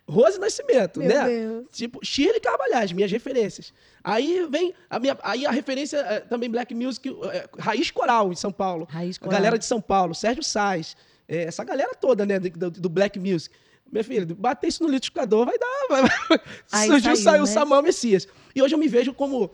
Rose 0.07 0.39
Nascimento, 0.39 0.99
Meu 0.99 1.09
né? 1.09 1.25
Deus. 1.27 1.65
Tipo, 1.71 1.99
Shirley 2.05 2.39
Carvalhais, 2.39 2.91
minhas 2.91 3.11
referências. 3.11 3.73
Aí 4.03 4.45
vem 4.51 4.71
a 4.87 4.99
minha, 4.99 5.17
aí 5.23 5.47
a 5.47 5.51
referência 5.51 5.97
é, 5.97 6.19
também 6.19 6.47
Black 6.47 6.75
Music, 6.75 7.09
é, 7.31 7.49
Raiz 7.57 7.89
Coral 7.89 8.31
em 8.31 8.35
São 8.35 8.51
Paulo. 8.51 8.85
Raiz 8.87 9.17
A 9.17 9.19
Coral. 9.19 9.33
galera 9.39 9.57
de 9.57 9.65
São 9.65 9.81
Paulo, 9.81 10.13
Sérgio 10.13 10.43
Sais, 10.43 10.95
é, 11.27 11.45
essa 11.45 11.63
galera 11.63 11.95
toda, 11.95 12.23
né, 12.23 12.37
do, 12.39 12.69
do 12.69 12.87
Black 12.87 13.19
Music. 13.19 13.55
Meu 13.91 14.03
filho, 14.03 14.35
bater 14.35 14.67
isso 14.67 14.83
no 14.83 14.89
liquidificador 14.89 15.45
vai 15.45 15.57
dar. 15.57 15.85
Vai, 15.89 16.01
vai. 16.03 16.39
Aí 16.71 16.87
Surgiu, 16.87 17.15
saiu, 17.15 17.23
saiu 17.23 17.43
o 17.43 17.45
né? 17.47 17.51
Samuel 17.51 17.81
Messias. 17.81 18.27
E 18.55 18.61
hoje 18.61 18.75
eu 18.75 18.79
me 18.79 18.87
vejo 18.87 19.11
como 19.13 19.49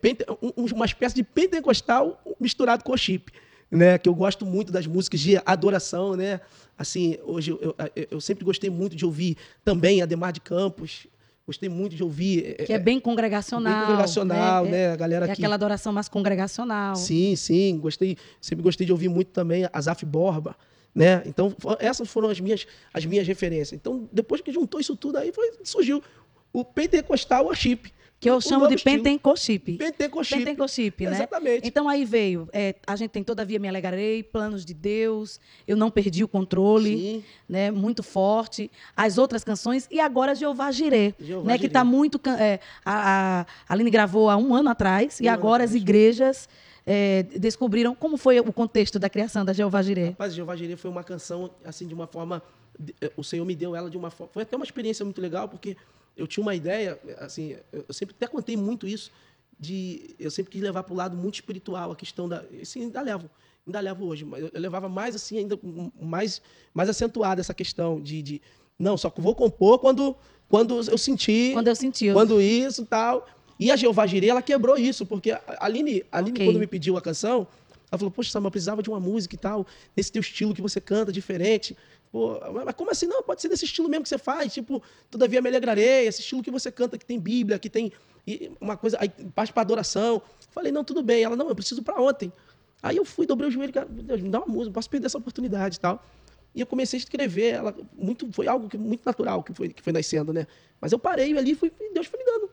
pente- 0.00 0.24
um- 0.42 0.64
uma 0.74 0.84
espécie 0.86 1.14
de 1.14 1.22
pentecostal 1.22 2.20
misturado 2.38 2.82
com 2.84 2.94
chip. 2.96 3.30
Né, 3.70 3.98
que 3.98 4.08
eu 4.08 4.14
gosto 4.14 4.44
muito 4.44 4.72
das 4.72 4.84
músicas 4.86 5.20
de 5.20 5.40
adoração, 5.46 6.16
né? 6.16 6.40
Assim, 6.76 7.16
hoje 7.22 7.52
eu, 7.52 7.74
eu- 7.94 8.06
eu 8.10 8.20
sempre 8.20 8.44
gostei 8.44 8.68
muito 8.68 8.96
de 8.96 9.04
ouvir 9.06 9.36
também 9.64 10.02
Ademar 10.02 10.32
de 10.32 10.40
Campos. 10.40 11.06
Gostei 11.46 11.68
muito 11.68 11.94
de 11.94 12.02
ouvir. 12.02 12.56
Que 12.66 12.72
é 12.72 12.78
bem 12.80 12.98
congregacional. 12.98 13.72
bem 13.72 13.80
congregacional, 13.82 14.66
É- 14.66 14.70
né? 14.70 14.92
A 14.92 14.96
galera 14.96 15.24
É 15.24 15.28
que 15.28 15.32
aquela 15.32 15.54
adoração 15.54 15.92
mais 15.92 16.08
congregacional. 16.08 16.96
Sim, 16.96 17.36
sim, 17.36 17.78
gostei, 17.78 18.16
sempre 18.40 18.62
gostei 18.62 18.84
de 18.86 18.92
ouvir 18.92 19.08
muito 19.08 19.28
também 19.28 19.68
a 19.72 19.80
Zaf 19.80 20.04
Borba, 20.04 20.56
né? 20.92 21.22
Então, 21.26 21.54
essas 21.78 22.08
foram 22.08 22.28
as 22.28 22.40
minhas, 22.40 22.66
as 22.92 23.04
minhas 23.04 23.26
referências. 23.26 23.72
Então, 23.72 24.08
depois 24.12 24.40
que 24.40 24.50
juntou 24.52 24.80
isso 24.80 24.96
tudo 24.96 25.16
aí, 25.16 25.32
foi, 25.32 25.52
surgiu 25.62 26.02
o 26.52 26.64
Pentecostal 26.64 27.44
Worship. 27.44 27.82
Que 28.20 28.28
eu 28.28 28.36
O 28.36 28.40
chamo 28.42 28.68
de 28.68 28.74
estilo. 28.74 29.02
Pentecoship. 29.02 29.78
Pentecoship. 29.78 30.38
Pentecoship, 30.44 31.04
né? 31.06 31.12
Exatamente. 31.12 31.66
Então 31.66 31.88
aí 31.88 32.04
veio, 32.04 32.46
é, 32.52 32.74
a 32.86 32.94
gente 32.94 33.10
tem 33.12 33.24
Todavia 33.24 33.58
Me 33.58 33.66
Alegrarei, 33.66 34.22
Planos 34.22 34.62
de 34.62 34.74
Deus, 34.74 35.40
Eu 35.66 35.74
Não 35.74 35.90
Perdi 35.90 36.22
o 36.22 36.28
Controle, 36.28 36.98
Sim. 36.98 37.24
né? 37.48 37.70
Muito 37.70 38.02
forte. 38.02 38.70
As 38.94 39.16
outras 39.16 39.42
canções, 39.42 39.88
e 39.90 39.98
agora 39.98 40.34
Jeová 40.34 40.70
Jirê, 40.70 41.14
Jeová 41.18 41.46
né? 41.46 41.54
Que 41.54 41.62
Jirê. 41.62 41.66
está 41.68 41.82
muito... 41.82 42.20
é, 42.38 42.60
a, 42.84 43.46
a 43.66 43.72
Aline 43.72 43.90
gravou 43.90 44.28
há 44.28 44.36
um 44.36 44.54
ano 44.54 44.68
atrás, 44.68 45.18
e 45.18 45.24
Um 45.24 45.28
ano 45.28 45.34
agora 45.38 45.64
as 45.64 45.70
atrás. 45.70 45.82
igrejas 45.82 46.48
é, 46.86 47.22
descobriram 47.22 47.94
como 47.94 48.18
foi 48.18 48.38
o 48.38 48.52
contexto 48.52 48.98
da 48.98 49.08
criação 49.08 49.46
da 49.46 49.54
Jeová 49.54 49.80
Jirê. 49.80 50.08
Rapaz, 50.10 50.34
Jeová 50.34 50.54
Jireh 50.56 50.76
foi 50.76 50.90
uma 50.90 51.02
canção, 51.02 51.50
assim, 51.64 51.86
de 51.86 51.94
uma 51.94 52.06
forma... 52.06 52.42
eh, 53.00 53.12
O 53.16 53.22
Senhor 53.24 53.44
me 53.44 53.54
deu 53.54 53.74
ela 53.74 53.90
de 53.90 53.96
uma 53.96 54.10
forma... 54.10 54.32
Foi 54.32 54.42
até 54.42 54.56
uma 54.56 54.64
experiência 54.64 55.04
muito 55.04 55.20
legal, 55.20 55.48
porque 55.48 55.76
eu 56.16 56.26
tinha 56.26 56.42
uma 56.42 56.54
ideia, 56.54 56.98
assim, 57.18 57.56
eu 57.72 57.92
sempre 57.92 58.14
até 58.16 58.26
contei 58.26 58.56
muito 58.56 58.86
isso, 58.86 59.10
de... 59.58 60.14
Eu 60.18 60.30
sempre 60.30 60.52
quis 60.52 60.62
levar 60.62 60.82
para 60.82 60.92
o 60.92 60.96
lado 60.96 61.16
muito 61.16 61.34
espiritual, 61.34 61.92
a 61.92 61.96
questão 61.96 62.28
da... 62.28 62.44
Assim, 62.60 62.82
ainda 62.82 63.00
levo, 63.00 63.30
ainda 63.66 63.80
levo 63.80 64.06
hoje, 64.06 64.24
mas 64.24 64.42
eu 64.42 64.50
eu 64.52 64.60
levava 64.60 64.88
mais, 64.88 65.14
assim, 65.14 65.38
ainda 65.38 65.58
mais, 66.00 66.42
mais 66.74 66.88
acentuada 66.88 67.40
essa 67.40 67.54
questão 67.54 68.00
de... 68.00 68.22
de 68.22 68.42
não, 68.78 68.96
só 68.96 69.10
que 69.10 69.20
vou 69.20 69.34
compor 69.34 69.78
quando, 69.78 70.16
quando 70.48 70.80
eu 70.90 70.96
sentir... 70.98 71.52
Quando 71.52 71.68
eu 71.68 71.76
senti. 71.76 72.12
Quando 72.12 72.40
isso 72.40 72.82
e 72.82 72.86
tal. 72.86 73.26
E 73.58 73.70
a 73.70 73.76
Jeová 73.76 74.06
Jireh, 74.06 74.30
ela 74.30 74.40
quebrou 74.40 74.78
isso, 74.78 75.04
porque 75.04 75.32
a 75.32 75.42
Aline, 75.60 76.02
a 76.10 76.16
Aline 76.16 76.38
Ok. 76.38 76.46
quando 76.46 76.58
me 76.58 76.66
pediu 76.66 76.96
a 76.96 77.02
canção, 77.02 77.46
ela 77.90 77.98
falou, 77.98 78.10
poxa, 78.10 78.30
Samuel, 78.30 78.48
eu 78.48 78.52
precisava 78.52 78.82
de 78.82 78.88
uma 78.88 78.98
música 78.98 79.34
e 79.34 79.38
tal, 79.38 79.66
nesse 79.94 80.10
teu 80.10 80.20
estilo 80.20 80.54
que 80.54 80.62
você 80.62 80.80
canta, 80.80 81.12
diferente. 81.12 81.76
Pô, 82.10 82.40
mas 82.64 82.74
como 82.74 82.90
assim? 82.90 83.06
Não, 83.06 83.22
pode 83.22 83.40
ser 83.40 83.48
desse 83.48 83.64
estilo 83.64 83.88
mesmo 83.88 84.02
que 84.02 84.08
você 84.08 84.18
faz, 84.18 84.52
tipo, 84.52 84.82
Todavia 85.10 85.40
me 85.40 85.48
alegrarei, 85.48 86.06
esse 86.06 86.20
estilo 86.20 86.42
que 86.42 86.50
você 86.50 86.70
canta, 86.72 86.98
que 86.98 87.06
tem 87.06 87.20
Bíblia, 87.20 87.58
que 87.58 87.70
tem 87.70 87.92
uma 88.60 88.76
coisa, 88.76 88.96
aí 89.00 89.08
parte 89.34 89.52
pra 89.52 89.62
adoração. 89.62 90.20
Falei, 90.50 90.72
não, 90.72 90.82
tudo 90.84 91.02
bem. 91.02 91.22
Ela, 91.22 91.36
não, 91.36 91.48
eu 91.48 91.54
preciso 91.54 91.82
pra 91.82 92.00
ontem. 92.00 92.32
Aí 92.82 92.96
eu 92.96 93.04
fui, 93.04 93.26
dobrei 93.26 93.48
o 93.48 93.50
joelho, 93.52 93.72
cara, 93.72 93.86
meu 93.88 94.02
Deus, 94.02 94.20
me 94.20 94.28
dá 94.28 94.38
uma 94.38 94.46
música, 94.46 94.66
não 94.66 94.72
posso 94.72 94.88
perder 94.90 95.06
essa 95.06 95.18
oportunidade 95.18 95.76
e 95.76 95.80
tal. 95.80 96.04
E 96.54 96.60
eu 96.60 96.66
comecei 96.66 96.96
a 96.96 97.00
escrever, 97.00 97.54
ela 97.54 97.76
muito 97.96 98.28
foi 98.32 98.48
algo 98.48 98.68
que, 98.68 98.76
muito 98.76 99.02
natural 99.04 99.42
que 99.42 99.52
foi, 99.52 99.68
que 99.68 99.82
foi 99.82 99.92
nascendo, 99.92 100.32
né? 100.32 100.46
Mas 100.80 100.90
eu 100.90 100.98
parei 100.98 101.36
ali, 101.36 101.54
fui, 101.54 101.70
e 101.78 101.92
Deus 101.92 102.06
foi 102.06 102.18
me 102.18 102.24
dando. 102.24 102.50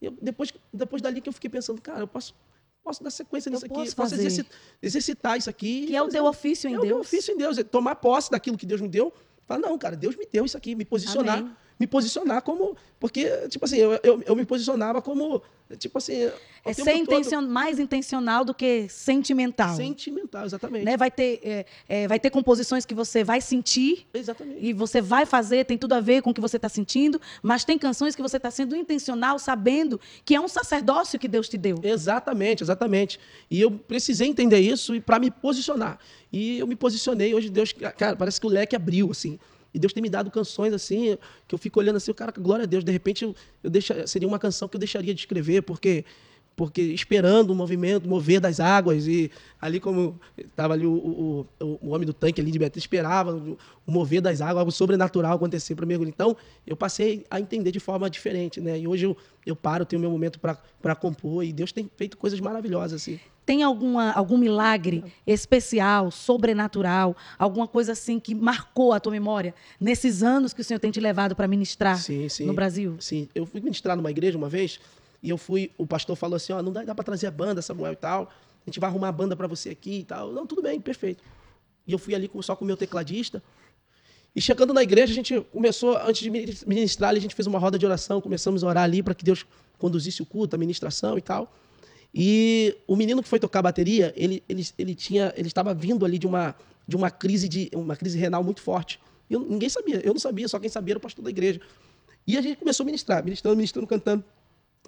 Eu- 0.00 0.16
depois, 0.22 0.52
depois 0.72 1.02
dali 1.02 1.20
que 1.20 1.28
eu 1.28 1.32
fiquei 1.32 1.50
pensando, 1.50 1.80
cara, 1.80 2.00
eu 2.00 2.06
posso, 2.06 2.34
posso 2.82 3.02
dar 3.02 3.10
sequência 3.10 3.48
Eu 3.48 3.52
nisso 3.52 3.64
aqui, 3.66 3.74
posso 3.74 3.90
eu 3.90 3.94
posso 3.96 4.10
fazer. 4.10 4.26
exerci- 4.26 4.50
exercitar 4.82 5.38
isso 5.38 5.48
aqui. 5.50 5.86
Que 5.86 5.96
é 5.96 6.02
o 6.02 6.08
teu 6.08 6.24
ofício 6.24 6.68
em 6.68 6.74
é 6.74 6.78
o 6.78 6.80
meu 6.80 6.88
Deus. 6.96 7.06
ofício 7.06 7.32
em 7.34 7.36
Deus, 7.36 7.58
é 7.58 7.62
tomar 7.64 7.94
posse 7.96 8.30
daquilo 8.30 8.56
que 8.56 8.66
Deus 8.66 8.80
me 8.80 8.88
deu. 8.88 9.12
Falar, 9.46 9.60
não, 9.60 9.76
cara, 9.78 9.96
Deus 9.96 10.16
me 10.16 10.26
deu 10.30 10.44
isso 10.44 10.56
aqui, 10.56 10.74
me 10.74 10.84
posicionar, 10.84 11.38
Amém. 11.40 11.52
Me 11.80 11.86
posicionar 11.86 12.42
como, 12.42 12.76
porque, 13.00 13.26
tipo 13.48 13.64
assim, 13.64 13.78
eu, 13.78 13.98
eu, 14.02 14.22
eu 14.26 14.36
me 14.36 14.44
posicionava 14.44 15.00
como, 15.00 15.42
tipo 15.78 15.96
assim, 15.96 16.30
É 16.62 16.74
ser 16.74 17.40
mais 17.40 17.78
intencional 17.78 18.44
do 18.44 18.52
que 18.52 18.86
sentimental. 18.90 19.74
sentimental, 19.74 20.44
exatamente. 20.44 20.84
Né? 20.84 20.94
Vai, 20.98 21.10
ter, 21.10 21.40
é, 21.42 21.66
é, 21.88 22.06
vai 22.06 22.20
ter 22.20 22.28
composições 22.28 22.84
que 22.84 22.94
você 22.94 23.24
vai 23.24 23.40
sentir 23.40 24.06
Exatamente. 24.12 24.58
e 24.60 24.74
você 24.74 25.00
vai 25.00 25.24
fazer, 25.24 25.64
tem 25.64 25.78
tudo 25.78 25.94
a 25.94 26.00
ver 26.00 26.20
com 26.20 26.30
o 26.30 26.34
que 26.34 26.40
você 26.40 26.56
está 26.56 26.68
sentindo, 26.68 27.18
mas 27.42 27.64
tem 27.64 27.78
canções 27.78 28.14
que 28.14 28.20
você 28.20 28.36
está 28.36 28.50
sendo 28.50 28.76
intencional, 28.76 29.38
sabendo 29.38 29.98
que 30.22 30.34
é 30.34 30.40
um 30.40 30.48
sacerdócio 30.48 31.18
que 31.18 31.28
Deus 31.28 31.48
te 31.48 31.56
deu. 31.56 31.78
Exatamente, 31.82 32.62
exatamente. 32.62 33.18
E 33.50 33.58
eu 33.58 33.70
precisei 33.70 34.28
entender 34.28 34.58
isso 34.58 35.00
para 35.00 35.18
me 35.18 35.30
posicionar. 35.30 35.98
E 36.30 36.58
eu 36.58 36.66
me 36.66 36.76
posicionei. 36.76 37.32
Hoje 37.32 37.48
Deus, 37.48 37.72
cara, 37.72 38.16
parece 38.16 38.38
que 38.38 38.46
o 38.46 38.50
leque 38.50 38.76
abriu 38.76 39.10
assim. 39.10 39.38
E 39.72 39.78
Deus 39.78 39.92
tem 39.92 40.02
me 40.02 40.10
dado 40.10 40.30
canções 40.30 40.72
assim 40.72 41.16
que 41.46 41.54
eu 41.54 41.58
fico 41.58 41.78
olhando 41.78 41.96
assim, 41.96 42.12
cara, 42.12 42.32
glória 42.32 42.64
a 42.64 42.66
Deus. 42.66 42.84
De 42.84 42.92
repente 42.92 43.24
eu, 43.24 43.34
eu 43.62 43.70
deixa, 43.70 44.06
seria 44.06 44.26
uma 44.26 44.38
canção 44.38 44.68
que 44.68 44.76
eu 44.76 44.80
deixaria 44.80 45.14
de 45.14 45.20
escrever 45.20 45.62
porque 45.62 46.04
porque 46.56 46.82
esperando 46.82 47.50
o 47.50 47.54
movimento, 47.54 48.08
mover 48.08 48.38
das 48.38 48.60
águas 48.60 49.06
e 49.06 49.30
ali 49.60 49.80
como 49.80 50.20
estava 50.36 50.74
ali 50.74 50.86
o, 50.86 50.92
o, 50.92 51.46
o, 51.64 51.78
o 51.80 51.94
homem 51.94 52.06
do 52.06 52.12
tanque 52.12 52.40
ali 52.40 52.50
de 52.50 52.58
Beatriz 52.58 52.84
esperava 52.84 53.34
o, 53.34 53.56
o 53.86 53.90
mover 53.90 54.20
das 54.20 54.40
águas, 54.40 54.58
algo 54.58 54.70
sobrenatural 54.70 55.36
acontecer 55.36 55.74
para 55.74 55.86
mergulhar. 55.86 56.12
Então 56.12 56.36
eu 56.66 56.76
passei 56.76 57.24
a 57.30 57.40
entender 57.40 57.72
de 57.72 57.80
forma 57.80 58.10
diferente, 58.10 58.60
né? 58.60 58.78
E 58.78 58.86
hoje 58.86 59.06
eu, 59.06 59.16
eu 59.46 59.56
paro, 59.56 59.86
tenho 59.86 60.00
meu 60.00 60.10
momento 60.10 60.38
para 60.38 60.94
compor 60.94 61.44
e 61.44 61.52
Deus 61.52 61.72
tem 61.72 61.90
feito 61.96 62.18
coisas 62.18 62.38
maravilhosas 62.40 63.00
assim. 63.00 63.18
Tem 63.46 63.62
alguma, 63.62 64.12
algum 64.12 64.36
milagre 64.36 65.02
especial, 65.26 66.10
sobrenatural, 66.10 67.16
alguma 67.38 67.66
coisa 67.66 67.92
assim 67.92 68.20
que 68.20 68.34
marcou 68.34 68.92
a 68.92 69.00
tua 69.00 69.10
memória 69.10 69.54
nesses 69.80 70.22
anos 70.22 70.52
que 70.52 70.60
o 70.60 70.64
Senhor 70.64 70.78
tem 70.78 70.90
te 70.90 71.00
levado 71.00 71.34
para 71.34 71.48
ministrar 71.48 71.98
Sim, 71.98 72.28
sim. 72.28 72.44
no 72.44 72.52
Brasil? 72.52 72.96
Sim, 73.00 73.28
eu 73.34 73.46
fui 73.46 73.60
ministrar 73.60 73.96
numa 73.96 74.10
igreja 74.10 74.36
uma 74.36 74.48
vez 74.48 74.78
e 75.22 75.28
eu 75.28 75.36
fui, 75.36 75.70
o 75.76 75.86
pastor 75.86 76.16
falou 76.16 76.36
assim, 76.36 76.52
ó, 76.52 76.62
não 76.62 76.72
dá, 76.72 76.84
dá 76.84 76.94
para 76.94 77.04
trazer 77.04 77.26
a 77.26 77.30
banda, 77.30 77.60
Samuel 77.60 77.92
e 77.92 77.96
tal. 77.96 78.30
A 78.62 78.70
gente 78.70 78.80
vai 78.80 78.88
arrumar 78.88 79.08
a 79.08 79.12
banda 79.12 79.36
para 79.36 79.46
você 79.46 79.70
aqui 79.70 80.00
e 80.00 80.04
tal. 80.04 80.32
Não, 80.32 80.46
tudo 80.46 80.62
bem, 80.62 80.80
perfeito. 80.80 81.22
E 81.86 81.92
eu 81.92 81.98
fui 81.98 82.14
ali 82.14 82.30
só 82.42 82.54
com 82.54 82.64
o 82.64 82.66
meu 82.66 82.76
tecladista 82.76 83.42
E 84.34 84.40
chegando 84.40 84.72
na 84.72 84.82
igreja, 84.82 85.12
a 85.12 85.14
gente 85.14 85.40
começou, 85.52 85.96
antes 85.96 86.22
de 86.22 86.30
ministrar, 86.66 87.10
a 87.10 87.18
gente 87.18 87.34
fez 87.34 87.46
uma 87.46 87.58
roda 87.58 87.78
de 87.78 87.84
oração, 87.84 88.20
começamos 88.20 88.62
a 88.62 88.66
orar 88.66 88.84
ali 88.84 89.02
para 89.02 89.14
que 89.14 89.24
Deus 89.24 89.44
conduzisse 89.78 90.22
o 90.22 90.26
culto, 90.26 90.56
a 90.56 90.58
ministração 90.58 91.18
e 91.18 91.22
tal. 91.22 91.52
E 92.14 92.76
o 92.86 92.96
menino 92.96 93.22
que 93.22 93.28
foi 93.28 93.38
tocar 93.38 93.60
a 93.60 93.62
bateria, 93.62 94.12
ele, 94.16 94.42
ele, 94.48 94.66
ele 94.78 94.94
tinha, 94.94 95.32
ele 95.36 95.48
estava 95.48 95.72
vindo 95.74 96.04
ali 96.04 96.18
de 96.18 96.26
uma, 96.26 96.54
de 96.86 96.96
uma 96.96 97.10
crise 97.10 97.48
de 97.48 97.70
uma 97.74 97.96
crise 97.96 98.18
renal 98.18 98.42
muito 98.42 98.60
forte. 98.60 99.00
Eu, 99.28 99.40
ninguém 99.40 99.68
sabia, 99.68 100.00
eu 100.04 100.12
não 100.12 100.20
sabia, 100.20 100.48
só 100.48 100.58
quem 100.58 100.68
sabia 100.68 100.92
era 100.92 100.98
o 100.98 101.00
pastor 101.00 101.24
da 101.24 101.30
igreja. 101.30 101.60
E 102.26 102.36
a 102.36 102.40
gente 102.40 102.58
começou 102.58 102.84
a 102.84 102.86
ministrar, 102.86 103.24
ministrando, 103.24 103.56
ministrando, 103.56 103.86
cantando. 103.86 104.24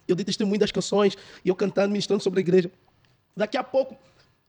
Eu 0.07 0.15
dei 0.15 0.25
testemunho 0.25 0.59
das 0.59 0.73
canções, 0.73 1.17
e 1.45 1.49
eu 1.49 1.55
cantando, 1.55 1.89
ministrando 1.89 2.23
sobre 2.23 2.41
a 2.41 2.43
igreja. 2.43 2.71
Daqui 3.37 3.57
a 3.57 3.65
pouco, 3.65 3.97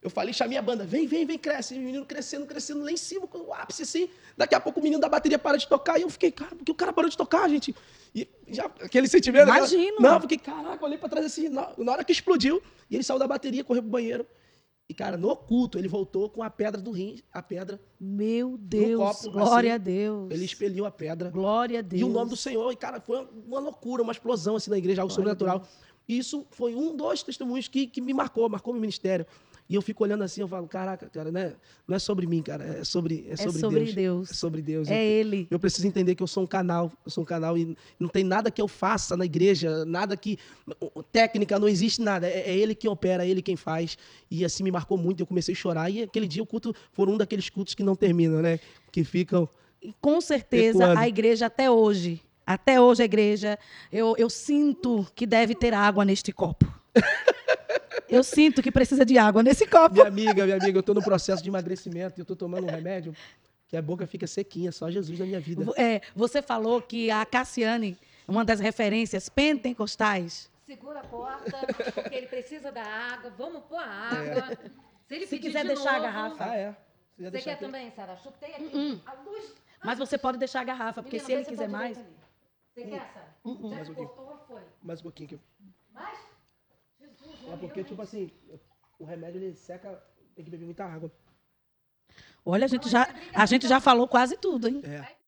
eu 0.04 0.10
falei, 0.10 0.34
chamei 0.34 0.58
a 0.58 0.62
banda, 0.62 0.86
vem, 0.86 1.08
vem, 1.08 1.26
vem, 1.26 1.38
cresce. 1.38 1.76
E 1.76 1.78
o 1.78 1.82
menino 1.82 2.06
crescendo, 2.06 2.46
crescendo 2.46 2.84
lá 2.84 2.92
em 2.92 2.98
cima, 2.98 3.26
com 3.26 3.38
o 3.38 3.54
ápice 3.54 3.84
assim. 3.84 4.10
Daqui 4.36 4.54
a 4.54 4.60
pouco 4.60 4.82
o 4.82 4.84
menino 4.84 5.00
da 5.00 5.08
bateria 5.08 5.40
para 5.40 5.58
de 5.58 5.66
tocar. 5.66 5.98
E 5.98 6.02
eu 6.02 6.10
fiquei, 6.10 6.30
cara, 6.30 6.54
porque 6.54 6.72
o 6.72 6.76
cara 6.76 6.92
parou 6.92 7.10
de 7.10 7.16
tocar, 7.16 7.50
gente. 7.50 7.74
E 8.14 8.28
já, 8.50 8.66
aquele 8.66 9.08
sentimento. 9.08 9.48
Imagino. 9.48 9.94
Aquela... 9.94 10.14
Não, 10.14 10.22
fiquei, 10.22 10.38
caraca, 10.38 10.86
olhei 10.86 10.98
para 10.98 11.08
trás 11.08 11.26
assim. 11.26 11.48
Na, 11.48 11.72
na, 11.78 11.94
hora 11.94 12.04
que 12.04 12.12
explodiu, 12.12 12.62
e 12.90 12.96
ele 12.96 13.04
saiu 13.04 13.18
da 13.18 13.26
bateria, 13.26 13.64
correu 13.64 13.82
pro 13.82 13.92
banheiro. 13.92 14.28
E, 14.90 14.94
cara, 14.94 15.16
no 15.16 15.30
oculto, 15.30 15.78
ele 15.78 15.88
voltou 15.88 16.30
com 16.30 16.44
a 16.44 16.50
pedra 16.50 16.82
do 16.82 16.92
rim, 16.92 17.22
a 17.32 17.42
pedra. 17.42 17.80
Meu 18.00 18.58
Deus, 18.58 19.22
copo, 19.22 19.32
glória 19.32 19.72
assim, 19.72 19.76
a 19.76 19.78
Deus. 19.78 20.32
Ele 20.32 20.44
expeliu 20.44 20.86
a 20.86 20.92
pedra. 20.92 21.30
Glória 21.30 21.80
a 21.80 21.82
Deus. 21.82 22.02
E 22.02 22.04
o 22.04 22.10
nome 22.10 22.30
do 22.30 22.36
Senhor, 22.36 22.70
e, 22.72 22.76
cara, 22.76 23.00
foi 23.00 23.28
uma 23.48 23.60
loucura, 23.60 24.04
uma 24.04 24.12
explosão 24.12 24.58
assim 24.58 24.70
na 24.70 24.78
igreja, 24.78 25.02
algo 25.02 25.14
glória 25.14 25.32
sobrenatural. 25.34 25.68
Isso 26.08 26.46
foi 26.52 26.76
um 26.76 26.96
dos 26.96 27.24
testemunhos 27.24 27.68
que, 27.70 27.88
que 27.88 28.02
me 28.02 28.14
marcou, 28.14 28.50
marcou 28.50 28.74
meu 28.74 28.82
ministério. 28.82 29.26
E 29.74 29.76
eu 29.76 29.82
fico 29.82 30.04
olhando 30.04 30.24
assim, 30.24 30.42
eu 30.42 30.48
falo, 30.48 30.68
caraca, 30.68 31.10
cara, 31.10 31.32
né? 31.32 31.56
não 31.88 31.96
é 31.96 32.00
sobre 32.00 32.28
mim, 32.28 32.44
cara, 32.44 32.64
é 32.64 32.84
sobre, 32.84 33.26
é 33.28 33.36
sobre, 33.36 33.58
é 33.58 33.60
sobre 33.60 33.80
Deus. 33.80 33.96
Deus. 33.96 34.30
É 34.30 34.34
sobre 34.36 34.62
Deus. 34.62 34.88
É 34.88 35.04
eu, 35.04 35.20
Ele. 35.20 35.48
Eu 35.50 35.58
preciso 35.58 35.88
entender 35.88 36.14
que 36.14 36.22
eu 36.22 36.28
sou 36.28 36.44
um 36.44 36.46
canal, 36.46 36.92
eu 37.04 37.10
sou 37.10 37.24
um 37.24 37.26
canal 37.26 37.58
e 37.58 37.76
não 38.00 38.08
tem 38.08 38.24
nada 38.24 38.52
que 38.52 38.62
eu 38.62 38.68
faça 38.68 39.18
na 39.18 39.26
igreja, 39.26 39.84
nada 39.84 40.16
que 40.16 40.38
técnica, 41.12 41.58
não 41.58 41.68
existe 41.68 42.04
nada. 42.04 42.28
É, 42.28 42.52
é 42.52 42.56
Ele 42.56 42.76
quem 42.76 42.88
opera, 42.88 43.26
é 43.26 43.28
Ele 43.28 43.42
quem 43.42 43.56
faz. 43.56 43.98
E 44.30 44.46
assim 44.46 44.64
me 44.64 44.70
marcou 44.70 44.96
muito, 44.96 45.22
eu 45.22 45.26
comecei 45.26 45.56
a 45.56 45.58
chorar. 45.58 45.90
E 45.90 46.04
aquele 46.04 46.28
dia 46.28 46.44
o 46.44 46.46
culto 46.46 46.72
foi 46.92 47.08
um 47.08 47.18
daqueles 47.18 47.50
cultos 47.50 47.74
que 47.74 47.82
não 47.82 47.96
terminam, 47.96 48.44
né? 48.44 48.60
Que 48.92 49.04
ficam. 49.04 49.50
Com 50.00 50.22
certeza 50.22 50.84
ecoando. 50.84 51.00
a 51.00 51.08
igreja 51.08 51.48
até 51.48 51.72
hoje, 51.72 52.22
até 52.46 52.80
hoje 52.80 53.02
a 53.02 53.06
igreja, 53.06 53.58
eu, 53.92 54.16
eu 54.18 54.30
sinto 54.30 55.06
que 55.16 55.26
deve 55.26 55.56
ter 55.56 55.74
água 55.74 56.04
neste 56.04 56.32
copo. 56.32 56.66
Eu 58.10 58.24
sinto 58.24 58.62
que 58.62 58.72
precisa 58.72 59.04
de 59.04 59.18
água 59.18 59.42
nesse 59.42 59.66
copo. 59.66 59.96
Minha 59.96 60.08
amiga, 60.08 60.44
minha 60.46 60.58
amiga, 60.58 60.78
eu 60.78 60.82
estou 60.82 60.94
no 60.94 61.02
processo 61.02 61.42
de 61.42 61.50
emagrecimento 61.50 62.20
e 62.20 62.22
eu 62.22 62.24
estou 62.24 62.36
tomando 62.36 62.68
um 62.68 62.70
remédio 62.70 63.12
que 63.68 63.76
a 63.76 63.82
boca 63.82 64.06
fica 64.06 64.28
sequinha, 64.28 64.72
só 64.72 64.92
Jesus 64.92 65.18
na 65.18 65.26
minha 65.26 65.40
vida. 65.40 65.66
É, 65.76 66.00
você 66.16 66.40
falou 66.40 66.80
que 66.80 67.10
a 67.10 67.26
Cassiane, 67.26 67.98
uma 68.28 68.46
das 68.46 68.60
referências 68.60 69.30
pentecostais. 69.30 70.48
Segura 70.64 71.00
a 71.00 71.04
porta, 71.04 71.66
porque 71.92 72.14
ele 72.14 72.28
precisa 72.28 72.72
da 72.72 72.84
água. 72.84 73.34
Vamos 73.36 73.64
pôr 73.64 73.80
a 73.80 73.88
água. 73.88 74.52
É. 74.52 74.58
Se 75.08 75.16
ele 75.16 75.26
Se 75.26 75.40
quiser 75.40 75.64
de 75.64 75.70
deixar 75.70 75.94
novo, 75.94 76.06
a 76.06 76.12
garrafa. 76.12 76.46
Ah, 76.46 76.56
é. 76.56 76.76
Você, 77.18 77.32
você 77.32 77.42
quer 77.42 77.52
aqui? 77.54 77.66
também, 77.66 77.92
Sara? 77.96 78.16
Chutei 78.18 78.54
aqui. 78.54 78.64
Uh 78.66 78.78
-uh. 78.78 79.00
A 79.08 79.14
luz. 79.24 79.56
Mas 79.84 79.98
você 79.98 80.20
pode 80.20 80.38
deixar 80.38 80.62
a 80.62 80.64
garrafa, 80.64 81.02
porque 81.02 81.18
Menina, 81.18 81.26
se 81.26 81.34
ele 81.34 81.46
quiser 81.46 81.68
mais. 81.68 81.98
Você 82.74 82.86
quer, 82.86 83.14
Sara? 83.14 83.36
Uh 83.46 83.70
Já 83.70 83.76
mais 83.76 83.90
um 83.90 83.94
cortou, 83.94 84.38
foi? 84.48 84.62
Mais 84.82 85.00
um 85.00 85.04
pouquinho. 85.04 85.40
Mais? 85.92 86.20
É 87.52 87.58
porque, 87.58 87.84
tipo 87.84 88.02
assim, 88.02 88.32
o 88.98 89.06
remédio 89.06 89.40
ele 89.42 89.56
seca, 89.56 90.04
tem 90.36 90.44
que 90.44 90.50
beber 90.50 90.66
muita 90.66 90.84
água. 90.84 91.12
Olha, 92.44 92.66
a 92.66 92.68
gente 92.68 92.90
já, 92.90 93.08
a 93.34 93.46
gente 93.46 93.68
já 93.68 93.80
falou 93.80 94.08
quase 94.08 94.38
tudo, 94.38 94.68
hein? 94.68 94.82
É. 94.84 95.23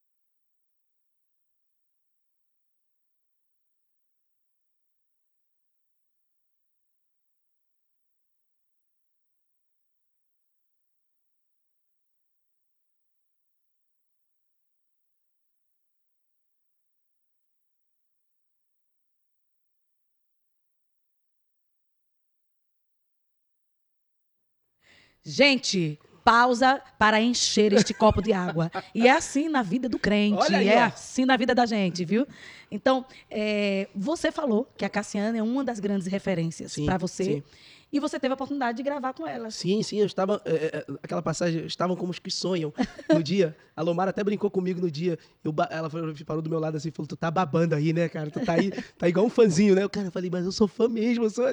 Gente, 25.26 26.00
pausa 26.24 26.82
para 26.98 27.22
encher 27.22 27.74
este 27.74 27.94
copo 27.94 28.22
de 28.22 28.32
água. 28.32 28.72
E 28.94 29.08
é 29.08 29.12
assim 29.12 29.50
na 29.50 29.62
vida 29.62 29.90
do 29.90 30.00
crente, 30.00 30.54
aí, 30.54 30.70
é 30.70 30.78
ó. 30.78 30.86
assim 30.86 31.26
na 31.26 31.36
vida 31.36 31.54
da 31.54 31.66
gente, 31.66 32.06
viu? 32.06 32.28
Então, 32.72 33.06
é, 33.30 33.88
você 33.96 34.32
falou 34.32 34.68
que 34.78 34.86
a 34.86 34.90
Cassiana 34.90 35.38
é 35.38 35.44
uma 35.44 35.64
das 35.64 35.80
grandes 35.80 36.08
referências 36.08 36.76
para 36.76 36.98
você. 36.98 37.24
Sim. 37.24 37.44
E 37.92 38.00
você 38.00 38.20
teve 38.20 38.32
a 38.32 38.36
oportunidade 38.36 38.78
de 38.78 38.84
gravar 38.84 39.14
com 39.14 39.26
ela. 39.28 39.50
Sim, 39.52 39.82
sim, 39.84 40.00
eu 40.00 40.06
estava. 40.06 40.42
É, 40.46 40.86
aquela 41.02 41.22
passagem, 41.22 41.66
estavam 41.66 41.96
como 41.96 42.12
os 42.12 42.20
que 42.20 42.32
sonham 42.32 42.74
no 43.14 43.24
dia. 43.24 43.56
A 43.76 43.82
Lomara 43.82 44.10
até 44.10 44.24
brincou 44.24 44.50
comigo 44.50 44.82
no 44.82 44.90
dia. 44.90 45.18
Eu, 45.44 45.54
ela 45.70 45.90
parou 46.26 46.42
do 46.42 46.50
meu 46.50 46.60
lado 46.60 46.76
assim 46.76 46.90
e 46.90 46.92
falou: 46.92 47.08
Tu 47.08 47.16
tá 47.16 47.30
babando 47.30 47.76
aí, 47.76 47.94
né, 47.94 48.10
cara? 48.10 48.30
Tu 48.30 48.40
tá 48.40 48.54
aí, 48.54 48.72
tá 48.98 49.08
igual 49.08 49.26
um 49.26 49.30
fãzinho, 49.30 49.76
né? 49.76 49.84
Eu, 49.84 49.90
cara, 49.90 50.12
falei, 50.12 50.30
mas 50.30 50.46
eu 50.46 50.52
sou 50.52 50.68
fã 50.68 50.88
mesmo. 50.88 51.30
Sou... 51.30 51.46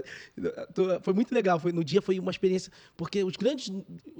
Foi 1.02 1.12
muito 1.14 1.34
legal. 1.34 1.60
Foi, 1.60 1.70
no 1.70 1.84
dia 1.84 2.02
foi 2.02 2.18
uma 2.18 2.30
experiência, 2.30 2.72
porque 2.96 3.22
os 3.22 3.36
grandes, 3.36 3.72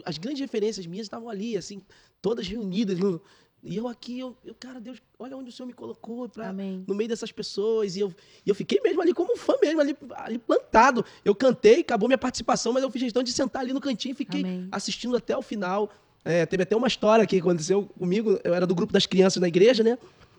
as 0.04 0.18
grandes 0.18 0.40
referências 0.40 0.86
minhas 0.86 1.06
estavam 1.06 1.28
ali, 1.28 1.56
assim, 1.56 1.82
todas 2.20 2.46
reunidas 2.46 2.98
no, 2.98 3.20
e 3.64 3.76
eu 3.76 3.86
aqui, 3.86 4.18
eu, 4.18 4.36
eu, 4.44 4.56
cara, 4.58 4.80
Deus, 4.80 5.00
olha 5.16 5.36
onde 5.36 5.50
o 5.50 5.52
Senhor 5.52 5.68
me 5.68 5.72
colocou 5.72 6.28
pra, 6.28 6.52
no 6.52 6.94
meio 6.94 7.08
dessas 7.08 7.30
pessoas. 7.30 7.94
E 7.94 8.00
eu, 8.00 8.12
e 8.44 8.50
eu 8.50 8.54
fiquei 8.56 8.80
mesmo 8.80 9.00
ali 9.00 9.14
como 9.14 9.32
um 9.32 9.36
fã 9.36 9.54
mesmo, 9.62 9.80
ali, 9.80 9.96
ali 10.16 10.38
plantado. 10.38 11.04
Eu 11.24 11.32
cantei, 11.32 11.80
acabou 11.80 12.08
minha 12.08 12.18
participação, 12.18 12.72
mas 12.72 12.82
eu 12.82 12.90
fiz 12.90 13.02
questão 13.02 13.22
de 13.22 13.32
sentar 13.32 13.62
ali 13.62 13.72
no 13.72 13.80
cantinho 13.80 14.12
e 14.12 14.16
fiquei 14.16 14.40
Amém. 14.40 14.68
assistindo 14.72 15.16
até 15.16 15.36
o 15.36 15.42
final. 15.42 15.90
É, 16.24 16.44
teve 16.44 16.64
até 16.64 16.74
uma 16.74 16.88
história 16.88 17.24
que 17.24 17.38
aconteceu 17.38 17.84
comigo. 17.96 18.40
Eu 18.42 18.52
era 18.52 18.66
do 18.66 18.74
grupo 18.74 18.92
das 18.92 19.06
crianças 19.06 19.40
na 19.40 19.46
igreja, 19.46 19.84
né? 19.84 19.96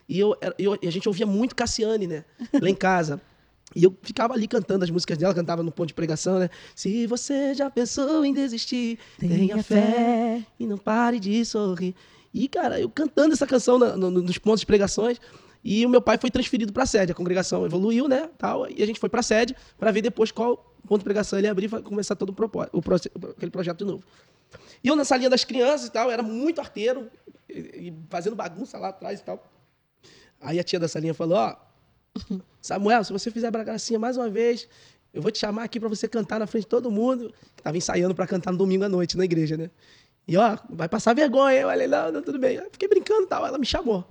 E, 0.07 0.19
eu, 0.19 0.35
eu, 0.59 0.73
a 0.73 0.89
gente 0.91 1.07
ouvia 1.07 1.25
muito 1.25 1.55
Cassiane, 1.55 2.05
né? 2.05 2.25
Lá 2.61 2.69
em 2.69 2.75
casa. 2.75 3.21
E 3.73 3.85
eu 3.85 3.97
ficava 4.01 4.33
ali 4.33 4.47
cantando 4.49 4.83
as 4.83 4.89
músicas 4.89 5.17
dela, 5.17 5.33
cantava 5.33 5.63
no 5.63 5.71
ponto 5.71 5.87
de 5.87 5.93
pregação, 5.93 6.39
né? 6.39 6.49
Se 6.75 7.07
você 7.07 7.53
já 7.53 7.69
pensou 7.71 8.23
em 8.25 8.33
desistir, 8.33 8.99
tenha, 9.17 9.33
tenha 9.33 9.63
fé, 9.63 9.81
fé 9.81 10.45
e 10.59 10.67
não 10.67 10.77
pare 10.77 11.19
de 11.19 11.43
sorrir. 11.45 11.95
E, 12.33 12.47
cara, 12.47 12.79
eu 12.79 12.89
cantando 12.89 13.33
essa 13.33 13.45
canção 13.45 13.77
na, 13.77 13.95
no, 13.95 14.09
nos 14.09 14.37
pontos 14.37 14.61
de 14.61 14.65
pregações. 14.65 15.19
E 15.63 15.85
o 15.85 15.89
meu 15.89 16.01
pai 16.01 16.17
foi 16.17 16.29
transferido 16.29 16.73
para 16.73 16.83
a 16.83 16.85
sede. 16.85 17.11
A 17.11 17.15
congregação 17.15 17.65
evoluiu, 17.65 18.07
né? 18.07 18.29
Tal, 18.37 18.69
e 18.69 18.83
a 18.83 18.85
gente 18.85 18.99
foi 18.99 19.07
para 19.07 19.21
a 19.21 19.23
sede 19.23 19.55
para 19.77 19.91
ver 19.91 20.01
depois 20.01 20.31
qual 20.31 20.73
ponto 20.85 20.99
de 20.99 21.05
pregação 21.05 21.39
ele 21.39 21.47
abrir 21.47 21.69
para 21.69 21.81
começar 21.81 22.15
todo 22.15 22.31
o, 22.31 22.77
o 22.77 23.29
aquele 23.29 23.51
projeto 23.51 23.77
de 23.77 23.85
novo. 23.85 24.03
E 24.83 24.87
eu 24.87 24.95
nessa 24.95 25.15
linha 25.15 25.29
das 25.29 25.45
crianças 25.45 25.87
e 25.87 25.91
tal, 25.91 26.11
era 26.11 26.21
muito 26.21 26.59
arteiro, 26.59 27.09
e, 27.49 27.87
e 27.87 27.93
fazendo 28.09 28.35
bagunça 28.35 28.77
lá 28.77 28.89
atrás 28.89 29.21
e 29.21 29.23
tal. 29.23 29.41
Aí 30.41 30.59
a 30.59 30.63
tia 30.63 30.79
dessa 30.79 30.99
linha 30.99 31.13
falou: 31.13 31.37
Ó, 31.37 31.55
Samuel, 32.61 33.03
se 33.03 33.13
você 33.13 33.31
fizer 33.31 33.47
a 33.47 33.63
gracinha 33.63 33.97
mais 33.97 34.17
uma 34.17 34.29
vez, 34.29 34.67
eu 35.13 35.21
vou 35.21 35.31
te 35.31 35.39
chamar 35.39 35.63
aqui 35.63 35.79
para 35.79 35.87
você 35.87 36.07
cantar 36.07 36.39
na 36.39 36.47
frente 36.47 36.63
de 36.63 36.69
todo 36.69 36.91
mundo. 36.91 37.33
Que 37.55 37.63
tava 37.63 37.77
ensaiando 37.77 38.13
para 38.13 38.27
cantar 38.27 38.51
no 38.51 38.57
domingo 38.57 38.83
à 38.83 38.89
noite 38.89 39.15
na 39.15 39.23
igreja, 39.23 39.55
né? 39.55 39.69
E 40.27 40.37
ó, 40.37 40.57
vai 40.69 40.87
passar 40.87 41.13
vergonha. 41.13 41.59
Eu 41.61 41.67
falei, 41.69 41.87
não, 41.87 42.11
não, 42.11 42.21
tudo 42.21 42.39
bem. 42.39 42.55
Eu 42.55 42.69
fiquei 42.71 42.87
brincando 42.87 43.23
e 43.23 43.27
tal. 43.27 43.45
Ela 43.45 43.57
me 43.57 43.65
chamou. 43.65 44.05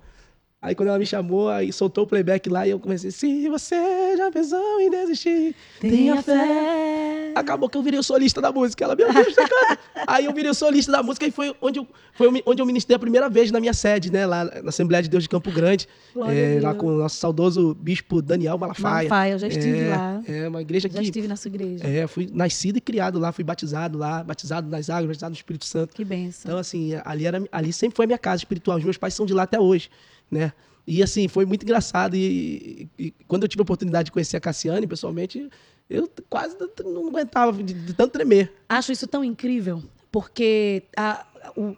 Aí 0.61 0.75
quando 0.75 0.89
ela 0.89 0.99
me 0.99 1.05
chamou, 1.05 1.49
aí 1.49 1.73
soltou 1.73 2.05
o 2.05 2.07
playback 2.07 2.47
lá 2.49 2.65
e 2.65 2.69
eu 2.69 2.79
comecei, 2.79 3.11
se 3.11 3.49
você 3.49 4.15
já 4.15 4.31
pensou 4.31 4.79
em 4.79 4.89
desistir, 4.89 5.53
tenha 5.81 6.21
fé. 6.23 7.22
Acabou 7.35 7.69
que 7.69 7.77
eu 7.77 7.81
virei 7.81 7.99
o 7.99 8.03
solista 8.03 8.41
da 8.41 8.51
música. 8.51 8.83
Ela, 8.83 8.95
meu 8.95 9.11
Deus, 9.11 9.35
cara. 9.35 9.79
aí 10.07 10.25
eu 10.25 10.33
virei 10.33 10.51
o 10.51 10.53
solista 10.53 10.91
da 10.91 11.03
música 11.03 11.25
e 11.25 11.31
foi 11.31 11.55
onde 11.61 11.79
eu, 11.79 11.87
foi 12.13 12.43
onde 12.45 12.61
eu 12.61 12.65
ministrei 12.65 12.95
a 12.95 12.99
primeira 12.99 13.29
vez 13.29 13.51
na 13.51 13.59
minha 13.59 13.73
sede, 13.73 14.11
né? 14.11 14.25
Lá 14.25 14.45
na 14.45 14.69
Assembleia 14.69 15.01
de 15.01 15.09
Deus 15.09 15.23
de 15.23 15.29
Campo 15.29 15.51
Grande. 15.51 15.87
É, 16.29 16.59
lá 16.61 16.73
com 16.73 16.87
o 16.87 16.97
nosso 16.97 17.17
saudoso 17.17 17.73
bispo 17.75 18.21
Daniel 18.21 18.57
Malafaia. 18.57 19.09
Malafaia, 19.09 19.31
eu 19.33 19.39
já 19.39 19.47
estive 19.47 19.79
é, 19.79 19.89
lá. 19.89 20.23
É, 20.27 20.47
uma 20.47 20.61
igreja 20.61 20.87
já 20.87 20.89
que... 20.89 20.95
Já 20.95 21.01
estive 21.03 21.27
na 21.27 21.35
sua 21.35 21.49
igreja. 21.49 21.85
É, 21.85 22.07
fui 22.07 22.29
nascido 22.31 22.77
e 22.77 22.81
criado 22.81 23.19
lá, 23.19 23.31
fui 23.31 23.43
batizado 23.43 23.97
lá, 23.97 24.23
batizado 24.23 24.69
nas 24.69 24.89
águas, 24.89 25.07
batizado 25.07 25.31
no 25.31 25.37
Espírito 25.37 25.65
Santo. 25.65 25.95
Que 25.95 26.05
benção. 26.05 26.49
Então, 26.49 26.57
assim, 26.59 26.93
ali, 27.03 27.25
era, 27.25 27.43
ali 27.51 27.73
sempre 27.73 27.95
foi 27.95 28.05
a 28.05 28.07
minha 28.07 28.19
casa 28.19 28.37
espiritual. 28.37 28.77
Os 28.77 28.83
meus 28.83 28.97
pais 28.97 29.13
são 29.13 29.25
de 29.25 29.33
lá 29.33 29.43
até 29.43 29.59
hoje, 29.59 29.89
né? 30.29 30.51
E 30.85 31.01
assim, 31.01 31.27
foi 31.27 31.45
muito 31.45 31.63
engraçado. 31.63 32.15
E, 32.15 32.89
e, 32.99 33.05
e, 33.05 33.13
quando 33.27 33.43
eu 33.43 33.47
tive 33.47 33.61
a 33.61 33.63
oportunidade 33.63 34.05
de 34.05 34.11
conhecer 34.11 34.37
a 34.37 34.39
Cassiane 34.39 34.85
pessoalmente, 34.85 35.49
eu 35.93 36.09
quase 36.29 36.57
não 36.83 37.07
aguentava 37.07 37.51
de, 37.53 37.73
de 37.73 37.93
tanto 37.93 38.13
tremer. 38.13 38.51
Acho 38.67 38.91
isso 38.91 39.07
tão 39.07 39.23
incrível, 39.23 39.83
porque 40.11 40.83
a, 40.97 41.25
o, 41.55 41.75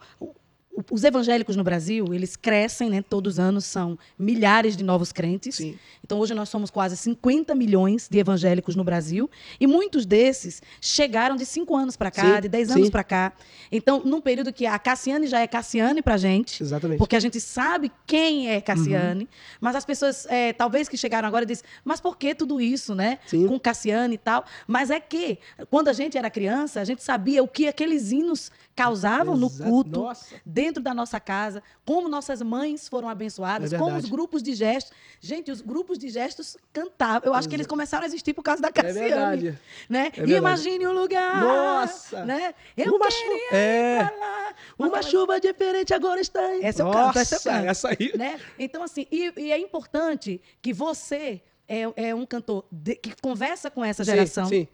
os 0.92 1.04
evangélicos 1.04 1.56
no 1.56 1.64
Brasil, 1.64 2.14
eles 2.14 2.36
crescem, 2.36 2.90
né? 2.90 3.02
Todos 3.02 3.34
os 3.34 3.40
anos 3.40 3.66
são 3.66 3.98
milhares 4.18 4.76
de 4.76 4.84
novos 4.84 5.12
crentes. 5.12 5.56
Sim. 5.56 5.78
Então, 6.04 6.20
hoje 6.20 6.34
nós 6.34 6.50
somos 6.50 6.70
quase 6.70 6.96
50 6.98 7.56
milhões 7.56 8.08
de 8.10 8.20
evangélicos 8.20 8.76
no 8.76 8.84
Brasil. 8.84 9.30
E 9.60 9.66
muitos 9.66 10.06
desses 10.06 10.62
chegaram 10.80 11.36
de 11.36 11.46
5 11.46 11.76
anos 11.76 11.96
para 11.96 12.12
cá, 12.12 12.36
Sim, 12.36 12.42
de 12.42 12.50
10 12.50 12.68
sim. 12.68 12.74
anos 12.76 12.90
para 12.90 13.04
cá. 13.04 13.34
Então, 13.72 14.02
num 14.06 14.22
período 14.22 14.54
que 14.54 14.66
a 14.66 14.78
Cassiane 14.78 15.28
já 15.28 15.40
é 15.40 15.48
Cassiane 15.48 16.02
para 16.02 16.18
gente. 16.18 16.62
Exatamente. 16.62 16.98
Porque 16.98 17.16
a 17.16 17.20
gente 17.20 17.40
sabe 17.40 17.92
quem 18.06 18.50
é 18.50 18.62
Cassiane. 18.62 19.24
Uhum. 19.24 19.30
Mas 19.60 19.76
as 19.76 19.86
pessoas, 19.86 20.26
é, 20.28 20.54
talvez 20.54 20.88
que 20.88 20.98
chegaram 20.98 21.28
agora, 21.28 21.46
dizem, 21.46 21.66
mas 21.84 22.00
por 22.00 22.18
que 22.18 22.36
tudo 22.36 22.62
isso, 22.62 22.94
né? 22.94 23.20
Sim. 23.26 23.48
Com 23.48 23.60
Cassiane 23.60 24.16
e 24.16 24.20
tal. 24.20 24.46
Mas 24.68 24.90
é 24.90 25.00
que, 25.00 25.40
quando 25.70 25.88
a 25.88 25.94
gente 25.94 26.18
era 26.18 26.30
criança, 26.30 26.82
a 26.82 26.84
gente 26.84 27.04
sabia 27.04 27.42
o 27.42 27.48
que 27.48 27.68
aqueles 27.68 28.12
hinos 28.12 28.52
causavam 28.76 29.38
no 29.38 29.50
culto 29.50 30.02
Nossa. 30.02 30.36
dentro 30.46 30.84
da 30.84 30.94
nossa 30.94 31.18
casa, 31.20 31.64
como 31.86 32.10
nossas 32.10 32.42
mães 32.42 32.90
foram 32.90 33.08
abençoadas, 33.08 33.72
É 33.72 33.78
como 33.78 33.96
os 33.96 34.06
grupos 34.06 34.44
de 34.44 34.54
gestos. 34.54 34.92
Gente, 35.22 35.50
os 35.50 35.62
grupos 35.62 35.98
de 35.98 36.10
gestos 36.10 36.58
cantavam. 36.74 37.22
Eu 37.30 37.34
acho 37.34 37.48
que 37.48 37.56
eles 37.56 37.66
começaram 37.68 38.04
a 38.04 38.08
existir 38.08 38.34
por 38.34 38.44
causa 38.44 38.62
da 38.62 38.72
Cassiane. 38.72 39.00
verdade. 39.00 39.60
Né? 39.90 40.08
É 40.08 40.12
verdade. 40.12 40.34
Imagine 40.34 40.88
o 40.88 40.92
lugar. 40.92 41.42
Nossa! 41.42 42.26
Né? 42.26 42.54
Eu 42.76 42.96
Uma 42.96 43.08
queria 43.08 43.50
chu- 43.50 43.56
é. 43.56 44.14
Uma 44.78 44.88
Aquela- 44.88 45.02
chuva 45.04 45.40
diferente 45.40 45.94
agora 45.94 46.20
está 46.20 46.56
em... 46.56 46.64
Essa 46.66 46.82
eu 46.82 46.86
Nossa, 46.88 47.06
canto, 47.08 47.18
essa 47.20 47.36
eu 47.36 47.54
canto. 47.54 47.68
essa 47.70 47.88
aí. 47.90 48.12
né? 48.18 48.40
Então, 48.60 48.84
assim, 48.84 49.08
e, 49.10 49.32
e 49.38 49.52
é 49.52 49.58
importante 49.58 50.42
que 50.62 50.74
você 50.74 51.42
é, 51.68 51.84
é 51.96 52.14
um 52.14 52.26
cantor 52.26 52.66
de- 52.72 52.96
que 52.96 53.14
conversa 53.22 53.72
com 53.72 53.84
essa 53.84 54.04
Sim, 54.04 54.12
geração, 54.12 54.46
sim. 54.48 54.68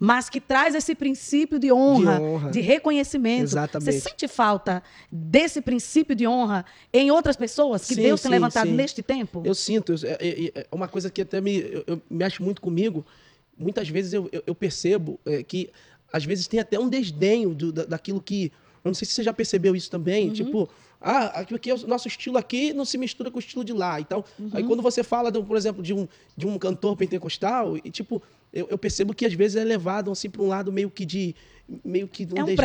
Mas 0.00 0.28
que 0.30 0.40
traz 0.40 0.74
esse 0.74 0.94
princípio 0.94 1.58
de 1.58 1.72
honra, 1.72 2.16
De 2.16 2.22
honra. 2.22 2.50
de 2.50 2.60
reconhecimento. 2.60 3.42
Exatamente. 3.44 3.92
Você 3.92 4.00
sente 4.00 4.28
falta 4.28 4.82
desse 5.10 5.60
princípio 5.60 6.14
de 6.14 6.26
honra 6.26 6.64
em 6.92 7.10
outras 7.10 7.36
pessoas 7.36 7.86
que 7.86 7.94
Sim, 7.94 8.02
Deus 8.02 8.20
tem 8.20 8.28
sim, 8.28 8.34
levantado 8.34 8.68
sim. 8.68 8.74
neste 8.74 9.02
tempo? 9.02 9.42
Eu 9.44 9.54
sinto, 9.54 9.94
é, 10.04 10.16
é- 10.28 10.52
é 10.60 10.66
uma 10.70 10.86
coisa 10.88 11.10
que 11.10 11.22
até 11.22 11.40
me 11.40 11.56
eu, 11.58 11.84
eu- 11.86 12.02
mexe 12.08 12.42
muito 12.42 12.60
comigo. 12.62 13.04
Muitas 13.58 13.88
vezes 13.88 14.12
eu, 14.12 14.28
eu- 14.30 14.42
eu 14.46 14.54
percebo 14.54 15.18
é, 15.26 15.42
que, 15.42 15.70
às 16.12 16.24
vezes, 16.24 16.46
tem 16.46 16.60
até 16.60 16.78
um 16.78 16.88
desdenho 16.88 17.54
do- 17.54 17.72
da- 17.72 17.84
daquilo 17.84 18.20
que. 18.22 18.52
Eu 18.84 18.90
não 18.90 18.94
sei 18.94 19.06
se 19.06 19.12
você 19.14 19.22
já 19.24 19.32
percebeu 19.32 19.74
isso 19.74 19.88
Uhum. 19.88 19.90
também. 19.98 20.30
Tipo, 20.30 20.68
ah, 21.00 21.40
aqui, 21.40 21.54
aqui 21.56 21.70
é 21.70 21.74
o 21.74 21.86
nosso 21.88 22.06
estilo 22.06 22.38
aqui 22.38 22.72
não 22.72 22.84
se 22.84 22.96
mistura 22.96 23.30
com 23.32 23.36
o 23.36 23.40
estilo 23.40 23.64
de 23.64 23.72
lá. 23.72 24.00
Então, 24.00 24.24
Uhum. 24.38 24.50
aí 24.52 24.62
quando 24.62 24.80
você 24.80 25.02
fala, 25.02 25.30
do, 25.30 25.42
por 25.42 25.56
exemplo, 25.56 25.82
de 25.82 25.92
um, 25.92 26.06
de 26.36 26.46
um 26.46 26.56
cantor 26.56 26.96
pentecostal, 26.96 27.76
e 27.76 27.90
tipo, 27.90 28.22
eu, 28.52 28.68
eu 28.70 28.78
percebo 28.78 29.14
que 29.14 29.26
às 29.26 29.34
vezes 29.34 29.56
é 29.56 29.64
levado 29.64 30.10
assim 30.10 30.30
para 30.30 30.42
um 30.42 30.48
lado 30.48 30.72
meio 30.72 30.90
que 30.90 31.04
de. 31.04 31.34
meio 31.84 32.08
que 32.08 32.24
de 32.24 32.38
é 32.38 32.42
um 32.42 32.46
desdém, 32.46 32.56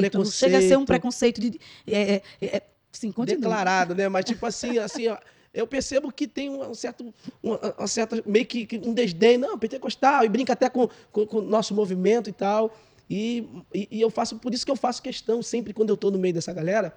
preconceito, 0.00 0.30
Chega 0.30 0.58
a 0.58 0.62
ser 0.62 0.78
um 0.78 0.84
preconceito 0.84 1.40
de. 1.40 1.58
É, 1.86 2.14
é, 2.14 2.22
é, 2.42 2.62
continua. 2.92 3.26
declarado, 3.26 3.94
né? 3.94 4.08
Mas 4.08 4.24
tipo 4.24 4.44
assim, 4.44 4.78
assim, 4.78 5.08
ó, 5.08 5.18
eu 5.54 5.66
percebo 5.66 6.12
que 6.12 6.26
tem 6.26 6.50
um 6.50 6.74
certo, 6.74 7.12
uma, 7.42 7.58
uma 7.78 7.86
certa 7.86 8.22
meio 8.26 8.46
que 8.46 8.68
um 8.84 8.92
desdém, 8.92 9.38
não, 9.38 9.58
pentecostal 9.58 10.24
e 10.24 10.28
brinca 10.28 10.52
até 10.52 10.68
com, 10.68 10.88
com, 11.10 11.26
com 11.26 11.38
o 11.38 11.42
nosso 11.42 11.74
movimento 11.74 12.28
e 12.28 12.32
tal. 12.32 12.74
E, 13.08 13.46
e, 13.74 13.88
e 13.90 14.00
eu 14.00 14.10
faço 14.10 14.36
por 14.38 14.54
isso 14.54 14.64
que 14.64 14.72
eu 14.72 14.76
faço 14.76 15.02
questão 15.02 15.42
sempre 15.42 15.72
quando 15.72 15.90
eu 15.90 15.96
tô 15.96 16.10
no 16.10 16.18
meio 16.18 16.32
dessa 16.32 16.52
galera 16.52 16.94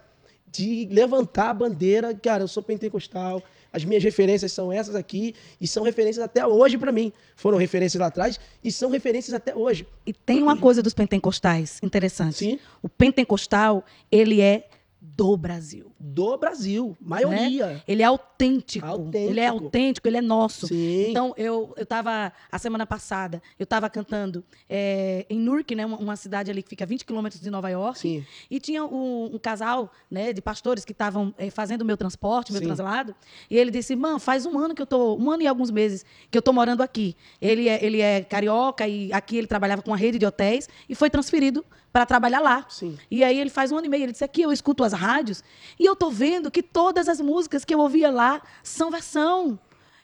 de 0.50 0.88
levantar 0.90 1.50
a 1.50 1.54
bandeira, 1.54 2.14
cara, 2.14 2.44
eu 2.44 2.48
sou 2.48 2.64
pentecostal. 2.64 3.44
As 3.76 3.84
minhas 3.84 4.02
referências 4.02 4.54
são 4.54 4.72
essas 4.72 4.96
aqui 4.96 5.36
e 5.60 5.68
são 5.68 5.84
referências 5.84 6.24
até 6.24 6.48
hoje 6.48 6.78
para 6.78 6.94
mim. 6.94 7.12
Foram 7.36 7.58
referências 7.58 8.00
lá 8.00 8.08
atrás 8.08 8.40
e 8.64 8.72
são 8.72 8.90
referências 8.90 9.34
até 9.34 9.54
hoje. 9.54 9.86
E 10.08 10.14
tem 10.14 10.42
uma 10.42 10.56
coisa 10.56 10.82
dos 10.82 10.94
pentecostais 10.94 11.78
interessante. 11.84 12.38
Sim. 12.38 12.60
O 12.82 12.88
pentecostal, 12.88 13.84
ele 14.10 14.40
é 14.40 14.70
do 15.02 15.36
Brasil. 15.36 15.92
Do 16.00 16.38
Brasil, 16.38 16.96
maioria. 17.00 17.82
Ele 17.88 18.02
é 18.02 18.06
autêntico. 18.06 18.86
Autêntico. 18.86 19.32
Ele 19.32 19.40
é 19.40 19.48
autêntico, 19.48 20.08
ele 20.08 20.18
é 20.18 20.22
nosso. 20.22 20.68
Sim. 20.68 21.10
Então, 21.10 21.34
eu 21.38 21.56
eu 21.56 21.84
estava, 21.84 22.32
a 22.52 22.60
semana 22.60 22.86
passada, 22.86 23.42
eu 23.58 23.64
estava 23.64 23.90
cantando 23.90 24.44
é, 24.70 25.26
em 25.30 25.40
Newark, 25.40 25.74
né, 25.76 25.86
uma, 25.86 25.98
uma 25.98 26.16
cidade 26.16 26.52
ali 26.52 26.62
que 26.62 26.70
fica 26.70 26.84
a 26.84 26.88
20 26.88 27.06
quilômetros 27.06 27.42
de 27.42 27.50
Nova 27.50 27.70
York. 27.70 28.00
Sim. 28.00 28.26
E 28.50 28.60
tinha 28.60 28.84
um, 28.84 29.36
um 29.36 29.40
casal 29.40 29.92
né, 30.10 30.34
de 30.34 30.42
pastores 30.42 30.84
que 30.84 30.92
estavam 30.92 31.34
é, 31.38 31.50
fazendo 31.50 31.82
o 31.82 31.86
meu 31.86 31.98
transporte, 31.98 32.52
meu 32.52 32.60
Sim. 32.60 32.68
translado. 32.68 33.16
E 33.50 33.58
ele 33.58 33.72
disse, 33.72 33.94
irmã, 33.94 34.20
faz 34.20 34.46
um 34.46 34.58
ano 34.58 34.76
que 34.76 34.82
eu 34.82 34.86
tô, 34.86 35.16
um 35.16 35.32
ano 35.32 35.44
e 35.44 35.48
alguns 35.48 35.72
meses 35.72 36.06
que 36.30 36.38
eu 36.38 36.42
tô 36.42 36.52
morando 36.52 36.82
aqui. 36.82 37.16
Ele 37.42 37.70
é, 37.70 37.84
ele 37.84 38.02
é 38.02 38.24
carioca 38.24 38.88
e 38.88 39.12
aqui 39.14 39.38
ele 39.38 39.48
trabalhava 39.48 39.82
com 39.82 39.92
uma 39.92 39.98
rede 39.98 40.20
de 40.20 40.26
hotéis 40.26 40.68
e 40.90 40.96
foi 40.96 41.10
transferido 41.10 41.66
para 41.96 42.06
trabalhar 42.06 42.42
lá. 42.42 42.66
Sim. 42.68 42.98
E 43.10 43.24
aí 43.24 43.40
ele 43.40 43.50
faz 43.50 43.72
um 43.72 43.78
ano 43.78 43.86
e 43.86 43.90
meio, 43.90 44.04
ele 44.04 44.12
disse, 44.12 44.24
aqui 44.24 44.42
eu 44.42 44.52
escuto 44.52 44.84
as 44.84 44.92
rádios 44.92 45.42
e 45.80 45.86
eu 45.86 45.95
tô 45.96 46.10
vendo 46.10 46.52
que 46.52 46.62
todas 46.64 47.08
as 47.08 47.20
músicas 47.22 47.64
que 47.66 47.74
eu 47.74 47.80
ouvia 47.80 48.10
lá 48.12 48.42
são 48.64 48.92
versão. 48.92 49.58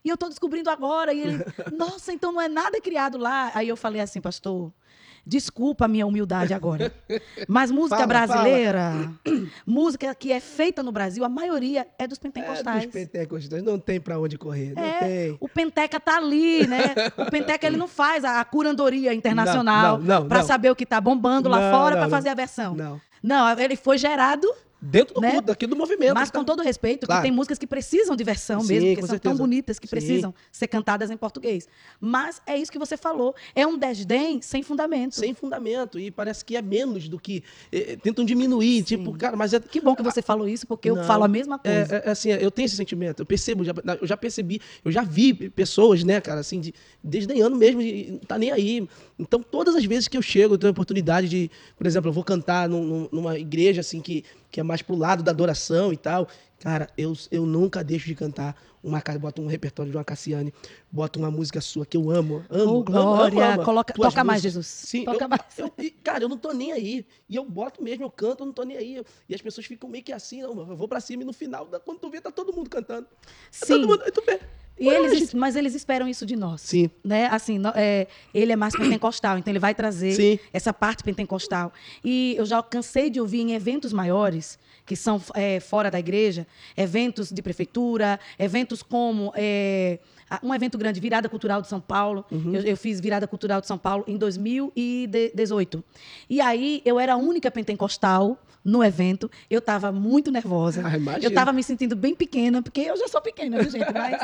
E 0.03 0.09
eu 0.09 0.17
tô 0.17 0.27
descobrindo 0.29 0.69
agora. 0.69 1.13
E 1.13 1.21
ele, 1.21 1.45
nossa, 1.77 2.11
então 2.11 2.31
não 2.31 2.41
é 2.41 2.47
nada 2.47 2.79
criado 2.81 3.17
lá. 3.17 3.51
Aí 3.53 3.67
eu 3.67 3.77
falei 3.77 4.01
assim, 4.01 4.19
pastor, 4.19 4.71
desculpa 5.23 5.85
a 5.85 5.87
minha 5.87 6.07
humildade 6.07 6.53
agora. 6.55 6.91
Mas 7.47 7.69
música 7.71 7.97
Fala, 7.97 8.07
brasileira, 8.07 9.11
música 9.65 10.15
que 10.15 10.31
é 10.31 10.39
feita 10.39 10.81
no 10.81 10.91
Brasil, 10.91 11.23
a 11.23 11.29
maioria 11.29 11.87
é 11.99 12.07
dos 12.07 12.17
É 12.17 12.21
pentecostais. 12.21 12.83
dos 12.85 12.91
pentecostais, 12.93 13.61
não 13.63 13.77
tem 13.77 14.01
para 14.01 14.19
onde 14.19 14.37
correr, 14.39 14.73
não 14.75 14.83
É, 14.83 14.99
tem. 14.99 15.37
o 15.39 15.47
Penteca 15.47 15.99
tá 15.99 16.17
ali, 16.17 16.65
né? 16.65 16.95
O 17.17 17.29
Penteca 17.29 17.67
ele 17.67 17.77
não 17.77 17.87
faz 17.87 18.25
a, 18.25 18.39
a 18.39 18.45
curandoria 18.45 19.13
internacional 19.13 19.99
para 20.27 20.41
saber 20.43 20.71
o 20.71 20.75
que 20.75 20.85
tá 20.85 20.99
bombando 20.99 21.47
lá 21.47 21.59
Não, 21.59 21.77
fora 21.77 21.95
não, 21.95 22.01
para 22.01 22.09
fazer 22.09 22.29
a 22.29 22.33
versão. 22.33 22.73
Não. 22.73 22.99
Não, 23.21 23.59
ele 23.59 23.75
foi 23.75 23.99
gerado 23.99 24.51
Dentro 24.81 25.13
do 25.15 25.21
Né? 25.21 25.31
culto, 25.33 25.47
daqui 25.47 25.67
do 25.67 25.75
movimento. 25.75 26.13
mas 26.15 26.31
tá? 26.31 26.39
com 26.39 26.43
todo 26.43 26.63
respeito, 26.63 27.05
Claro. 27.05 27.21
que 27.21 27.27
tem 27.27 27.35
músicas 27.35 27.59
que 27.59 27.67
precisam 27.67 28.15
de 28.15 28.23
versão 28.23 28.61
Sim, 28.61 28.73
mesmo, 28.79 28.95
que 29.01 29.07
são 29.07 29.19
tão 29.19 29.35
bonitas 29.35 29.77
que 29.77 29.85
Sim. 29.87 29.91
precisam 29.91 30.33
ser 30.51 30.67
cantadas 30.67 31.11
em 31.11 31.17
português. 31.17 31.67
Mas 31.99 32.41
é 32.47 32.57
isso 32.57 32.71
que 32.71 32.79
você 32.79 32.97
falou, 32.97 33.35
é 33.53 33.65
um 33.67 33.77
desdém 33.77 34.41
sem 34.41 34.63
fundamento. 34.63 35.13
Sem 35.15 35.33
fundamento. 35.35 35.99
E 35.99 36.09
parece 36.09 36.43
que 36.43 36.55
é 36.55 36.61
menos 36.61 37.07
do 37.07 37.19
que. 37.19 37.43
eh, 37.71 37.95
tentam 38.01 38.25
diminuir. 38.25 38.81
Tipo, 38.83 39.15
cara, 39.17 39.35
mas 39.37 39.53
é. 39.53 39.59
Que 39.59 39.79
bom 39.79 39.95
que 39.95 40.01
você 40.01 40.21
falou 40.21 40.47
isso, 40.47 40.65
porque 40.65 40.89
eu 40.89 40.95
Não, 40.95 41.03
falo 41.03 41.23
a 41.23 41.27
mesma 41.27 41.59
coisa. 41.59 41.97
É, 41.97 42.07
é, 42.07 42.09
assim, 42.09 42.29
eu 42.31 42.49
tenho 42.49 42.65
esse 42.65 42.75
sentimento, 42.75 43.21
eu 43.21 43.25
percebo, 43.25 43.63
já- 43.63 43.73
eu 44.01 44.07
já 44.07 44.17
percebi, 44.17 44.59
eu 44.83 44.91
já 44.91 45.03
vi 45.03 45.33
pessoas, 45.51 46.03
né, 46.03 46.19
cara, 46.19 46.39
assim, 46.39 46.59
de, 46.59 46.73
desdenhando 47.03 47.55
mesmo, 47.55 47.81
e 47.81 48.11
não 48.13 48.19
tá 48.19 48.37
nem 48.37 48.51
aí. 48.51 48.87
Então, 49.19 49.41
todas 49.43 49.75
as 49.75 49.85
vezes 49.85 50.07
que 50.07 50.17
eu 50.17 50.21
chego, 50.21 50.55
eu 50.55 50.57
tenho 50.57 50.69
a 50.69 50.71
oportunidade 50.71 51.29
de, 51.29 51.51
por 51.77 51.85
exemplo, 51.85 52.09
eu 52.09 52.13
vou 52.13 52.23
cantar 52.23 52.67
num- 52.67 53.07
numa 53.11 53.37
igreja, 53.37 53.81
assim, 53.81 54.01
que, 54.01 54.23
que 54.51 54.59
é 54.59 54.63
mais 54.63 54.81
pro 54.81 54.95
lado 54.95 55.23
da 55.23 55.31
adoração 55.31 55.93
e 55.93 55.97
tal. 55.97 56.27
Cara, 56.59 56.87
eu, 56.97 57.13
eu 57.31 57.45
nunca 57.45 57.83
deixo 57.83 58.05
de 58.05 58.13
cantar 58.13 58.55
uma, 58.83 59.01
boto 59.19 59.41
um 59.41 59.47
repertório 59.47 59.91
de 59.91 59.97
uma 59.97 60.03
Cassiane, 60.03 60.53
boto 60.91 61.17
uma 61.17 61.31
música 61.31 61.59
sua 61.61 61.85
que 61.87 61.97
eu 61.97 62.11
amo, 62.11 62.43
amo, 62.49 62.77
Oh, 62.79 62.83
glória, 62.83 63.43
amo, 63.45 63.53
amo. 63.55 63.63
coloca- 63.63 63.93
toca 63.93 64.23
mais, 64.23 64.43
músicas. 64.43 64.43
Jesus. 64.43 64.67
Sim, 64.67 65.05
Toca 65.05 65.25
eu- 65.25 65.29
mais. 65.29 65.41
eu- 65.57 65.71
cara, 66.03 66.23
eu 66.23 66.29
não 66.29 66.37
tô 66.37 66.51
nem 66.51 66.71
aí. 66.71 67.05
E 67.27 67.35
eu 67.35 67.43
boto 67.45 67.81
mesmo, 67.83 68.03
eu 68.03 68.11
canto, 68.11 68.41
eu 68.41 68.45
não 68.45 68.53
tô 68.53 68.63
nem 68.63 68.77
aí. 68.77 69.03
E 69.27 69.33
as 69.33 69.41
pessoas 69.41 69.65
ficam 69.65 69.89
meio 69.89 70.03
que 70.03 70.11
assim, 70.13 70.41
não, 70.43 70.69
eu 70.69 70.75
vou 70.75 70.87
pra 70.87 70.99
cima 70.99 71.23
e 71.23 71.25
no 71.25 71.33
final, 71.33 71.67
quando 71.83 71.99
tu 71.99 72.09
vê, 72.09 72.21
tá 72.21 72.31
todo 72.31 72.53
mundo 72.53 72.69
cantando. 72.69 73.07
Tá 73.07 73.17
Sim. 73.51 73.67
Todo 73.81 73.87
mundo, 73.87 74.03
aí 74.03 74.11
tu 74.11 74.21
vê. 74.25 74.39
E 74.81 74.89
eles, 74.89 75.33
mas 75.33 75.55
eles 75.55 75.75
esperam 75.75 76.07
isso 76.07 76.25
de 76.25 76.35
nós. 76.35 76.61
Sim. 76.61 76.89
Né? 77.03 77.27
Assim, 77.27 77.61
é, 77.75 78.07
ele 78.33 78.51
é 78.51 78.55
mais 78.55 78.75
pentecostal, 78.75 79.37
então 79.37 79.51
ele 79.51 79.59
vai 79.59 79.75
trazer 79.75 80.13
Sim. 80.13 80.39
essa 80.51 80.73
parte 80.73 81.03
pentecostal. 81.03 81.71
E 82.03 82.35
eu 82.37 82.45
já 82.45 82.61
cansei 82.63 83.09
de 83.09 83.21
ouvir 83.21 83.41
em 83.41 83.53
eventos 83.53 83.93
maiores, 83.93 84.57
que 84.85 84.95
são 84.95 85.21
é, 85.35 85.59
fora 85.59 85.91
da 85.91 85.99
igreja, 85.99 86.47
eventos 86.75 87.31
de 87.31 87.41
prefeitura, 87.41 88.19
eventos 88.39 88.81
como 88.81 89.31
é, 89.35 89.99
um 90.41 90.53
evento 90.53 90.77
grande, 90.77 90.99
Virada 90.99 91.29
Cultural 91.29 91.61
de 91.61 91.67
São 91.67 91.79
Paulo. 91.79 92.25
Uhum. 92.31 92.55
Eu, 92.55 92.61
eu 92.61 92.77
fiz 92.77 92.99
Virada 92.99 93.27
Cultural 93.27 93.61
de 93.61 93.67
São 93.67 93.77
Paulo 93.77 94.03
em 94.07 94.17
2018. 94.17 95.83
E 96.29 96.41
aí 96.41 96.81
eu 96.83 96.99
era 96.99 97.13
a 97.13 97.17
única 97.17 97.51
pentecostal 97.51 98.37
no 98.63 98.83
evento. 98.83 99.29
Eu 99.49 99.59
estava 99.59 99.91
muito 99.91 100.31
nervosa. 100.31 100.81
Ah, 100.85 101.17
eu 101.21 101.29
estava 101.29 101.51
me 101.51 101.63
sentindo 101.63 101.95
bem 101.95 102.13
pequena, 102.15 102.61
porque 102.61 102.81
eu 102.81 102.95
já 102.97 103.07
sou 103.07 103.21
pequena, 103.21 103.59
viu, 103.61 103.69
gente? 103.71 103.91
Mas 103.93 104.21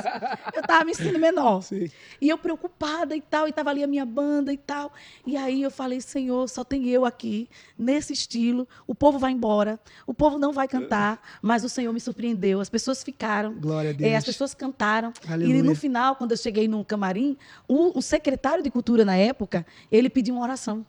eu 0.54 0.62
estava 0.62 0.84
me 0.86 0.94
sentindo 0.94 1.20
menor. 1.20 1.62
Sim. 1.62 1.90
E 2.22 2.30
eu 2.30 2.38
preocupada 2.38 3.16
e 3.16 3.22
tal, 3.22 3.48
e 3.48 3.50
estava 3.50 3.70
ali 3.70 3.84
a 3.84 3.88
minha 3.88 4.06
banda 4.06 4.54
e 4.54 4.58
tal. 4.58 4.92
E 5.26 5.36
aí 5.36 5.62
eu 5.62 5.72
falei, 5.72 6.00
Senhor, 6.02 6.48
só 6.50 6.64
tem 6.64 6.88
eu 6.88 7.06
aqui, 7.06 7.50
nesse 7.78 8.14
estilo. 8.14 8.68
O 8.86 8.94
povo 8.94 9.18
vai 9.20 9.32
embora, 9.32 9.80
o 10.06 10.14
povo 10.14 10.38
não 10.38 10.52
vai 10.54 10.68
cantar, 10.68 11.22
mas 11.42 11.64
o 11.64 11.70
Senhor 11.70 11.92
me 11.94 12.00
surpreendeu. 12.00 12.60
As 12.60 12.70
pessoas 12.70 13.04
ficaram. 13.04 13.54
Glória 13.54 13.90
a 13.90 13.94
É, 13.94 13.96
Deus. 13.96 14.14
as 14.16 14.26
pessoas 14.26 14.54
cantaram. 14.54 15.12
Aleluia. 15.28 15.58
E 15.58 15.62
no 15.62 15.76
final, 15.76 16.16
quando 16.16 16.32
eu 16.32 16.38
cheguei 16.38 16.68
no 16.68 16.84
camarim, 16.86 17.36
o, 17.68 17.98
o 17.98 18.02
secretário 18.02 18.64
de 18.64 18.70
cultura 18.70 19.04
na 19.04 19.16
época, 19.16 19.66
ele 19.92 20.10
pediu 20.10 20.36
uma 20.36 20.44
oração. 20.44 20.86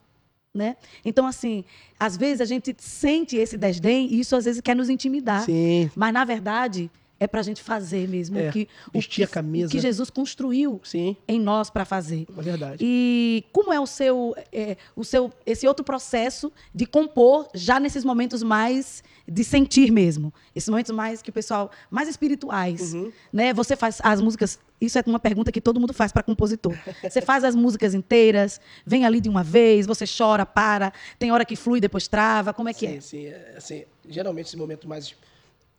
Né? 0.59 0.77
Então, 1.05 1.25
assim, 1.25 1.65
às 2.01 2.17
vezes 2.17 2.41
a 2.41 2.45
gente 2.45 2.75
sente 2.79 3.37
esse 3.37 3.57
desdém 3.57 4.13
e 4.13 4.19
isso 4.19 4.35
às 4.35 4.45
vezes 4.45 4.61
quer 4.61 4.75
nos 4.75 4.91
intimidar. 4.91 5.45
Sim. 5.45 5.89
Mas, 5.95 6.13
na 6.13 6.25
verdade, 6.25 6.91
é 7.21 7.27
para 7.27 7.41
a 7.41 7.43
gente 7.43 7.63
fazer 7.63 8.09
mesmo. 8.09 8.39
É, 8.39 8.49
o 8.49 8.53
que, 8.53 8.69
o 8.89 8.93
vestir 8.99 9.25
a 9.25 9.27
que- 9.27 9.33
camisa. 9.33 9.67
o 9.67 9.71
que 9.71 9.81
Jesus 9.81 10.09
construiu 10.11 10.81
Sim, 10.85 11.17
em 11.27 11.41
nós 11.41 11.69
para 11.71 11.85
fazer. 11.85 12.27
é 12.37 12.43
verdade. 12.43 12.77
E 12.81 13.45
como 13.53 13.73
é 13.73 13.81
o 13.81 13.87
seu, 13.87 14.35
é, 14.53 14.77
o 14.95 15.05
seu, 15.05 15.33
esse 15.45 15.67
outro 15.67 15.85
processo 15.85 16.53
de 16.75 16.87
compor 16.87 17.49
já 17.55 17.81
nesses 17.81 18.05
momentos 18.05 18.43
mais 18.43 19.03
de 19.27 19.45
sentir 19.45 19.91
mesmo, 19.91 20.33
esses 20.55 20.69
momentos 20.69 20.91
mais 20.91 21.21
que 21.21 21.29
o 21.29 21.33
pessoal 21.33 21.71
mais 21.91 22.09
espirituais, 22.09 22.95
Uhum. 22.95 23.13
né? 23.33 23.53
Você 23.53 23.77
faz 23.77 23.99
as 24.03 24.21
músicas. 24.21 24.59
Isso 24.81 24.97
é 24.99 25.03
uma 25.07 25.19
pergunta 25.19 25.51
que 25.53 25.61
todo 25.61 25.79
mundo 25.81 25.93
faz 25.93 26.13
para 26.13 26.23
compositor. 26.23 26.73
Você 27.03 27.21
faz 27.21 27.43
as 27.45 27.55
músicas 27.55 27.93
inteiras, 27.95 28.61
vem 28.87 29.05
ali 29.05 29.21
de 29.21 29.29
uma 29.29 29.43
vez, 29.43 29.87
você 29.87 30.05
chora, 30.07 30.47
para, 30.47 30.93
tem 31.19 31.31
hora 31.33 31.45
que 31.45 31.57
flui, 31.57 31.81
depois 31.81 32.07
trava. 32.09 32.55
Como 32.55 32.69
é 32.69 32.73
que 32.73 32.87
sim, 32.87 32.97
é? 32.97 33.01
sim. 33.01 33.27
É, 33.27 33.55
assim, 33.57 33.85
geralmente 34.09 34.47
esse 34.47 34.57
momento 34.57 34.89
mais 34.89 35.15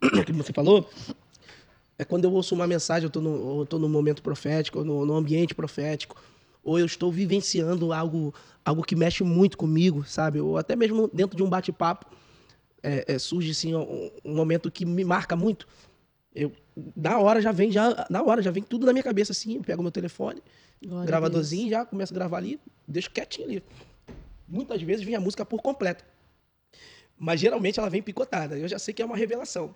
que 0.25 0.31
você 0.33 0.53
falou 0.53 0.87
é 1.99 2.05
quando 2.05 2.23
eu 2.23 2.31
ouço 2.31 2.55
uma 2.55 2.65
mensagem, 2.65 3.03
eu 3.03 3.07
estou 3.09 3.21
no, 3.21 3.59
eu 3.59 3.65
tô 3.65 3.77
momento 3.77 4.23
profético, 4.23 4.79
ou 4.79 4.85
no, 4.85 5.05
no 5.05 5.15
ambiente 5.15 5.53
profético, 5.53 6.15
ou 6.63 6.79
eu 6.79 6.85
estou 6.85 7.11
vivenciando 7.11 7.91
algo, 7.91 8.33
algo 8.63 8.83
que 8.83 8.95
mexe 8.95 9.21
muito 9.21 9.57
comigo, 9.57 10.05
sabe? 10.05 10.39
Ou 10.39 10.57
até 10.57 10.77
mesmo 10.77 11.09
dentro 11.13 11.35
de 11.35 11.43
um 11.43 11.49
bate-papo 11.49 12.05
é, 12.81 13.03
é, 13.05 13.19
surge 13.19 13.51
assim 13.51 13.75
um, 13.75 14.09
um 14.23 14.33
momento 14.33 14.71
que 14.71 14.85
me 14.85 15.03
marca 15.03 15.35
muito. 15.35 15.67
Eu 16.33 16.53
na 16.95 17.19
hora 17.19 17.41
já 17.41 17.51
vem 17.51 17.69
já 17.69 18.07
na 18.09 18.23
hora 18.23 18.41
já 18.41 18.49
vem 18.51 18.63
tudo 18.63 18.85
na 18.85 18.93
minha 18.93 19.03
cabeça 19.03 19.33
assim, 19.33 19.57
eu 19.57 19.61
pego 19.61 19.81
meu 19.81 19.91
telefone, 19.91 20.41
Glória 20.81 21.05
gravadorzinho, 21.05 21.69
já 21.69 21.85
começo 21.85 22.13
a 22.13 22.15
gravar 22.15 22.37
ali, 22.37 22.57
deixo 22.87 23.11
quietinho 23.11 23.47
ali. 23.47 23.63
Muitas 24.47 24.81
vezes 24.81 25.05
vem 25.05 25.15
a 25.15 25.19
música 25.19 25.43
por 25.43 25.61
completo. 25.61 26.05
Mas 27.17 27.41
geralmente 27.41 27.77
ela 27.77 27.89
vem 27.89 28.01
picotada. 28.01 28.57
Eu 28.57 28.69
já 28.69 28.79
sei 28.79 28.93
que 28.93 29.01
é 29.01 29.05
uma 29.05 29.17
revelação. 29.17 29.75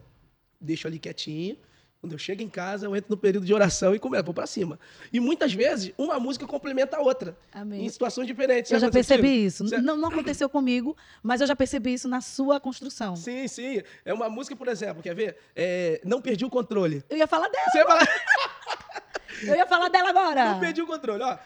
Deixo 0.61 0.87
ali 0.87 0.97
quietinho. 0.97 1.57
Quando 2.03 2.11
eu 2.11 2.19
chego 2.19 2.41
em 2.41 2.49
casa, 2.49 2.85
eu 2.85 2.93
entro 2.97 3.09
no 3.11 3.15
período 3.15 3.45
de 3.45 3.53
oração 3.53 3.95
e 3.95 3.97
começo, 3.99 4.25
vou 4.25 4.33
pra 4.33 4.45
cima. 4.45 4.77
E 5.13 5.21
muitas 5.21 5.53
vezes, 5.53 5.93
uma 5.97 6.19
música 6.19 6.45
complementa 6.45 6.97
a 6.97 6.99
outra. 6.99 7.33
Amém. 7.53 7.85
Em 7.85 7.87
situações 7.87 8.27
diferentes. 8.27 8.69
Eu 8.73 8.79
já 8.81 8.91
percebi 8.91 9.21
contigo? 9.47 9.65
isso. 9.69 9.81
Não, 9.81 9.95
não 9.95 10.09
aconteceu 10.09 10.49
comigo, 10.49 10.97
mas 11.23 11.39
eu 11.39 11.47
já 11.47 11.55
percebi 11.55 11.93
isso 11.93 12.09
na 12.09 12.19
sua 12.19 12.59
construção. 12.59 13.15
Sim, 13.15 13.47
sim. 13.47 13.81
É 14.03 14.13
uma 14.13 14.27
música, 14.27 14.53
por 14.53 14.67
exemplo, 14.67 15.01
quer 15.01 15.15
ver? 15.15 15.37
É, 15.55 16.01
não 16.03 16.21
perdi 16.21 16.43
o 16.43 16.49
controle. 16.49 17.01
Eu 17.09 17.15
ia 17.15 17.25
falar 17.25 17.47
dela, 17.47 17.65
Você 17.71 17.85
fala, 17.85 18.01
eu 19.43 19.55
ia 19.55 19.65
falar 19.65 19.87
dela 19.87 20.09
agora. 20.09 20.51
não 20.51 20.59
perdi 20.59 20.81
o 20.81 20.85
controle. 20.87 21.23
Ó, 21.23 21.37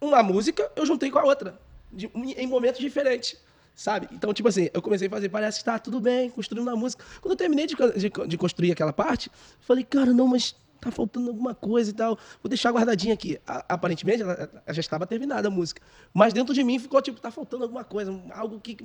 uma 0.00 0.22
música 0.22 0.70
eu 0.76 0.86
juntei 0.86 1.10
com 1.10 1.18
a 1.18 1.24
outra. 1.24 1.58
de- 1.92 2.08
em 2.14 2.46
momentos 2.46 2.80
diferentes. 2.80 3.36
Sabe? 3.74 4.08
Então, 4.12 4.32
tipo 4.34 4.48
assim, 4.48 4.68
eu 4.72 4.82
comecei 4.82 5.08
a 5.08 5.10
fazer, 5.10 5.28
parece 5.28 5.58
que 5.58 5.64
tá 5.64 5.78
tudo 5.78 5.98
bem, 6.00 6.28
construindo 6.30 6.66
uma 6.66 6.76
música. 6.76 7.04
Quando 7.20 7.32
eu 7.32 7.36
terminei 7.36 7.66
de, 7.66 7.74
de, 7.74 8.10
de 8.28 8.38
construir 8.38 8.70
aquela 8.72 8.92
parte, 8.92 9.30
falei, 9.60 9.82
cara, 9.84 10.12
não, 10.12 10.26
mas 10.28 10.54
tá 10.80 10.90
faltando 10.90 11.28
alguma 11.30 11.54
coisa 11.54 11.90
e 11.90 11.92
tal. 11.94 12.18
Vou 12.42 12.48
deixar 12.48 12.70
guardadinha 12.70 13.14
aqui. 13.14 13.40
A- 13.46 13.64
aparentemente, 13.70 14.22
ela, 14.22 14.32
ela 14.34 14.74
já 14.74 14.80
estava 14.80 15.06
terminada 15.06 15.48
a 15.48 15.50
música. 15.50 15.80
Mas 16.12 16.32
dentro 16.32 16.52
de 16.52 16.62
mim 16.62 16.78
ficou, 16.78 17.00
tipo, 17.00 17.18
tá 17.20 17.30
faltando 17.30 17.62
alguma 17.64 17.82
coisa, 17.84 18.12
algo 18.34 18.60
que. 18.60 18.76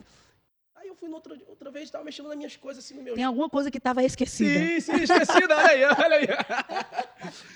Aí 0.76 0.88
eu 0.88 0.96
fui 0.96 1.10
no 1.10 1.16
outro, 1.16 1.36
outra 1.48 1.70
vez, 1.72 1.90
tava 1.90 2.04
mexendo 2.06 2.28
nas 2.30 2.38
minhas 2.38 2.56
coisas, 2.56 2.84
assim, 2.86 2.94
no 2.94 3.02
meu 3.04 3.16
Tem 3.16 3.24
alguma 3.24 3.50
coisa 3.50 3.70
que 3.72 3.80
estava 3.80 4.04
esquecida. 4.04 4.60
Sim, 4.60 4.80
sim, 4.80 5.04
esquecida, 5.04 5.56
olha 5.58 5.68
aí, 5.70 5.84
olha 5.84 6.16
aí. 6.18 6.28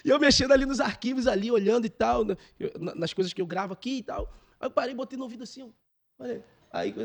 E 0.04 0.10
eu 0.10 0.20
mexendo 0.20 0.52
ali 0.52 0.66
nos 0.66 0.80
arquivos, 0.82 1.28
ali, 1.28 1.50
olhando 1.52 1.86
e 1.86 1.90
tal, 1.90 2.26
nas 2.96 3.14
coisas 3.14 3.32
que 3.32 3.42
eu 3.42 3.46
gravo 3.46 3.74
aqui 3.74 4.00
e 4.00 4.04
tal. 4.04 4.24
Aí 4.60 4.66
eu 4.68 4.72
parei, 4.72 4.94
botei 4.96 5.18
no 5.18 5.24
ouvido 5.24 5.44
assim, 5.44 5.72
olha 6.20 6.34
aí. 6.34 6.44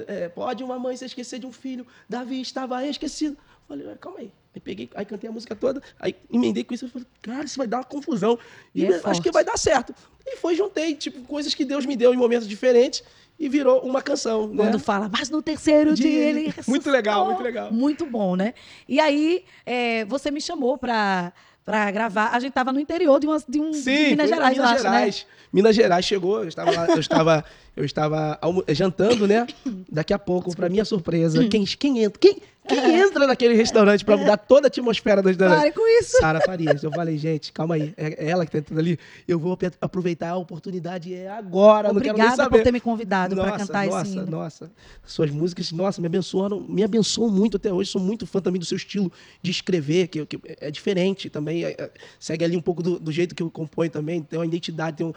É, 0.07 0.29
pode 0.29 0.63
uma 0.63 0.79
mãe 0.79 0.97
se 0.97 1.05
esquecer 1.05 1.39
de 1.39 1.47
um 1.47 1.53
filho, 1.53 1.87
Davi 2.09 2.41
estava 2.41 2.85
esquecido. 2.87 3.37
Falei, 3.69 3.87
calma 4.01 4.21
aí. 4.21 4.33
Aí 4.55 4.61
peguei, 4.61 4.89
aí 4.95 5.05
cantei 5.05 5.29
a 5.29 5.33
música 5.33 5.55
toda, 5.55 5.83
aí 6.01 6.15
emendei 6.33 6.65
com 6.65 6.73
isso, 6.73 6.87
eu 6.87 6.89
falei, 6.89 7.07
cara, 7.21 7.45
isso 7.45 7.59
vai 7.59 7.67
dar 7.67 7.79
uma 7.79 7.85
confusão. 7.85 8.39
E, 8.75 8.83
E 8.83 8.87
é 8.87 8.89
acho 8.91 9.01
forte. 9.03 9.23
que 9.23 9.31
vai 9.31 9.45
dar 9.45 9.59
certo. 9.59 9.95
E 10.25 10.37
foi, 10.37 10.55
juntei, 10.55 10.95
tipo, 10.95 11.21
coisas 11.23 11.55
que 11.55 11.65
Deus 11.65 11.85
me 11.85 11.97
deu 11.97 12.15
em 12.15 12.17
momentos 12.17 12.49
diferentes 12.49 13.03
e 13.39 13.49
virou 13.49 13.81
uma 13.81 14.01
canção, 14.01 14.49
né? 14.49 14.57
Quando 14.57 14.79
fala, 14.79 15.11
mas 15.13 15.29
no 15.29 15.43
terceiro 15.43 15.95
dia, 15.95 16.09
Dia, 16.11 16.21
ele 16.21 16.55
muito 16.67 16.89
legal, 16.91 17.27
muito 17.27 17.43
legal. 17.43 17.71
Muito 17.73 18.07
bom, 18.07 18.35
né? 18.35 18.55
E 18.89 18.99
aí, 18.99 19.45
é, 19.67 20.05
você 20.07 20.31
me 20.31 20.41
chamou 20.41 20.79
para 20.79 21.33
para 21.67 21.91
gravar. 21.91 22.29
A 22.29 22.39
gente 22.39 22.51
estava 22.51 22.73
no 22.73 22.79
interior 22.79 23.19
de, 23.19 23.27
uma, 23.27 23.39
de 23.47 23.61
um 23.61 23.73
de 23.73 23.79
Sim, 23.79 24.11
Minas 24.11 24.29
foi 24.29 24.37
Gerais, 24.39 24.57
Minas 24.57 24.71
acho, 24.71 24.85
né? 24.85 24.91
Gerais. 24.91 25.27
Minas 25.53 25.75
Gerais 25.75 26.05
chegou, 26.05 26.43
eu 26.43 26.49
estava 26.49 26.71
lá, 26.71 26.87
eu 26.87 27.01
estava, 27.01 27.45
eu 27.77 27.85
estava 27.85 28.39
jantando, 28.71 29.27
né? 29.29 29.47
Daqui 29.93 30.13
a 30.15 30.19
pouco, 30.19 30.55
para 30.57 30.69
minha 30.69 30.85
surpresa, 30.85 31.47
quem, 31.49 31.65
quem 31.65 32.03
entra? 32.03 32.19
Quem, 32.19 32.41
quem 32.67 32.99
entra 32.99 33.27
naquele 33.29 33.55
restaurante 33.55 34.05
para 34.05 34.17
mudar 34.17 34.37
toda 34.37 34.67
a 34.67 34.69
atmosfera 34.69 35.23
do 35.23 35.29
restaurante? 35.29 35.59
Pare 35.59 35.73
com 35.73 35.87
isso. 36.01 36.19
Sara 36.19 36.41
Farias. 36.41 36.83
Eu 36.83 36.91
falei, 36.91 37.17
gente, 37.17 37.53
calma 37.53 37.77
aí. 37.77 37.95
É 37.97 38.25
é 38.27 38.31
ela 38.31 38.45
que 38.45 38.51
tá 38.51 38.59
entrando 38.59 38.79
ali. 38.79 38.99
Eu 39.29 39.39
vou 39.39 39.57
aproveitar 39.81 40.31
a 40.31 40.37
oportunidade 40.37 41.15
é 41.15 41.29
agora. 41.29 41.93
não 41.93 42.01
quero 42.01 42.17
nem 42.17 42.25
Obrigada 42.25 42.37
saber. 42.45 42.57
por 42.59 42.65
ter 42.65 42.73
me 42.73 42.81
convidado 42.81 43.37
para 43.37 43.47
Nossa, 43.51 43.59
cantar 43.67 43.87
nossa, 43.87 44.03
esse 44.03 44.17
hino. 44.17 44.27
Nossa, 44.27 44.73
suas 45.05 45.31
músicas, 45.31 45.71
nossa, 45.71 46.01
me 46.01 46.07
abençoaram, 46.07 46.61
me 46.61 46.83
abençoam 46.83 47.31
muito 47.31 47.57
até 47.57 47.73
hoje. 47.73 47.91
Sou 47.91 48.01
muito 48.01 48.27
fã 48.27 48.41
também 48.41 48.59
do 48.59 48.65
seu 48.65 48.77
estilo 48.77 49.13
de 49.43 49.51
escrever, 49.51 50.09
que, 50.09 50.27
que 50.27 50.41
é 50.61 50.71
diferente 50.71 51.31
também. 51.31 51.65
é- 51.65 51.77
é- 51.79 51.91
segue 52.19 52.45
ali 52.45 52.57
um 52.57 52.63
pouco 52.63 52.83
do, 52.83 52.99
do 52.99 53.13
jeito 53.13 53.35
que 53.35 53.43
eu 53.43 53.51
componho 53.51 53.91
também. 53.91 54.23
Tem 54.23 54.39
uma 54.39 54.47
identidade, 54.47 54.97
tem 54.97 55.07
um 55.07 55.13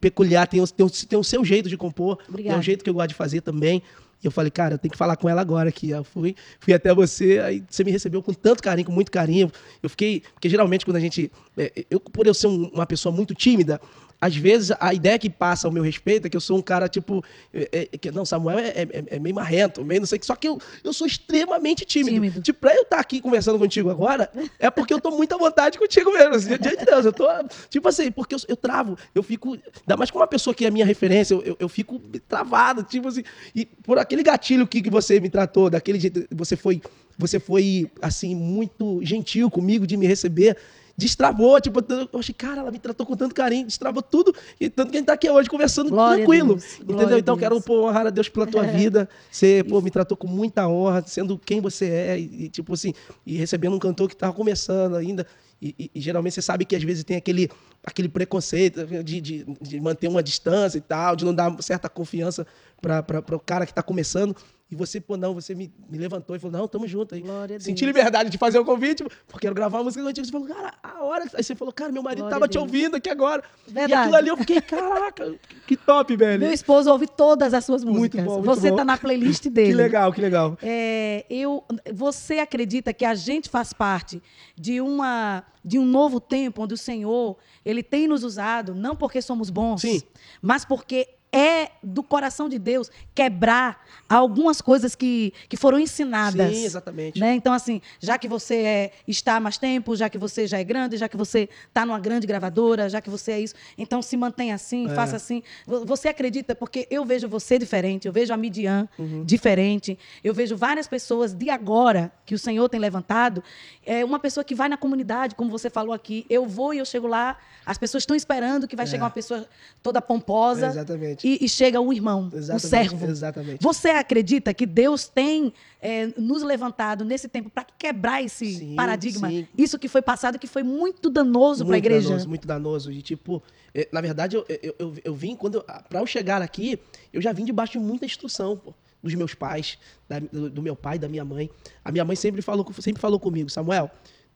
peculiar, 0.00 0.46
tem, 0.46 0.60
o- 0.60 0.66
tem, 0.68 0.84
o- 0.86 0.90
tem 0.90 1.18
o 1.18 1.24
seu 1.24 1.44
jeito 1.44 1.68
de 1.68 1.76
compor, 1.76 2.16
tem 2.16 2.26
Obrigada. 2.28 2.58
o 2.58 2.62
jeito 2.62 2.82
que 2.84 2.90
eu 2.90 2.94
gosto 2.94 3.08
de 3.08 3.14
fazer 3.14 3.40
também. 3.40 3.82
E 4.22 4.26
eu 4.26 4.30
falei, 4.30 4.50
cara, 4.50 4.74
eu 4.74 4.78
tenho 4.78 4.90
que 4.92 4.96
falar 4.96 5.16
com 5.16 5.28
ela 5.28 5.42
agora 5.42 5.68
aqui. 5.68 5.90
Eu 5.90 6.02
fui, 6.02 6.34
fui 6.58 6.72
até 6.72 6.94
você, 6.94 7.38
aí 7.40 7.62
você 7.68 7.84
me 7.84 7.90
recebeu 7.90 8.22
com 8.22 8.32
tanto 8.32 8.62
carinho, 8.62 8.86
com 8.86 8.92
muito 8.92 9.10
carinho. 9.12 9.50
Eu 9.82 9.90
fiquei. 9.90 10.22
Porque 10.32 10.48
geralmente 10.48 10.84
quando 10.84 10.96
a 10.96 11.00
gente. 11.00 11.30
é, 11.58 11.84
eu, 11.90 12.00
por 12.00 12.26
eu 12.26 12.32
ser 12.32 12.46
um- 12.46 12.68
uma 12.72 12.86
pessoa 12.86 13.14
muito 13.14 13.34
tímida, 13.34 13.78
às 14.24 14.34
vezes 14.34 14.72
a 14.80 14.94
ideia 14.94 15.18
que 15.18 15.28
passa 15.28 15.68
ao 15.68 15.72
meu 15.72 15.82
respeito 15.82 16.26
é 16.26 16.30
que 16.30 16.36
eu 16.36 16.40
sou 16.40 16.56
um 16.56 16.62
cara, 16.62 16.88
tipo. 16.88 17.22
é, 17.52 17.88
é, 17.92 17.98
que, 17.98 18.10
não, 18.10 18.24
Samuel 18.24 18.58
é, 18.58 18.68
é- 18.68 19.04
é 19.16 19.18
meio 19.18 19.34
marrento, 19.34 19.84
meio 19.84 20.00
não 20.00 20.06
sei 20.06 20.16
o 20.16 20.20
que. 20.20 20.24
Só 20.26 20.34
que 20.34 20.48
eu, 20.48 20.58
eu 20.82 20.94
sou 20.94 21.06
extremamente 21.06 21.84
tímido. 21.84 22.14
Tímido. 22.14 22.40
Tipo, 22.40 22.60
pra 22.60 22.74
eu 22.74 22.82
estar 22.82 22.98
aqui 23.00 23.20
conversando 23.20 23.58
contigo 23.58 23.90
agora, 23.90 24.30
é 24.58 24.70
porque 24.70 24.94
eu 24.94 25.00
tô 25.00 25.10
muito 25.10 25.34
à 25.34 25.38
vontade 25.38 25.78
contigo 25.78 26.10
mesmo. 26.10 26.34
Assim, 26.36 26.48
diante 26.56 26.78
de 26.78 26.84
Deus. 26.86 27.04
Eu 27.04 27.12
tô. 27.12 27.26
Tipo 27.68 27.86
assim, 27.88 28.10
porque 28.10 28.34
eu, 28.34 28.38
eu 28.48 28.56
travo, 28.56 28.96
eu 29.14 29.22
fico. 29.22 29.52
Ainda 29.82 29.96
mais 29.98 30.10
com 30.10 30.18
uma 30.18 30.26
pessoa 30.26 30.54
que 30.54 30.64
é 30.64 30.68
a 30.68 30.70
minha 30.70 30.86
referência, 30.86 31.34
eu, 31.34 31.42
eu, 31.42 31.56
eu 31.60 31.68
fico 31.68 32.00
travado, 32.26 32.82
tipo 32.82 33.08
assim. 33.08 33.22
E 33.54 33.66
por 33.66 33.98
aquele 33.98 34.22
gatilho 34.22 34.66
que, 34.66 34.80
que 34.80 34.88
você 34.90 35.20
me 35.20 35.28
tratou, 35.28 35.68
daquele 35.68 36.00
jeito, 36.00 36.26
você 36.34 36.56
foi, 36.56 36.80
você 37.18 37.38
foi, 37.38 37.90
assim, 38.00 38.34
muito 38.34 39.00
gentil 39.02 39.50
comigo 39.50 39.86
de 39.86 39.96
me 39.98 40.06
receber. 40.06 40.56
Destravou, 40.96 41.60
tipo, 41.60 41.80
eu 42.12 42.20
achei, 42.20 42.32
cara, 42.34 42.60
ela 42.60 42.70
me 42.70 42.78
tratou 42.78 43.04
com 43.04 43.16
tanto 43.16 43.34
carinho, 43.34 43.66
destravou 43.66 44.00
tudo, 44.00 44.32
e 44.60 44.70
tanto 44.70 44.90
que 44.92 44.96
a 44.96 45.00
gente 45.00 45.06
tá 45.08 45.12
aqui 45.14 45.28
hoje 45.28 45.48
conversando 45.50 45.90
Glória 45.90 46.18
tranquilo. 46.24 46.54
Glória 46.56 46.82
entendeu? 46.94 47.16
a 47.16 47.18
Então, 47.18 47.36
quero 47.36 47.60
pô, 47.60 47.88
honrar 47.88 48.06
a 48.06 48.10
Deus 48.10 48.28
pela 48.28 48.46
tua 48.46 48.62
vida. 48.78 49.08
Você, 49.30 49.64
pô, 49.68 49.80
me 49.80 49.90
tratou 49.90 50.16
com 50.16 50.28
muita 50.28 50.68
honra, 50.68 51.02
sendo 51.04 51.36
quem 51.36 51.60
você 51.60 51.86
é, 51.86 52.18
e, 52.20 52.44
e, 52.44 52.48
tipo 52.48 52.72
assim, 52.74 52.92
e 53.26 53.36
recebendo 53.36 53.74
um 53.74 53.78
cantor 53.80 54.08
que 54.08 54.16
tava 54.16 54.32
começando 54.32 54.94
ainda. 54.94 55.26
E, 55.60 55.74
e- 55.78 55.90
e 55.94 56.00
geralmente 56.00 56.34
você 56.34 56.42
sabe 56.42 56.64
que 56.64 56.76
às 56.76 56.82
vezes 56.82 57.02
tem 57.02 57.16
aquele, 57.16 57.50
aquele 57.84 58.08
preconceito 58.08 58.86
de, 59.02 59.20
de, 59.20 59.46
de 59.62 59.80
manter 59.80 60.06
uma 60.08 60.22
distância 60.22 60.78
e 60.78 60.80
tal, 60.80 61.16
de 61.16 61.24
não 61.24 61.34
dar 61.34 61.60
certa 61.62 61.88
confiança 61.88 62.46
para 62.80 63.34
o 63.34 63.40
cara 63.40 63.64
que 63.66 63.72
está 63.72 63.82
começando. 63.82 64.36
E 64.74 64.76
você, 64.76 65.00
pô, 65.00 65.16
não, 65.16 65.32
você 65.32 65.54
me, 65.54 65.72
me 65.88 65.96
levantou 65.96 66.34
e 66.34 66.38
falou: 66.40 66.58
não, 66.58 66.66
tamo 66.66 66.84
junto 66.88 67.14
aí. 67.14 67.20
Glória 67.20 67.56
a 67.56 67.60
Senti 67.60 67.84
Deus. 67.84 67.96
liberdade 67.96 68.28
de 68.28 68.36
fazer 68.36 68.58
o 68.58 68.64
convite, 68.64 69.04
porque 69.28 69.42
quero 69.46 69.54
gravar 69.54 69.78
uma 69.78 69.84
música 69.84 70.02
contigo. 70.02 70.26
Você 70.26 70.32
falou, 70.32 70.48
cara, 70.48 70.74
a 70.82 71.04
hora. 71.04 71.24
Aí 71.32 71.44
você 71.44 71.54
falou, 71.54 71.72
cara, 71.72 71.92
meu 71.92 72.02
marido 72.02 72.22
Glória 72.22 72.34
tava 72.34 72.48
te 72.48 72.58
ouvindo 72.58 72.96
aqui 72.96 73.08
agora. 73.08 73.44
E 73.68 73.72
Verdade. 73.72 73.94
aquilo 73.94 74.16
ali 74.16 74.28
eu 74.30 74.36
fiquei, 74.36 74.60
caraca, 74.60 75.32
que 75.64 75.76
top, 75.76 76.16
velho. 76.16 76.40
Meu 76.40 76.52
esposo 76.52 76.90
ouve 76.90 77.06
todas 77.06 77.54
as 77.54 77.64
suas 77.64 77.84
Muito 77.84 77.98
músicas. 78.16 78.24
bom, 78.24 78.32
muito 78.42 78.46
Você 78.46 78.70
bom. 78.70 78.76
tá 78.78 78.84
na 78.84 78.98
playlist 78.98 79.46
dele. 79.46 79.68
Que 79.70 79.74
legal, 79.74 80.12
que 80.12 80.20
legal. 80.20 80.58
É, 80.60 81.24
eu, 81.30 81.62
você 81.92 82.40
acredita 82.40 82.92
que 82.92 83.04
a 83.04 83.14
gente 83.14 83.48
faz 83.48 83.72
parte 83.72 84.20
de 84.56 84.80
uma 84.80 85.44
de 85.64 85.78
um 85.78 85.86
novo 85.86 86.20
tempo 86.20 86.62
onde 86.62 86.74
o 86.74 86.76
Senhor 86.76 87.38
ele 87.64 87.82
tem 87.82 88.06
nos 88.06 88.22
usado 88.22 88.74
não 88.74 88.94
porque 88.94 89.22
somos 89.22 89.48
bons, 89.48 89.80
Sim. 89.80 90.02
mas 90.42 90.62
porque 90.62 91.08
é 91.36 91.70
do 91.82 92.00
coração 92.02 92.48
de 92.48 92.58
Deus 92.60 92.88
quebrar 93.14 93.84
algumas 94.08 94.60
coisas 94.60 94.94
que, 94.94 95.32
que 95.48 95.56
foram 95.56 95.80
ensinadas. 95.80 96.54
Sim, 96.56 96.64
exatamente. 96.64 97.18
Né? 97.18 97.34
Então, 97.34 97.52
assim, 97.52 97.80
já 97.98 98.16
que 98.16 98.28
você 98.28 98.54
é- 98.54 98.92
está 99.08 99.36
há 99.36 99.40
mais 99.40 99.58
tempo, 99.58 99.96
já 99.96 100.08
que 100.08 100.16
você 100.16 100.46
já 100.46 100.58
é 100.60 100.64
grande, 100.64 100.96
já 100.96 101.08
que 101.08 101.16
você 101.16 101.48
está 101.66 101.84
numa 101.84 101.98
grande 101.98 102.24
gravadora, 102.26 102.88
já 102.88 103.00
que 103.00 103.10
você 103.10 103.32
é 103.32 103.40
isso, 103.40 103.54
então 103.76 104.00
se 104.00 104.16
mantenha 104.16 104.54
assim, 104.54 104.86
É. 104.88 104.94
faça 104.94 105.16
assim. 105.16 105.42
Vo- 105.66 105.84
Você 105.84 106.08
acredita, 106.08 106.54
porque 106.54 106.86
eu 106.90 107.04
vejo 107.04 107.28
você 107.28 107.58
diferente, 107.58 108.06
eu 108.06 108.12
vejo 108.12 108.32
a 108.32 108.36
Midian 108.36 108.88
Uhum. 108.98 109.24
diferente, 109.24 109.98
eu 110.22 110.32
vejo 110.32 110.56
várias 110.56 110.86
pessoas 110.86 111.32
de 111.34 111.50
agora 111.50 112.12
que 112.24 112.34
o 112.34 112.38
Senhor 112.38 112.68
tem 112.68 112.78
levantado. 112.78 113.42
É 113.84 114.04
uma 114.04 114.20
pessoa 114.20 114.44
que 114.44 114.54
vai 114.54 114.68
na 114.68 114.76
comunidade, 114.76 115.34
como 115.34 115.50
você 115.50 115.68
falou 115.68 115.92
aqui, 115.92 116.24
eu 116.30 116.46
vou 116.46 116.72
e 116.72 116.78
eu 116.78 116.84
chego 116.84 117.06
lá, 117.08 117.36
as 117.66 117.76
pessoas 117.78 118.02
estão 118.02 118.14
esperando 118.14 118.68
que 118.68 118.76
vai 118.76 118.86
chegar 118.86 119.04
uma 119.04 119.10
pessoa 119.10 119.46
toda 119.82 120.00
pomposa. 120.00 120.66
É, 120.66 120.70
exatamente. 120.70 121.23
E, 121.24 121.44
e 121.44 121.48
chega 121.48 121.80
o 121.80 121.92
irmão, 121.92 122.28
Exatamente, 122.32 122.66
o 122.66 122.68
servo. 122.68 123.06
exatamente. 123.06 123.62
Você 123.62 123.88
acredita 123.88 124.52
que 124.52 124.66
Deus 124.66 125.08
tem 125.08 125.52
é, 125.80 126.08
nos 126.18 126.42
levantado 126.42 127.04
nesse 127.04 127.26
tempo 127.28 127.48
para 127.48 127.64
quebrar 127.64 128.22
esse 128.22 128.58
Sim, 128.58 128.76
paradigma? 128.76 129.28
sim. 129.30 129.48
Isso 129.56 129.78
que 129.78 129.88
foi 129.88 130.02
passado, 130.02 130.38
que 130.38 130.46
foi 130.46 130.62
muito 130.62 131.08
danoso 131.08 131.64
para 131.64 131.76
a 131.76 131.78
igreja. 131.78 132.08
Danoso, 132.10 132.28
muito 132.28 132.46
danoso. 132.46 132.92
E, 132.92 133.00
tipo, 133.00 133.42
eh, 133.74 133.88
na 133.90 134.00
verdade, 134.00 134.36
eu, 134.36 134.44
eu, 134.62 134.74
eu, 134.78 134.94
eu 135.02 135.14
vim, 135.14 135.34
quando 135.34 135.56
eu, 135.56 135.62
pra 135.88 136.00
eu 136.00 136.06
chegar 136.06 136.42
aqui, 136.42 136.78
eu 137.12 137.22
já 137.22 137.32
vim 137.32 137.44
debaixo 137.44 137.72
de 137.72 137.78
muita 137.78 138.04
instrução, 138.04 138.56
pô, 138.56 138.74
dos 139.02 139.14
meus 139.14 139.34
pais, 139.34 139.78
da- 140.08 140.18
do, 140.18 140.50
do 140.50 140.62
meu 140.62 140.76
pai, 140.76 140.98
da 140.98 141.08
minha 141.08 141.24
mãe. 141.24 141.48
A 141.84 141.90
minha 141.90 142.04
mãe 142.04 142.16
sempre 142.16 142.42
falou, 142.42 142.66
sempre 142.80 143.00
falou 143.00 143.18
comigo, 143.18 143.48
Samuel, 143.50 143.90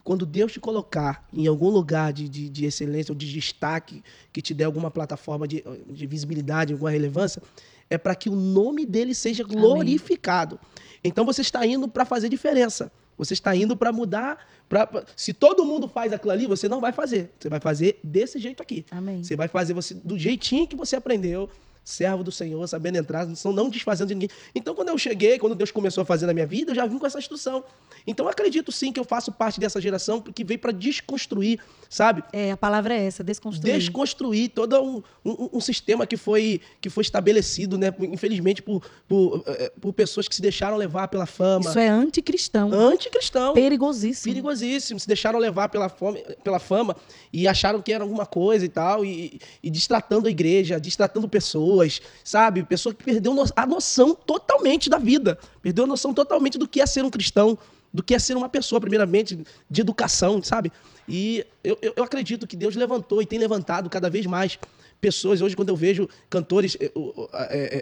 quando 0.09 0.25
Deus 0.25 0.51
te 0.53 0.59
colocar 0.59 1.29
em 1.31 1.47
algum 1.47 1.69
lugar 1.69 2.15
de, 2.15 2.31
de, 2.31 2.49
de 2.49 2.65
excelência 2.65 3.13
ou 3.13 3.17
de 3.19 3.31
destaque, 3.31 4.03
que 4.33 4.41
te 4.41 4.55
dê 4.55 4.65
alguma 4.65 4.91
plataforma 4.91 5.47
de, 5.47 5.63
de 5.87 6.07
visibilidade, 6.07 6.73
alguma 6.73 6.91
relevância, 6.91 7.43
é 7.91 7.99
para 7.99 8.15
que 8.15 8.31
o 8.31 8.35
nome 8.35 8.87
dele 8.87 9.15
seja 9.15 9.45
glorificado. 9.45 10.59
Então 11.05 11.27
você 11.27 11.43
está 11.43 11.67
indo 11.67 11.87
para 11.87 12.07
fazer 12.07 12.31
diferença. 12.31 12.91
Você 13.19 13.35
está 13.35 13.55
indo 13.55 13.77
para 13.77 13.93
mudar. 13.93 14.39
Pra, 14.67 14.87
pra- 14.87 15.05
se 15.15 15.35
todo 15.35 15.63
mundo 15.63 15.87
faz 15.89 16.11
aquilo 16.11 16.33
ali, 16.33 16.47
você 16.47 16.71
não 16.71 16.81
vai 16.81 16.93
fazer. 16.93 17.31
Você 17.39 17.51
vai 17.51 17.61
fazer 17.61 17.99
desse 18.03 18.39
jeito 18.39 18.63
aqui. 18.63 18.87
Amém. 18.91 19.23
Você 19.23 19.37
vai 19.37 19.49
fazer 19.49 19.75
você 19.75 19.93
do 19.93 20.19
jeitinho 20.19 20.67
que 20.67 20.75
você 20.77 20.97
aprendeu, 20.97 21.51
servo 21.89 22.23
do 22.23 22.31
Senhor, 22.31 22.67
sabendo 22.69 22.97
entrar, 22.99 23.27
não, 23.27 23.53
não 23.53 23.71
desfazendo 23.71 24.09
de 24.09 24.15
ninguém. 24.15 24.29
Então, 24.55 24.75
quando 24.75 24.89
eu 24.89 24.99
cheguei, 24.99 25.39
quando 25.39 25.55
Deus 25.55 25.71
começou 25.71 26.03
a 26.03 26.05
fazer 26.05 26.27
na 26.27 26.35
minha 26.35 26.47
vida, 26.47 26.73
eu 26.73 26.75
já 26.75 26.87
vim 26.87 26.99
com 26.99 27.07
essa 27.07 27.19
instrução. 27.19 27.65
Então, 28.07 28.27
eu 28.27 28.31
acredito 28.31 28.71
sim 28.71 28.93
que 28.93 29.01
eu 29.01 29.05
faço 29.05 29.33
parte 29.33 29.59
dessa 29.59 29.81
geração 29.81 30.21
que 30.21 30.45
veio 30.45 30.61
para 30.61 30.73
desconstruir, 30.73 31.59
sabe? 31.89 32.23
É, 32.33 32.53
a 32.53 32.57
palavra 32.57 32.95
é 32.95 33.07
essa, 33.07 33.25
desconstruir. 33.25 33.75
desconstruir 33.75 34.51
todo 34.51 34.79
um, 34.83 35.03
um- 35.25 35.49
um 35.55 35.61
sistema 35.61 36.07
que 36.07 36.17
foi, 36.17 36.61
que 36.81 36.91
foi 36.91 37.03
estabelecido, 37.03 37.79
né, 37.79 37.93
infelizmente, 38.01 38.61
por, 38.63 38.83
por, 39.09 39.43
eh, 39.47 39.73
por 39.81 39.93
pessoas 39.93 40.29
que 40.29 40.35
se 40.35 40.43
deixaram 40.43 40.77
levar 40.77 41.09
pela 41.09 41.27
fama. 41.27 41.69
Isso 41.71 41.79
é 41.79 41.89
anticristão, 41.89 42.73
Anticristão. 42.73 43.55
perigosíssimo. 43.55 44.33
Perigosíssimo. 44.35 44.99
Se 45.01 45.07
deixaram 45.07 45.39
levar 45.39 45.69
pela, 45.69 45.89
fome, 45.89 46.23
pela 46.43 46.59
fama 46.59 46.97
e 47.33 47.47
acharam 47.49 47.81
que 47.81 47.93
era 47.93 48.03
alguma 48.05 48.27
coisa 48.27 48.65
e 48.65 48.69
tal, 48.69 49.05
e, 49.05 49.41
e 49.63 49.71
distratando 49.71 50.27
a 50.27 50.31
igreja, 50.31 50.81
distratando 50.81 51.29
pessoas, 51.29 51.78
sabe? 52.25 52.63
Pessoa 52.63 52.95
que 52.95 53.05
perdeu 53.05 53.35
a 53.55 53.67
noção 53.67 54.15
totalmente 54.15 54.89
da 54.89 54.99
vida, 54.99 55.39
perdeu 55.63 55.85
a 55.85 55.87
noção 55.87 56.13
totalmente 56.13 56.59
do 56.59 56.67
que 56.67 56.81
é 56.81 56.87
ser 56.87 57.05
um 57.05 57.11
cristão, 57.11 57.59
do 57.93 58.03
que 58.03 58.15
é 58.15 58.19
ser 58.19 58.37
uma 58.37 58.49
pessoa, 58.49 58.81
primeiramente, 58.81 59.45
de 59.71 59.81
educação, 59.81 60.43
sabe? 60.43 60.73
E 61.09 61.45
eu, 61.65 61.79
eu, 61.81 61.95
eu 61.97 62.05
acredito 62.05 62.47
que 62.47 62.57
Deus 62.57 62.77
levantou 62.77 63.23
e 63.23 63.27
tem 63.27 63.39
levantado 63.39 63.89
cada 63.89 64.11
vez 64.11 64.27
mais 64.27 64.59
pessoas. 65.01 65.41
Hoje, 65.41 65.57
quando 65.57 65.69
eu 65.69 65.77
vejo 65.77 66.09
cantores, 66.29 66.77
eh, 66.81 66.91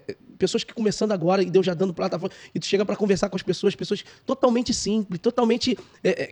eh, 0.08 0.16
pessoas 0.38 0.64
que 0.64 0.74
começando 0.74 1.12
agora 1.12 1.42
e 1.42 1.50
Deus 1.50 1.64
já 1.64 1.74
dando 1.74 1.94
plataforma, 1.94 2.34
e 2.54 2.60
tu 2.60 2.66
chega 2.66 2.84
para 2.84 2.96
conversar 2.96 3.28
com 3.28 3.36
as 3.36 3.42
pessoas, 3.42 3.74
pessoas 3.74 4.04
totalmente 4.24 4.72
simples, 4.72 5.20
totalmente 5.20 5.78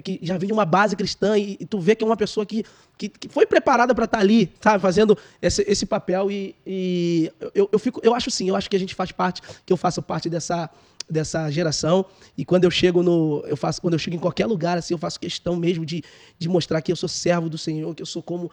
que 0.04 0.18
já 0.22 0.36
vem 0.38 0.46
de 0.46 0.52
uma 0.52 0.64
base 0.64 0.94
cristã 0.96 1.38
e, 1.38 1.56
e 1.58 1.66
tu 1.66 1.78
vê 1.80 1.94
que 1.94 2.04
é 2.04 2.06
uma 2.06 2.16
pessoa 2.16 2.44
que, 2.44 2.64
que, 2.96 3.08
que 3.08 3.28
foi 3.28 3.46
preparada 3.46 3.94
para 3.94 4.04
estar 4.04 4.18
ali, 4.18 4.52
sabe, 4.60 4.80
fazendo 4.80 5.16
esse, 5.40 5.64
esse 5.66 5.86
papel 5.86 6.30
e, 6.30 6.54
e 6.66 7.32
eu, 7.54 7.68
eu 7.72 7.78
fico, 7.78 8.00
eu 8.02 8.14
acho 8.14 8.30
sim, 8.30 8.48
eu 8.48 8.56
acho 8.56 8.68
que 8.68 8.76
a 8.76 8.78
gente 8.78 8.94
faz 8.94 9.12
parte, 9.12 9.42
que 9.64 9.72
eu 9.72 9.76
faço 9.76 10.02
parte 10.02 10.28
dessa 10.28 10.70
dessa 11.08 11.50
geração 11.50 12.06
e 12.36 12.44
quando 12.44 12.64
eu 12.64 12.70
chego 12.70 13.02
no 13.02 13.44
eu 13.46 13.56
faço 13.56 13.80
quando 13.80 13.92
eu 13.92 13.98
chego 13.98 14.16
em 14.16 14.18
qualquer 14.18 14.46
lugar 14.46 14.78
assim 14.78 14.94
eu 14.94 14.98
faço 14.98 15.20
questão 15.20 15.54
mesmo 15.54 15.84
de, 15.84 16.02
de 16.38 16.48
mostrar 16.48 16.80
que 16.80 16.90
eu 16.90 16.96
sou 16.96 17.08
servo 17.08 17.48
do 17.48 17.58
Senhor 17.58 17.94
que 17.94 18.02
eu 18.02 18.06
sou 18.06 18.22
como 18.22 18.50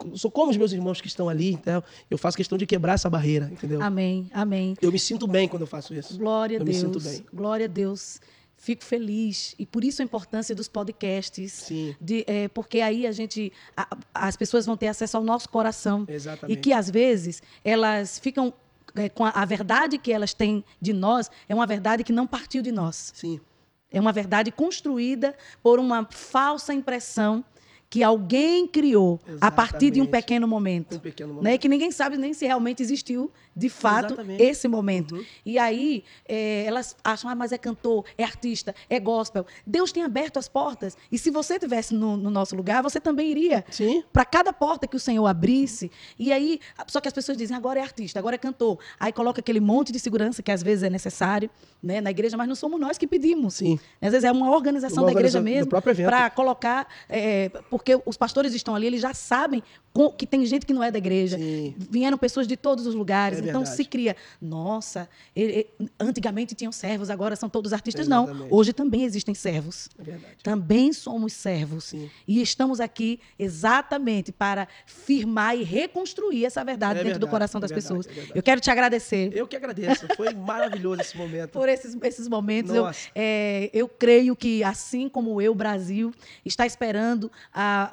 eu 0.00 0.16
sou 0.16 0.30
como 0.30 0.50
os 0.50 0.56
meus 0.56 0.72
irmãos 0.72 1.00
que 1.00 1.06
estão 1.08 1.28
ali 1.28 1.52
então 1.52 1.82
eu 2.10 2.18
faço 2.18 2.36
questão 2.36 2.56
de 2.58 2.66
quebrar 2.66 2.94
essa 2.94 3.08
barreira 3.10 3.48
entendeu 3.52 3.82
Amém, 3.82 4.28
amém. 4.32 4.74
eu 4.80 4.90
me 4.92 4.98
sinto 4.98 5.26
bem 5.26 5.48
quando 5.48 5.62
eu 5.62 5.66
faço 5.66 5.94
isso 5.94 6.18
Glória 6.18 6.58
a 6.58 6.60
eu 6.60 6.64
me 6.64 6.70
Deus. 6.72 6.80
sinto 6.82 7.00
bem 7.00 7.24
Glória 7.32 7.66
a 7.66 7.68
Deus. 7.68 8.20
Fico 8.56 8.84
feliz. 8.84 9.56
E 9.58 9.66
por 9.66 9.82
isso 9.82 10.02
a 10.02 10.04
importância 10.04 10.54
dos 10.54 10.68
podcasts. 10.68 11.50
Sim. 11.52 11.96
De, 12.00 12.22
é, 12.28 12.46
porque 12.46 12.80
aí 12.80 13.08
a 13.08 13.10
gente. 13.10 13.52
a- 13.76 13.96
as 14.14 14.36
pessoas 14.36 14.64
vão 14.66 14.76
ter 14.76 14.86
acesso 14.86 15.16
ao 15.16 15.24
nosso 15.24 15.48
coração. 15.48 16.04
Exatamente. 16.08 16.56
E 16.56 16.60
que 16.62 16.72
às 16.72 16.88
vezes 16.88 17.42
elas 17.64 18.20
ficam. 18.20 18.54
é, 18.94 19.08
com 19.08 19.24
a, 19.24 19.30
a 19.30 19.44
verdade 19.44 19.98
que 19.98 20.12
elas 20.12 20.32
têm 20.32 20.64
de 20.80 20.92
nós 20.92 21.28
é 21.48 21.54
uma 21.56 21.66
verdade 21.66 22.04
que 22.04 22.12
não 22.12 22.24
partiu 22.24 22.62
de 22.62 22.70
nós. 22.70 23.10
sim 23.16 23.40
É 23.90 24.00
uma 24.00 24.12
verdade 24.12 24.52
construída 24.52 25.34
por 25.60 25.80
uma 25.80 26.06
falsa 26.10 26.72
impressão 26.72 27.44
que 27.92 28.02
alguém 28.02 28.66
criou 28.66 29.20
a 29.38 29.50
partir 29.50 29.90
de 29.90 30.00
um 30.00 30.04
Exatamente. 30.04 30.10
pequeno 30.10 30.48
momento. 30.48 30.96
um 30.96 30.98
pequeno 30.98 31.34
momento 31.34 31.44
Né? 31.44 31.58
Que 31.58 31.68
ninguém 31.68 31.92
sabe 31.92 32.16
nem 32.16 32.32
se 32.32 32.46
realmente 32.46 32.82
existiu, 32.82 33.30
de 33.54 33.68
fato, 33.68 34.14
Exatamente. 34.14 34.42
esse 34.42 34.66
momento. 34.66 35.16
Uhum. 35.16 35.24
E 35.44 35.58
aí, 35.58 36.02
é, 36.26 36.64
elas 36.64 36.96
acham, 37.04 37.28
ah, 37.28 37.34
mas 37.34 37.52
é 37.52 37.58
cantor, 37.58 38.06
é 38.16 38.24
artista, 38.24 38.74
é 38.88 38.98
gospel. 38.98 39.44
Deus 39.66 39.92
tem 39.92 40.02
aberto 40.02 40.38
as 40.38 40.48
portas. 40.48 40.96
E 41.10 41.18
se 41.18 41.30
você 41.30 41.56
estivesse 41.56 41.92
no, 41.92 42.16
no 42.16 42.30
nosso 42.30 42.56
lugar, 42.56 42.82
você 42.82 42.98
também 42.98 43.30
iria. 43.30 43.62
Para 44.10 44.24
cada 44.24 44.54
porta 44.54 44.86
que 44.86 44.96
o 44.96 44.98
Senhor 44.98 45.26
abrisse. 45.26 45.90
E 46.18 46.32
aí, 46.32 46.60
só 46.86 46.98
que 46.98 47.08
as 47.08 47.12
pessoas 47.12 47.36
dizem, 47.36 47.54
agora 47.54 47.78
é 47.78 47.82
artista, 47.82 48.18
agora 48.18 48.36
é 48.36 48.38
cantor. 48.38 48.78
Aí 48.98 49.12
coloca 49.12 49.40
aquele 49.40 49.60
monte 49.60 49.92
de 49.92 49.98
segurança 49.98 50.42
que 50.42 50.50
às 50.50 50.62
vezes 50.62 50.82
é 50.82 50.88
necessário 50.88 51.50
né, 51.82 52.00
na 52.00 52.10
igreja, 52.10 52.38
mas 52.38 52.48
não 52.48 52.54
somos 52.54 52.80
nós 52.80 52.96
que 52.96 53.06
pedimos. 53.06 53.52
Sim. 53.56 53.78
Às 54.00 54.12
vezes 54.12 54.24
é 54.24 54.32
uma 54.32 54.50
organização 54.50 55.02
Uma 55.02 55.12
da 55.12 55.18
igreja 55.18 55.42
mesmo 55.42 55.70
para 56.06 56.30
colocar, 56.30 56.88
é, 57.06 57.50
porque 57.82 58.00
os 58.06 58.16
pastores 58.16 58.54
estão 58.54 58.74
ali, 58.76 58.86
eles 58.86 59.00
já 59.00 59.12
sabem 59.12 59.60
que 60.16 60.24
tem 60.26 60.46
gente 60.46 60.64
que 60.64 60.72
não 60.72 60.82
é 60.82 60.90
da 60.90 60.96
igreja. 60.96 61.36
Sim. 61.36 61.74
Vieram 61.76 62.16
pessoas 62.16 62.46
de 62.46 62.56
todos 62.56 62.86
os 62.86 62.94
lugares. 62.94 63.40
É 63.40 63.42
então 63.48 63.66
se 63.66 63.84
cria, 63.84 64.16
nossa, 64.40 65.06
ele- 65.36 65.66
antigamente 66.00 66.54
tinham 66.54 66.72
servos, 66.72 67.10
agora 67.10 67.36
são 67.36 67.48
todos 67.48 67.72
artistas. 67.74 68.08
Não, 68.08 68.24
Exatamente. 68.24 68.54
hoje 68.54 68.72
também 68.72 69.04
existem 69.04 69.34
servos. 69.34 69.90
é 69.98 70.02
verdade 70.02 70.36
Também 70.42 70.92
somos 70.92 71.32
servos. 71.34 71.84
Sim. 71.84 72.08
E 72.26 72.40
estamos 72.40 72.80
aqui 72.80 73.20
exatamente 73.38 74.32
para 74.32 74.66
firmar 74.86 75.56
e 75.58 75.62
reconstruir 75.62 76.46
essa 76.46 76.64
verdade 76.64 77.00
É 77.00 77.04
dentro 77.04 77.18
do 77.18 77.26
verdade, 77.26 77.30
coração 77.30 77.58
é 77.58 77.62
das 77.62 77.70
verdade, 77.70 77.98
pessoas. 77.98 78.18
é. 78.30 78.38
Eu 78.38 78.42
quero 78.42 78.60
te 78.60 78.70
agradecer 78.70 79.30
eu 79.34 79.46
que 79.46 79.56
agradeço 79.56 80.06
foi 80.16 80.32
maravilhoso 80.32 81.00
esse 81.02 81.16
momento 81.16 81.50
por 81.50 81.68
esses, 81.68 81.96
esses 82.02 82.28
momentos. 82.28 82.72
Eu, 82.74 82.88
é, 83.14 83.68
eu 83.74 83.88
creio 83.88 84.34
que, 84.36 84.62
assim 84.64 85.08
como 85.08 85.40
eu, 85.42 85.54
Brasil, 85.54 86.12
está 86.44 86.64
esperando 86.64 87.30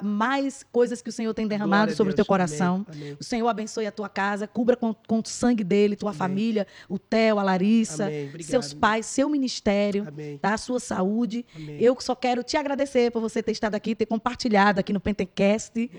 mais 0.02 0.64
coisas 0.72 1.00
que 1.02 1.08
o 1.08 1.12
Senhor 1.12 1.32
tem 1.34 1.46
derramado 1.46 1.82
Glória 1.82 1.96
sobre 1.96 2.12
o 2.12 2.16
teu 2.16 2.24
coração. 2.24 2.86
Amém, 2.88 3.02
amém. 3.02 3.16
O 3.20 3.24
Senhor 3.24 3.48
abençoe 3.48 3.86
a 3.86 3.92
tua 3.92 4.08
casa, 4.08 4.46
cubra 4.46 4.76
com, 4.76 4.94
com 4.94 5.18
o 5.18 5.22
sangue 5.26 5.64
dele, 5.64 5.96
tua 5.96 6.12
família, 6.12 6.66
o 6.88 6.98
Theo, 6.98 7.38
a 7.38 7.42
Larissa, 7.42 8.06
Amém. 8.06 8.30
Seus 8.40 8.72
pais, 8.72 9.06
seu 9.06 9.28
ministério, 9.28 10.06
Amém. 10.06 10.38
tá? 10.38 10.54
a 10.54 10.58
sua 10.58 10.80
saúde. 10.80 11.44
Amém. 11.54 11.76
Eu 11.80 11.96
só 12.00 12.14
quero 12.14 12.42
te 12.42 12.56
agradecer 12.56 13.10
por 13.10 13.20
você 13.20 13.42
ter 13.42 13.52
estado 13.52 13.74
aqui, 13.74 13.94
ter 13.94 14.06
compartilhado 14.06 14.80
aqui 14.80 14.92
no 14.92 15.00
Pentecast 15.00 15.90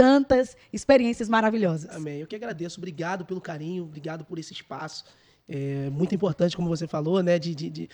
tantas 0.00 0.56
experiências 0.72 1.28
maravilhosas. 1.28 1.94
Amém. 1.94 2.20
Eu 2.20 2.26
que 2.26 2.34
agradeço. 2.34 2.80
Obrigado 2.80 3.26
pelo 3.26 3.38
carinho, 3.38 3.84
obrigado 3.84 4.24
por 4.24 4.38
esse 4.38 4.50
espaço. 4.54 5.04
É 5.52 5.90
muito 5.90 6.14
importante, 6.14 6.56
como 6.56 6.68
você 6.68 6.86
falou, 6.86 7.20
né, 7.24 7.36
de, 7.36 7.52
de- 7.56 7.70
de- 7.70 7.88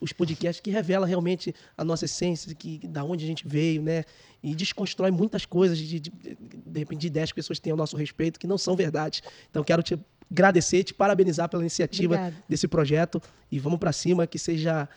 os 0.00 0.12
podcasts 0.12 0.60
que 0.60 0.70
revela 0.72 1.06
realmente 1.06 1.54
a 1.78 1.84
nossa 1.84 2.04
essência, 2.04 2.52
que 2.52 2.78
da 2.88 3.04
onde 3.04 3.24
a 3.24 3.28
gente 3.28 3.46
veio, 3.46 3.80
né, 3.80 4.02
e 4.42 4.56
desconstrói 4.56 5.12
muitas 5.12 5.46
coisas 5.46 5.78
de, 5.78 6.00
de, 6.00 6.10
de 6.10 6.78
repente 6.80 7.02
de 7.02 7.06
ideias 7.06 7.30
que 7.30 7.36
pessoas 7.36 7.60
têm 7.60 7.70
ao 7.70 7.76
nosso 7.76 7.96
respeito 7.96 8.40
que 8.40 8.46
não 8.48 8.58
são 8.58 8.74
verdade. 8.74 9.22
Então 9.48 9.62
quero 9.62 9.84
te 9.84 9.96
agradecer, 10.30 10.82
te 10.84 10.92
parabenizar 10.92 11.48
pela 11.48 11.62
iniciativa 11.62 12.14
Obrigada. 12.14 12.44
desse 12.48 12.66
projeto 12.66 13.20
e 13.50 13.58
vamos 13.58 13.78
para 13.78 13.92
cima, 13.92 14.26
que 14.26 14.38
seja 14.38 14.88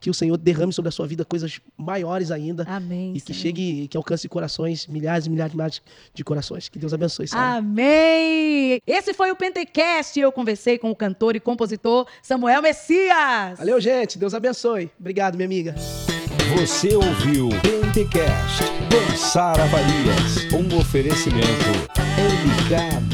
que 0.00 0.10
o 0.10 0.14
Senhor 0.14 0.36
derrame 0.36 0.72
sobre 0.72 0.88
a 0.88 0.92
sua 0.92 1.06
vida 1.06 1.24
coisas 1.24 1.60
maiores 1.76 2.30
ainda 2.30 2.64
Amém. 2.68 3.12
e 3.14 3.20
que 3.20 3.32
Senhor. 3.32 3.42
chegue, 3.42 3.88
que 3.88 3.96
alcance 3.96 4.28
corações, 4.28 4.86
milhares 4.86 5.26
e 5.26 5.30
milhares, 5.30 5.54
milhares 5.54 5.82
de 6.12 6.24
corações. 6.24 6.68
Que 6.68 6.78
Deus 6.78 6.92
abençoe, 6.92 7.28
Sara. 7.28 7.58
Amém! 7.58 8.80
Esse 8.86 9.14
foi 9.14 9.30
o 9.30 9.36
Pentecast. 9.36 10.18
Eu 10.18 10.32
conversei 10.32 10.78
com 10.78 10.90
o 10.90 10.96
cantor 10.96 11.36
e 11.36 11.40
compositor 11.40 12.06
Samuel 12.22 12.62
Messias. 12.62 13.58
Valeu, 13.58 13.80
gente. 13.80 14.18
Deus 14.18 14.34
abençoe. 14.34 14.90
Obrigado, 14.98 15.36
minha 15.36 15.46
amiga. 15.46 15.74
Você 16.56 16.94
ouviu 16.94 17.48
Pentecast 17.62 18.62
com 18.90 19.16
Sara 19.16 19.66
Farias, 19.68 20.52
um 20.52 20.78
oferecimento 20.78 21.46
MK 22.18 23.12